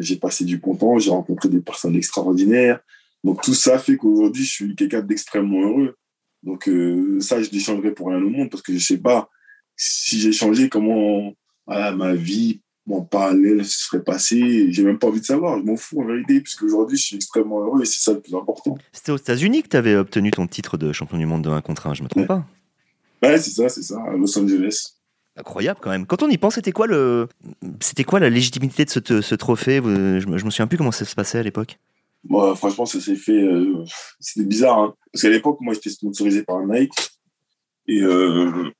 j'ai 0.00 0.16
passé 0.16 0.44
du 0.44 0.58
bon 0.58 0.76
temps, 0.76 0.98
j'ai 0.98 1.10
rencontré 1.10 1.48
des 1.48 1.60
personnes 1.60 1.96
extraordinaires. 1.96 2.80
Donc 3.24 3.42
tout 3.42 3.54
ça 3.54 3.78
fait 3.78 3.96
qu'aujourd'hui, 3.96 4.44
je 4.44 4.52
suis 4.52 4.76
quelqu'un 4.76 5.02
d'extrêmement 5.02 5.62
heureux. 5.62 5.96
Donc 6.44 6.70
ça, 7.20 7.42
je 7.42 7.50
l'échangerai 7.50 7.92
pour 7.92 8.08
rien 8.08 8.22
au 8.22 8.30
monde 8.30 8.48
parce 8.48 8.62
que 8.62 8.72
je 8.72 8.78
sais 8.78 8.98
pas 8.98 9.28
si 9.74 10.20
j'ai 10.20 10.32
changé, 10.32 10.68
comment 10.68 11.34
ma 11.66 12.14
vie 12.14 12.60
mon 12.88 13.02
parallèle 13.02 13.64
se 13.64 13.84
serait 13.84 14.02
passé. 14.02 14.72
J'ai 14.72 14.82
même 14.82 14.98
pas 14.98 15.08
envie 15.08 15.20
de 15.20 15.26
savoir, 15.26 15.58
je 15.58 15.64
m'en 15.64 15.76
fous 15.76 16.00
en 16.00 16.06
vérité, 16.06 16.40
puisque 16.40 16.62
aujourd'hui 16.62 16.96
je 16.96 17.04
suis 17.04 17.16
extrêmement 17.16 17.60
heureux 17.60 17.82
et 17.82 17.84
c'est 17.84 18.00
ça 18.00 18.12
le 18.12 18.20
plus 18.20 18.34
important. 18.34 18.76
C'était 18.92 19.12
aux 19.12 19.18
États-Unis 19.18 19.62
que 19.62 19.68
tu 19.68 19.76
avais 19.76 19.94
obtenu 19.94 20.30
ton 20.30 20.46
titre 20.46 20.78
de 20.78 20.92
champion 20.92 21.18
du 21.18 21.26
monde 21.26 21.42
de 21.42 21.50
1 21.50 21.60
contre 21.60 21.86
1, 21.86 21.94
je 21.94 22.02
me 22.02 22.08
trompe 22.08 22.26
pas 22.26 22.44
Ouais, 23.22 23.38
c'est 23.38 23.50
ça, 23.50 23.68
c'est 23.68 23.82
ça, 23.82 24.00
à 24.00 24.16
Los 24.16 24.38
Angeles. 24.38 24.94
Incroyable 25.36 25.80
quand 25.82 25.90
même. 25.90 26.06
Quand 26.06 26.22
on 26.22 26.28
y 26.28 26.38
pense, 26.38 26.54
c'était 26.54 26.72
quoi 26.72 26.86
le, 26.86 27.28
c'était 27.80 28.04
quoi 28.04 28.20
la 28.20 28.30
légitimité 28.30 28.84
de 28.84 28.90
ce, 28.90 29.20
ce 29.20 29.34
trophée? 29.34 29.76
Je, 29.76 30.26
me, 30.26 30.32
me 30.32 30.50
souviens 30.50 30.66
plus 30.66 30.78
comment 30.78 30.92
ça 30.92 31.04
se 31.04 31.14
passait 31.14 31.38
à 31.38 31.42
l'époque. 31.42 31.78
Moi, 32.24 32.56
franchement, 32.56 32.86
ça 32.86 33.00
s'est 33.00 33.16
fait. 33.16 33.42
Euh, 33.42 33.84
c'était 34.18 34.46
bizarre, 34.46 34.78
hein. 34.78 34.94
parce 35.12 35.22
qu'à 35.22 35.30
l'époque, 35.30 35.58
moi, 35.60 35.74
j'étais 35.74 35.90
sponsorisé 35.90 36.42
par 36.42 36.64
Nike 36.66 36.92
et 37.86 38.02
euh, 38.02 38.70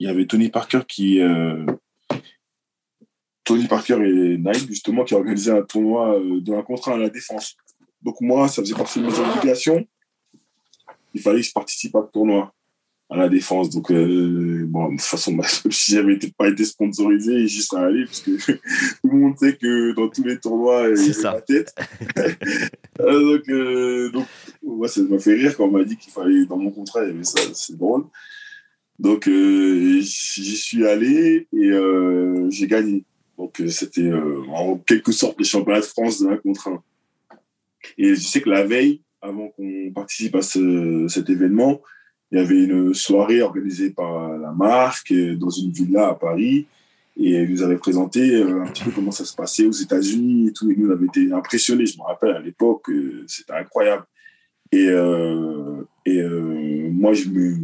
il 0.00 0.08
y 0.08 0.10
avait 0.10 0.26
Tony 0.26 0.48
Parker 0.48 0.80
qui. 0.88 1.20
Euh, 1.20 1.66
Tony 3.44 3.66
Parker 3.66 3.98
et 4.04 4.38
Nike, 4.38 4.68
justement, 4.68 5.04
qui 5.04 5.14
organisaient 5.14 5.52
un 5.52 5.62
tournoi 5.62 6.18
de 6.20 6.52
un 6.52 6.62
contrat 6.62 6.94
à 6.94 6.98
la 6.98 7.10
défense. 7.10 7.56
Donc, 8.02 8.20
moi, 8.20 8.48
ça 8.48 8.62
faisait 8.62 8.74
partie 8.74 9.00
de 9.00 9.06
mes 9.06 9.18
obligations. 9.18 9.86
Il 11.14 11.20
fallait 11.20 11.40
que 11.40 11.46
je 11.46 11.52
participe 11.52 11.94
à 11.96 12.02
ce 12.06 12.12
tournoi 12.12 12.52
à 13.12 13.16
la 13.16 13.28
défense. 13.28 13.70
Donc, 13.70 13.90
euh, 13.90 14.64
bon, 14.66 14.86
de 14.86 14.90
toute 14.92 15.02
façon, 15.02 15.36
si 15.70 15.92
j'avais 15.92 16.18
pas 16.36 16.48
été 16.48 16.64
sponsorisé, 16.64 17.46
j'y 17.46 17.62
serais 17.62 17.84
allé, 17.84 18.04
parce 18.04 18.20
que 18.20 18.30
tout 18.52 19.10
le 19.10 19.18
monde 19.18 19.38
sait 19.38 19.56
que 19.56 19.94
dans 19.94 20.08
tous 20.08 20.24
les 20.24 20.38
tournois, 20.38 20.88
il 20.88 21.06
y 21.06 21.26
a 21.26 21.32
la 21.32 21.40
tête. 21.40 21.74
Euh, 23.00 23.38
donc, 23.38 23.48
euh, 23.48 24.10
donc 24.10 24.26
ça 24.86 25.00
m'a 25.02 25.18
fait 25.18 25.32
rire 25.32 25.56
quand 25.56 25.64
on 25.64 25.70
m'a 25.70 25.82
dit 25.82 25.96
qu'il 25.96 26.12
fallait, 26.12 26.44
dans 26.44 26.58
mon 26.58 26.70
contrat, 26.70 27.02
il 27.02 27.08
y 27.08 27.10
avait 27.10 27.24
ça, 27.24 27.40
c'est 27.54 27.76
drôle. 27.76 28.04
Donc, 28.98 29.24
j'y 29.26 30.04
suis 30.04 30.86
allé 30.86 31.48
et 31.52 31.70
j'ai 32.50 32.66
gagné. 32.66 33.02
Donc, 33.42 33.60
c'était 33.70 34.08
en 34.52 34.78
quelque 34.78 35.10
sorte 35.10 35.36
les 35.40 35.44
championnats 35.44 35.80
de 35.80 35.84
France 35.84 36.22
de 36.22 36.28
1 36.28 36.36
contre 36.36 36.68
1. 36.68 36.82
Et 37.98 38.14
je 38.14 38.20
sais 38.20 38.40
que 38.40 38.48
la 38.48 38.62
veille, 38.62 39.00
avant 39.20 39.48
qu'on 39.48 39.90
participe 39.92 40.36
à 40.36 40.42
ce, 40.42 41.06
cet 41.08 41.28
événement, 41.28 41.82
il 42.30 42.38
y 42.38 42.40
avait 42.40 42.62
une 42.62 42.94
soirée 42.94 43.42
organisée 43.42 43.90
par 43.90 44.38
la 44.38 44.52
marque 44.52 45.12
dans 45.12 45.50
une 45.50 45.72
villa 45.72 46.10
à 46.10 46.14
Paris 46.14 46.68
et 47.16 47.32
elle 47.32 47.50
nous 47.50 47.62
avait 47.62 47.78
présenté 47.78 48.36
euh, 48.36 48.62
un 48.62 48.66
petit 48.68 48.84
peu 48.84 48.92
comment 48.92 49.10
ça 49.10 49.24
se 49.24 49.34
passait 49.34 49.66
aux 49.66 49.72
États-Unis 49.72 50.48
et 50.48 50.52
tout. 50.52 50.70
Et 50.70 50.76
nous, 50.76 50.88
on 50.88 50.92
avait 50.92 51.06
été 51.06 51.32
impressionnés. 51.32 51.84
Je 51.84 51.98
me 51.98 52.04
rappelle 52.04 52.30
à 52.30 52.40
l'époque, 52.40 52.88
euh, 52.90 53.24
c'était 53.26 53.54
incroyable. 53.54 54.04
Et, 54.70 54.86
euh, 54.86 55.82
et 56.06 56.22
moi, 56.22 57.12
je 57.12 57.28
me, 57.28 57.56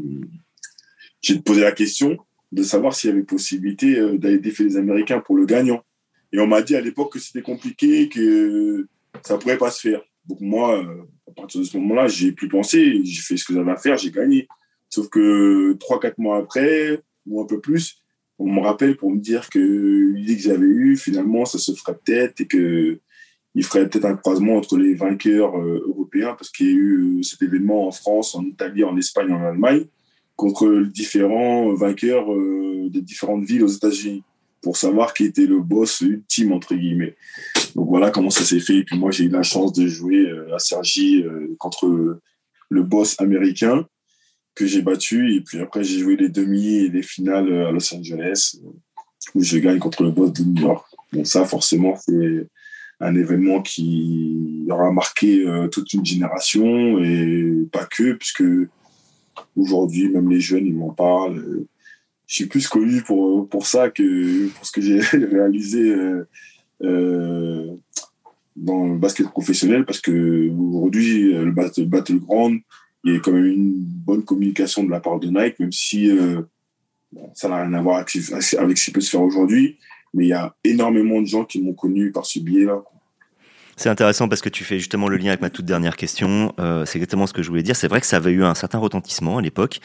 j'ai 1.23 1.39
posé 1.39 1.61
la 1.61 1.73
question 1.73 2.19
de 2.53 2.63
savoir 2.63 2.95
s'il 2.95 3.11
y 3.11 3.13
avait 3.13 3.23
possibilité 3.23 3.97
d'aller 4.19 4.39
défier 4.39 4.65
les 4.65 4.77
Américains 4.77 5.21
pour 5.21 5.37
le 5.37 5.47
gagnant. 5.47 5.83
Et 6.33 6.39
on 6.39 6.47
m'a 6.47 6.63
dit 6.63 6.77
à 6.77 6.81
l'époque 6.81 7.13
que 7.13 7.19
c'était 7.19 7.43
compliqué, 7.43 8.09
que 8.09 8.87
ça 9.23 9.39
pourrait 9.39 9.59
pas 9.59 9.71
se 9.71 9.81
faire. 9.81 10.03
Donc 10.27 10.41
moi, 10.41 10.83
à 11.27 11.33
partir 11.33 11.61
de 11.61 11.67
ce 11.67 11.77
moment-là, 11.79 12.07
j'ai 12.09 12.33
plus 12.33 12.49
pensé, 12.49 13.01
j'ai 13.05 13.23
fait 13.23 13.37
ce 13.37 13.45
que 13.45 13.55
j'avais 13.55 13.71
à 13.71 13.77
faire, 13.77 13.97
j'ai 13.97 14.11
gagné. 14.11 14.49
Sauf 14.91 15.09
que 15.09 15.75
trois, 15.75 16.01
quatre 16.01 16.19
mois 16.19 16.39
après, 16.39 17.03
ou 17.27 17.41
un 17.41 17.47
peu 17.47 17.61
plus, 17.61 18.03
on 18.39 18.51
me 18.51 18.61
rappelle 18.61 18.97
pour 18.97 19.11
me 19.11 19.19
dire 19.19 19.49
que 19.51 19.59
l'idée 19.59 20.37
que 20.37 20.43
j'avais 20.43 20.67
eue, 20.67 20.97
finalement, 20.97 21.45
ça 21.45 21.59
se 21.59 21.73
ferait 21.73 21.97
peut-être 22.05 22.41
et 22.41 22.47
que 22.47 23.01
il 23.55 23.65
ferait 23.65 23.89
peut-être 23.89 24.05
un 24.05 24.17
croisement 24.17 24.57
entre 24.57 24.77
les 24.77 24.95
vainqueurs 24.95 25.59
euh, 25.59 25.83
européens, 25.89 26.35
parce 26.35 26.51
qu'il 26.51 26.67
y 26.67 26.71
a 26.71 26.75
eu 26.75 27.19
euh, 27.19 27.23
cet 27.23 27.43
événement 27.43 27.89
en 27.89 27.91
France, 27.91 28.35
en 28.35 28.45
Italie, 28.45 28.85
en 28.85 28.97
Espagne, 28.97 29.33
en 29.33 29.43
Allemagne, 29.43 29.87
contre 30.39 30.85
différents 30.85 31.75
vainqueurs 31.75 32.33
euh, 32.33 32.89
des 32.91 33.03
différentes 33.03 33.45
villes 33.45 33.65
aux 33.65 33.75
États-Unis, 33.79 34.23
pour 34.63 34.77
savoir 34.77 35.13
qui 35.13 35.25
était 35.25 35.47
le 35.47 35.59
boss 35.59 36.01
ultime, 36.01 36.53
entre 36.53 36.77
guillemets. 36.77 37.17
Donc 37.75 37.89
voilà 37.89 38.11
comment 38.11 38.31
ça 38.31 38.45
s'est 38.45 38.61
fait. 38.61 38.77
Et 38.77 38.85
puis 38.85 38.97
moi, 38.97 39.11
j'ai 39.11 39.25
eu 39.25 39.31
la 39.31 39.43
chance 39.43 39.73
de 39.73 39.89
jouer 39.89 40.25
à 40.55 40.59
Sergi 40.59 41.25
contre 41.59 42.21
le 42.71 42.83
boss 42.83 43.21
américain 43.21 43.87
que 44.55 44.67
j'ai 44.67 44.83
battu. 44.83 45.35
Et 45.35 45.41
puis 45.41 45.61
après, 45.61 45.85
j'ai 45.85 45.99
joué 45.99 46.17
les 46.17 46.29
demi 46.29 46.77
et 46.77 46.89
les 46.89 47.03
finales 47.03 47.53
à 47.53 47.71
Los 47.73 47.95
Angeles, 47.95 48.59
où 49.35 49.43
je 49.43 49.59
gagne 49.59 49.79
contre 49.79 50.03
le 50.03 50.11
boss 50.11 50.33
de 50.33 50.45
New 50.45 50.63
York. 50.63 50.87
Donc 51.13 51.27
ça, 51.27 51.45
forcément, 51.45 51.97
c'est 51.97 52.47
un 53.01 53.15
événement 53.15 53.63
qui 53.63 54.67
aura 54.71 54.91
marqué 54.91 55.47
euh, 55.47 55.69
toute 55.69 55.93
une 55.93 56.05
génération 56.05 56.99
et 57.03 57.67
pas 57.71 57.87
que, 57.87 58.13
puisque 58.15 58.43
aujourd'hui, 59.57 60.09
même 60.09 60.31
les 60.31 60.41
jeunes, 60.41 60.67
ils 60.67 60.75
m'en 60.75 60.91
parlent. 60.91 61.65
Je 62.27 62.35
suis 62.35 62.47
plus 62.47 62.69
connu 62.69 63.03
pour, 63.03 63.49
pour 63.49 63.67
ça 63.67 63.91
que 63.91 64.49
pour 64.49 64.67
ce 64.67 64.73
que 64.73 64.81
j'ai 64.81 65.01
réalisé 65.13 65.91
euh, 65.91 66.29
euh, 66.83 67.75
dans 68.57 68.87
le 68.87 68.99
basket 68.99 69.29
professionnel, 69.29 69.85
parce 69.85 70.01
que 70.01 70.51
aujourd'hui, 70.51 71.33
le 71.33 71.53
Battleground, 71.53 72.61
il 73.05 73.15
y 73.15 73.17
a 73.17 73.21
quand 73.21 73.33
même 73.33 73.47
une 73.47 73.75
bonne 73.75 74.25
communication 74.25 74.85
de 74.85 74.91
la 74.91 75.01
part 75.01 75.19
de 75.19 75.29
Nike, 75.29 75.61
même 75.61 75.73
si 75.73 76.11
euh, 76.11 76.43
ça 77.35 77.49
n'a 77.49 77.63
rien 77.63 77.73
à 77.75 77.83
voir 77.83 77.99
avec 77.99 78.11
ce 78.11 78.85
qui 78.85 78.91
peut 78.91 79.01
se 79.01 79.11
faire 79.11 79.23
aujourd'hui. 79.23 79.79
Mais 80.15 80.25
il 80.25 80.29
y 80.29 80.35
a 80.35 80.55
énormément 80.65 81.21
de 81.21 81.27
gens 81.27 81.45
qui 81.45 81.61
m'ont 81.61 81.75
connu 81.75 82.11
par 82.11 82.27
ce 82.27 82.39
biais-là. 82.41 82.83
C'est 83.79 83.89
intéressant 83.89 84.29
parce 84.29 84.41
que 84.41 84.49
tu 84.49 84.65
fais 84.65 84.81
justement 84.81 85.07
le 85.07 85.17
lien 85.17 85.29
avec 85.29 85.41
ma 85.41 85.51
toute 85.51 85.65
dernière 85.65 85.97
question. 85.97 86.53
Euh, 86.59 86.85
c'est 86.85 86.99
exactement 86.99 87.29
ce 87.29 87.33
que 87.33 87.45
je 87.45 87.49
voulais 87.49 87.63
dire. 87.63 87.77
C'est 87.77 87.87
vrai 87.87 88.01
que 88.01 88.09
ça 88.09 88.17
avait 88.17 88.33
eu 88.33 88.43
un 88.43 88.57
certain 88.57 88.79
retentissement 88.79 89.39
à 89.39 89.41
l'époque. 89.41 89.79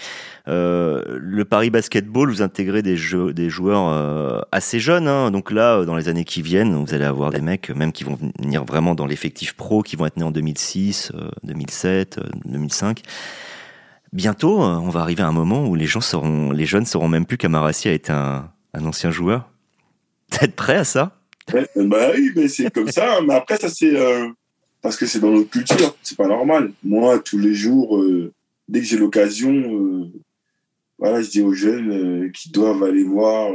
Euh, 0.48 1.04
le 1.22 1.46
Paris 1.46 1.70
Basketball, 1.70 2.32
vous 2.32 2.42
intégrez 2.42 2.82
des, 2.82 2.98
jeux, 2.98 3.34
des 3.34 3.52
joueurs 3.52 3.90
euh, 3.90 4.42
assez 4.52 4.80
jeunes. 4.80 5.08
Hein. 5.08 5.30
Donc 5.30 5.52
là, 5.52 5.86
dans 5.86 5.96
les 5.96 6.10
années 6.10 6.26
qui 6.26 6.42
viennent, 6.42 6.74
vous 6.74 6.92
allez 6.96 7.06
avoir 7.06 7.30
des 7.30 7.42
mecs 7.42 7.70
même 7.70 7.92
qui 7.92 8.04
vont 8.04 8.18
venir 8.40 8.66
vraiment 8.66 8.96
dans 8.96 9.06
l'effectif 9.06 9.54
pro, 9.54 9.84
qui 9.84 9.96
vont 9.96 10.08
être 10.08 10.18
nés 10.18 10.24
en 10.24 10.32
2006, 10.32 11.12
2007, 11.44 12.20
2005. 12.46 13.04
Bientôt, 14.12 14.60
on 14.60 14.90
va 14.90 15.02
arriver 15.02 15.22
à 15.22 15.28
un 15.28 15.32
moment 15.32 15.68
où 15.68 15.76
les 15.76 15.86
gens 15.86 16.02
seront, 16.02 16.50
les 16.50 16.66
jeunes 16.66 16.88
sauront 16.88 17.10
même 17.10 17.28
plus 17.28 17.38
qu'Amarassi 17.38 17.90
a 17.90 17.94
été 17.94 18.12
un, 18.12 18.50
un 18.74 18.86
ancien 18.86 19.12
joueur. 19.12 19.52
Êtes 20.42 20.56
prêt 20.56 20.78
à 20.78 20.84
ça? 20.84 21.23
Bah 21.76 22.12
oui, 22.16 22.32
mais 22.36 22.48
c'est 22.48 22.72
comme 22.74 22.92
ça. 22.92 23.20
Mais 23.22 23.34
après, 23.34 23.58
ça, 23.58 23.70
c'est 23.70 23.96
euh, 23.96 24.30
parce 24.82 24.98
que 24.98 25.06
c'est 25.06 25.20
dans 25.20 25.32
notre 25.32 25.50
culture. 25.50 25.96
C'est 26.02 26.18
pas 26.18 26.28
normal. 26.28 26.72
Moi, 26.84 27.20
tous 27.20 27.38
les 27.38 27.54
jours, 27.54 27.98
euh, 27.98 28.32
dès 28.68 28.80
que 28.80 28.86
j'ai 28.86 28.98
l'occasion, 28.98 29.52
euh, 29.52 30.12
voilà, 30.98 31.22
je 31.22 31.30
dis 31.30 31.42
aux 31.42 31.54
jeunes 31.54 32.32
qui 32.32 32.50
doivent 32.50 32.84
aller 32.84 33.04
voir, 33.04 33.52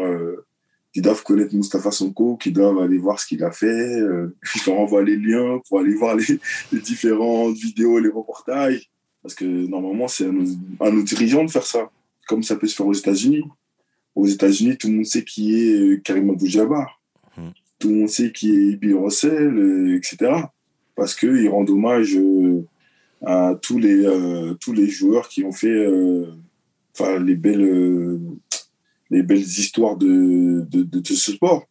qui 0.93 1.01
doivent 1.01 1.23
connaître 1.23 1.55
Mustapha 1.55 1.91
Sonko, 1.91 2.37
qui 2.37 2.53
doivent 2.53 2.79
aller 2.79 2.99
voir 2.99 3.19
ce 3.19 3.27
qu'il 3.27 3.43
a 3.43 3.51
fait. 3.51 4.01
je 4.43 4.71
leur 4.71 4.79
envoie 4.79 5.03
les 5.03 5.17
liens 5.17 5.61
pour 5.69 5.81
aller 5.81 5.95
voir 5.95 6.17
les, 6.17 6.81
différentes 6.81 7.57
vidéos, 7.57 7.99
les 7.99 8.11
reportages. 8.11 8.91
Parce 9.23 9.35
que 9.35 9.45
normalement, 9.45 10.09
c'est 10.09 10.27
à 10.27 10.33
nos, 10.33 10.47
à 10.81 10.91
nos 10.91 11.03
dirigeants 11.03 11.45
de 11.45 11.51
faire 11.51 11.67
ça, 11.67 11.91
comme 12.27 12.43
ça 12.43 12.57
peut 12.57 12.67
se 12.67 12.77
faire 12.77 12.87
aux 12.87 12.95
États-Unis. 12.95 13.45
Aux 14.15 14.27
États-Unis, 14.27 14.77
tout 14.77 14.89
le 14.89 14.95
monde 14.95 15.07
sait 15.07 15.25
qui 15.25 15.55
est 15.55 16.03
Karim 16.05 16.31
Abdul-Jabbar. 16.31 16.99
Tout 17.79 17.89
le 17.89 17.95
monde 17.95 18.09
sait 18.09 18.33
qui 18.33 18.51
est 18.51 18.77
Bill 18.77 18.95
Russell, 18.95 19.95
etc. 19.97 20.33
Parce 20.97 21.15
qu'il 21.15 21.49
rend 21.49 21.65
hommage 21.67 22.19
à 23.25 23.59
tous 23.61 23.79
les, 23.79 24.05
tous 24.61 24.73
les 24.73 24.89
joueurs 24.89 25.29
qui 25.29 25.45
ont 25.45 25.53
fait 25.53 25.87
enfin, 26.93 27.19
les, 27.21 27.37
belles, 27.37 28.21
les 29.11 29.23
belles 29.23 29.39
histoires 29.39 29.97
de, 29.97 30.67
de, 30.69 30.83
de, 30.83 31.03
ce 31.05 31.33
sport. 31.33 31.67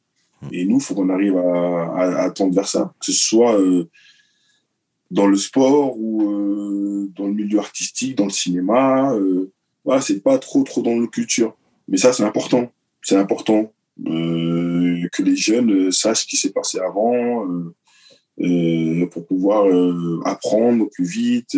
Et 0.51 0.65
nous, 0.65 0.77
il 0.77 0.81
faut 0.81 0.95
qu'on 0.95 1.09
arrive 1.09 1.37
à, 1.37 2.23
à, 2.23 2.31
tendre 2.31 2.53
vers 2.55 2.67
ça, 2.67 2.93
que 2.99 3.05
ce 3.05 3.11
soit 3.11 3.59
dans 5.11 5.27
le 5.27 5.37
sport 5.37 5.97
ou 5.97 7.09
dans 7.15 7.27
le 7.27 7.33
milieu 7.33 7.59
artistique, 7.59 8.15
dans 8.15 8.25
le 8.25 8.31
cinéma. 8.31 9.13
voilà, 9.83 10.01
c'est 10.01 10.21
pas 10.21 10.37
trop, 10.37 10.63
trop 10.63 10.81
dans 10.81 10.95
nos 10.95 11.07
culture. 11.07 11.55
Mais 11.87 11.97
ça, 11.97 12.13
c'est 12.13 12.23
important. 12.23 12.71
C'est 13.01 13.15
important 13.15 13.71
euh, 14.07 14.76
que 15.11 15.23
les 15.23 15.35
jeunes 15.35 15.91
sachent 15.91 16.21
ce 16.21 16.27
qui 16.27 16.37
s'est 16.37 16.51
passé 16.51 16.79
avant 16.79 17.45
euh, 17.47 17.75
euh, 18.41 19.05
pour 19.07 19.25
pouvoir 19.25 19.65
apprendre 20.25 20.89
plus 20.91 21.05
vite. 21.05 21.57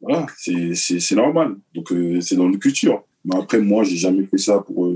voilà, 0.00 0.26
c'est 0.36 1.14
normal. 1.14 1.56
Donc, 1.74 1.92
c'est 2.20 2.36
dans 2.36 2.48
nos 2.48 2.58
culture. 2.58 3.04
Mais 3.24 3.36
après, 3.36 3.60
moi, 3.60 3.84
j'ai 3.84 3.96
jamais 3.96 4.26
fait 4.26 4.38
ça 4.38 4.60
pour 4.60 4.92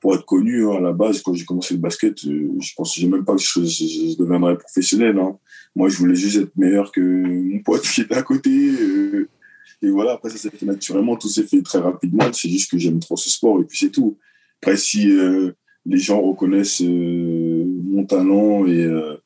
pour 0.00 0.14
être 0.14 0.26
connu 0.26 0.66
hein, 0.66 0.76
à 0.76 0.80
la 0.80 0.92
base 0.92 1.22
quand 1.22 1.32
j'ai 1.32 1.46
commencé 1.46 1.72
le 1.72 1.80
basket 1.80 2.20
je 2.20 2.74
pensais 2.76 3.06
même 3.06 3.24
pas 3.24 3.34
que 3.34 3.40
je, 3.40 4.18
deviendrais 4.18 4.58
professionnel 4.58 5.18
hein. 5.18 5.38
moi 5.74 5.88
je 5.88 5.96
voulais 5.96 6.14
juste 6.14 6.36
être 6.36 6.54
meilleur 6.56 6.92
que 6.92 7.00
mon 7.00 7.58
pote 7.60 7.80
qui 7.80 8.02
était 8.02 8.14
à 8.14 8.22
côté 8.22 8.50
et 9.82 9.90
voilà, 9.90 10.12
après, 10.12 10.30
ça 10.30 10.38
s'est 10.38 10.50
fait 10.50 10.64
naturellement, 10.64 11.16
tout 11.16 11.28
s'est 11.28 11.46
fait 11.46 11.60
très 11.62 11.78
rapidement. 11.78 12.32
C'est 12.32 12.48
juste 12.48 12.70
que 12.70 12.78
j'aime 12.78 13.00
trop 13.00 13.16
ce 13.16 13.28
sport 13.28 13.60
et 13.60 13.64
puis 13.64 13.78
c'est 13.78 13.90
tout. 13.90 14.16
Après, 14.62 14.76
si 14.76 15.10
euh, 15.10 15.52
les 15.86 15.98
gens 15.98 16.20
reconnaissent 16.20 16.82
euh, 16.82 17.64
mon 17.84 18.04
talent 18.04 18.66
et, 18.66 18.84
euh, 18.84 19.16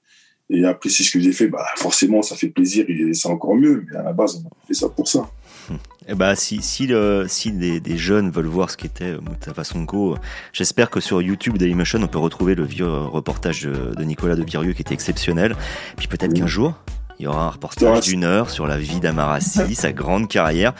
et 0.48 0.64
apprécient 0.64 1.04
ce 1.04 1.10
que 1.10 1.20
j'ai 1.20 1.32
fait, 1.32 1.48
bah, 1.48 1.64
forcément, 1.76 2.22
ça 2.22 2.36
fait 2.36 2.48
plaisir 2.48 2.84
et 2.88 3.14
c'est 3.14 3.28
encore 3.28 3.54
mieux. 3.54 3.84
Mais 3.90 3.96
à 3.96 4.02
la 4.02 4.12
base, 4.12 4.42
on 4.42 4.48
a 4.48 4.66
fait 4.66 4.74
ça 4.74 4.88
pour 4.88 5.08
ça. 5.08 5.30
Eh 6.08 6.14
bah, 6.14 6.36
si, 6.36 6.62
si, 6.62 6.86
le, 6.86 7.26
si 7.28 7.50
des, 7.50 7.80
des, 7.80 7.96
jeunes 7.96 8.30
veulent 8.30 8.46
voir 8.46 8.70
ce 8.70 8.76
qu'était 8.76 9.16
Moustafa 9.20 9.64
Sonko, 9.64 10.16
j'espère 10.52 10.88
que 10.88 11.00
sur 11.00 11.20
YouTube 11.20 11.58
Dailymotion, 11.58 12.00
on 12.00 12.06
peut 12.06 12.18
retrouver 12.18 12.54
le 12.54 12.62
vieux 12.62 12.88
reportage 12.88 13.62
de, 13.62 14.04
Nicolas 14.04 14.36
de 14.36 14.44
Virieux 14.44 14.72
qui 14.72 14.82
était 14.82 14.94
exceptionnel. 14.94 15.56
Puis 15.96 16.06
peut-être 16.06 16.32
qu'un 16.32 16.46
jour, 16.46 16.74
il 17.18 17.24
y 17.24 17.26
aura 17.26 17.46
un 17.46 17.50
reportage 17.50 18.04
d'une 18.04 18.22
heure 18.22 18.50
sur 18.50 18.68
la 18.68 18.78
vie 18.78 19.00
d'Amarassi, 19.00 19.74
sa 19.74 19.92
grande 19.92 20.28
carrière. 20.28 20.74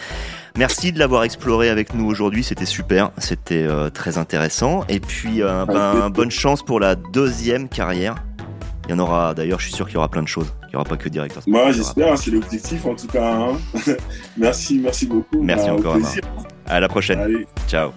Merci 0.57 0.91
de 0.91 0.99
l'avoir 0.99 1.25
exploré 1.25 1.69
avec 1.69 1.93
nous 1.93 2.07
aujourd'hui, 2.07 2.43
c'était 2.43 2.65
super, 2.65 3.11
c'était 3.19 3.65
euh, 3.65 3.91
très 3.91 4.17
intéressant. 4.17 4.85
Et 4.89 5.01
puis, 5.01 5.43
euh, 5.43 5.67
ben, 5.67 6.09
bonne 6.09 6.31
chance 6.31 6.63
pour 6.63 6.81
la 6.81 6.95
deuxième 6.95 7.69
carrière. 7.69 8.15
Il 8.89 8.93
y 8.93 8.95
en 8.95 8.99
aura, 8.99 9.35
d'ailleurs, 9.35 9.61
je 9.61 9.67
suis 9.67 9.75
sûr 9.75 9.87
qu'il 9.87 9.97
y 9.97 9.99
aura 9.99 10.09
plein 10.09 10.23
de 10.23 10.29
choses. 10.29 10.55
Il 10.65 10.69
n'y 10.71 10.77
aura 10.77 10.85
pas 10.85 10.97
que 10.97 11.11
directeur. 11.11 11.43
Moi, 11.47 11.73
j'espère, 11.73 12.17
c'est 12.17 12.31
l'objectif 12.31 12.87
en 12.87 12.95
tout 12.95 13.09
cas. 13.09 13.35
Hein. 13.35 13.57
merci, 14.39 14.79
merci 14.79 15.07
beaucoup. 15.07 15.43
Merci 15.43 15.69
encore. 15.69 15.99
À 16.67 16.81
la 16.81 16.89
prochaine. 16.89 17.45
Ciao. 17.69 17.91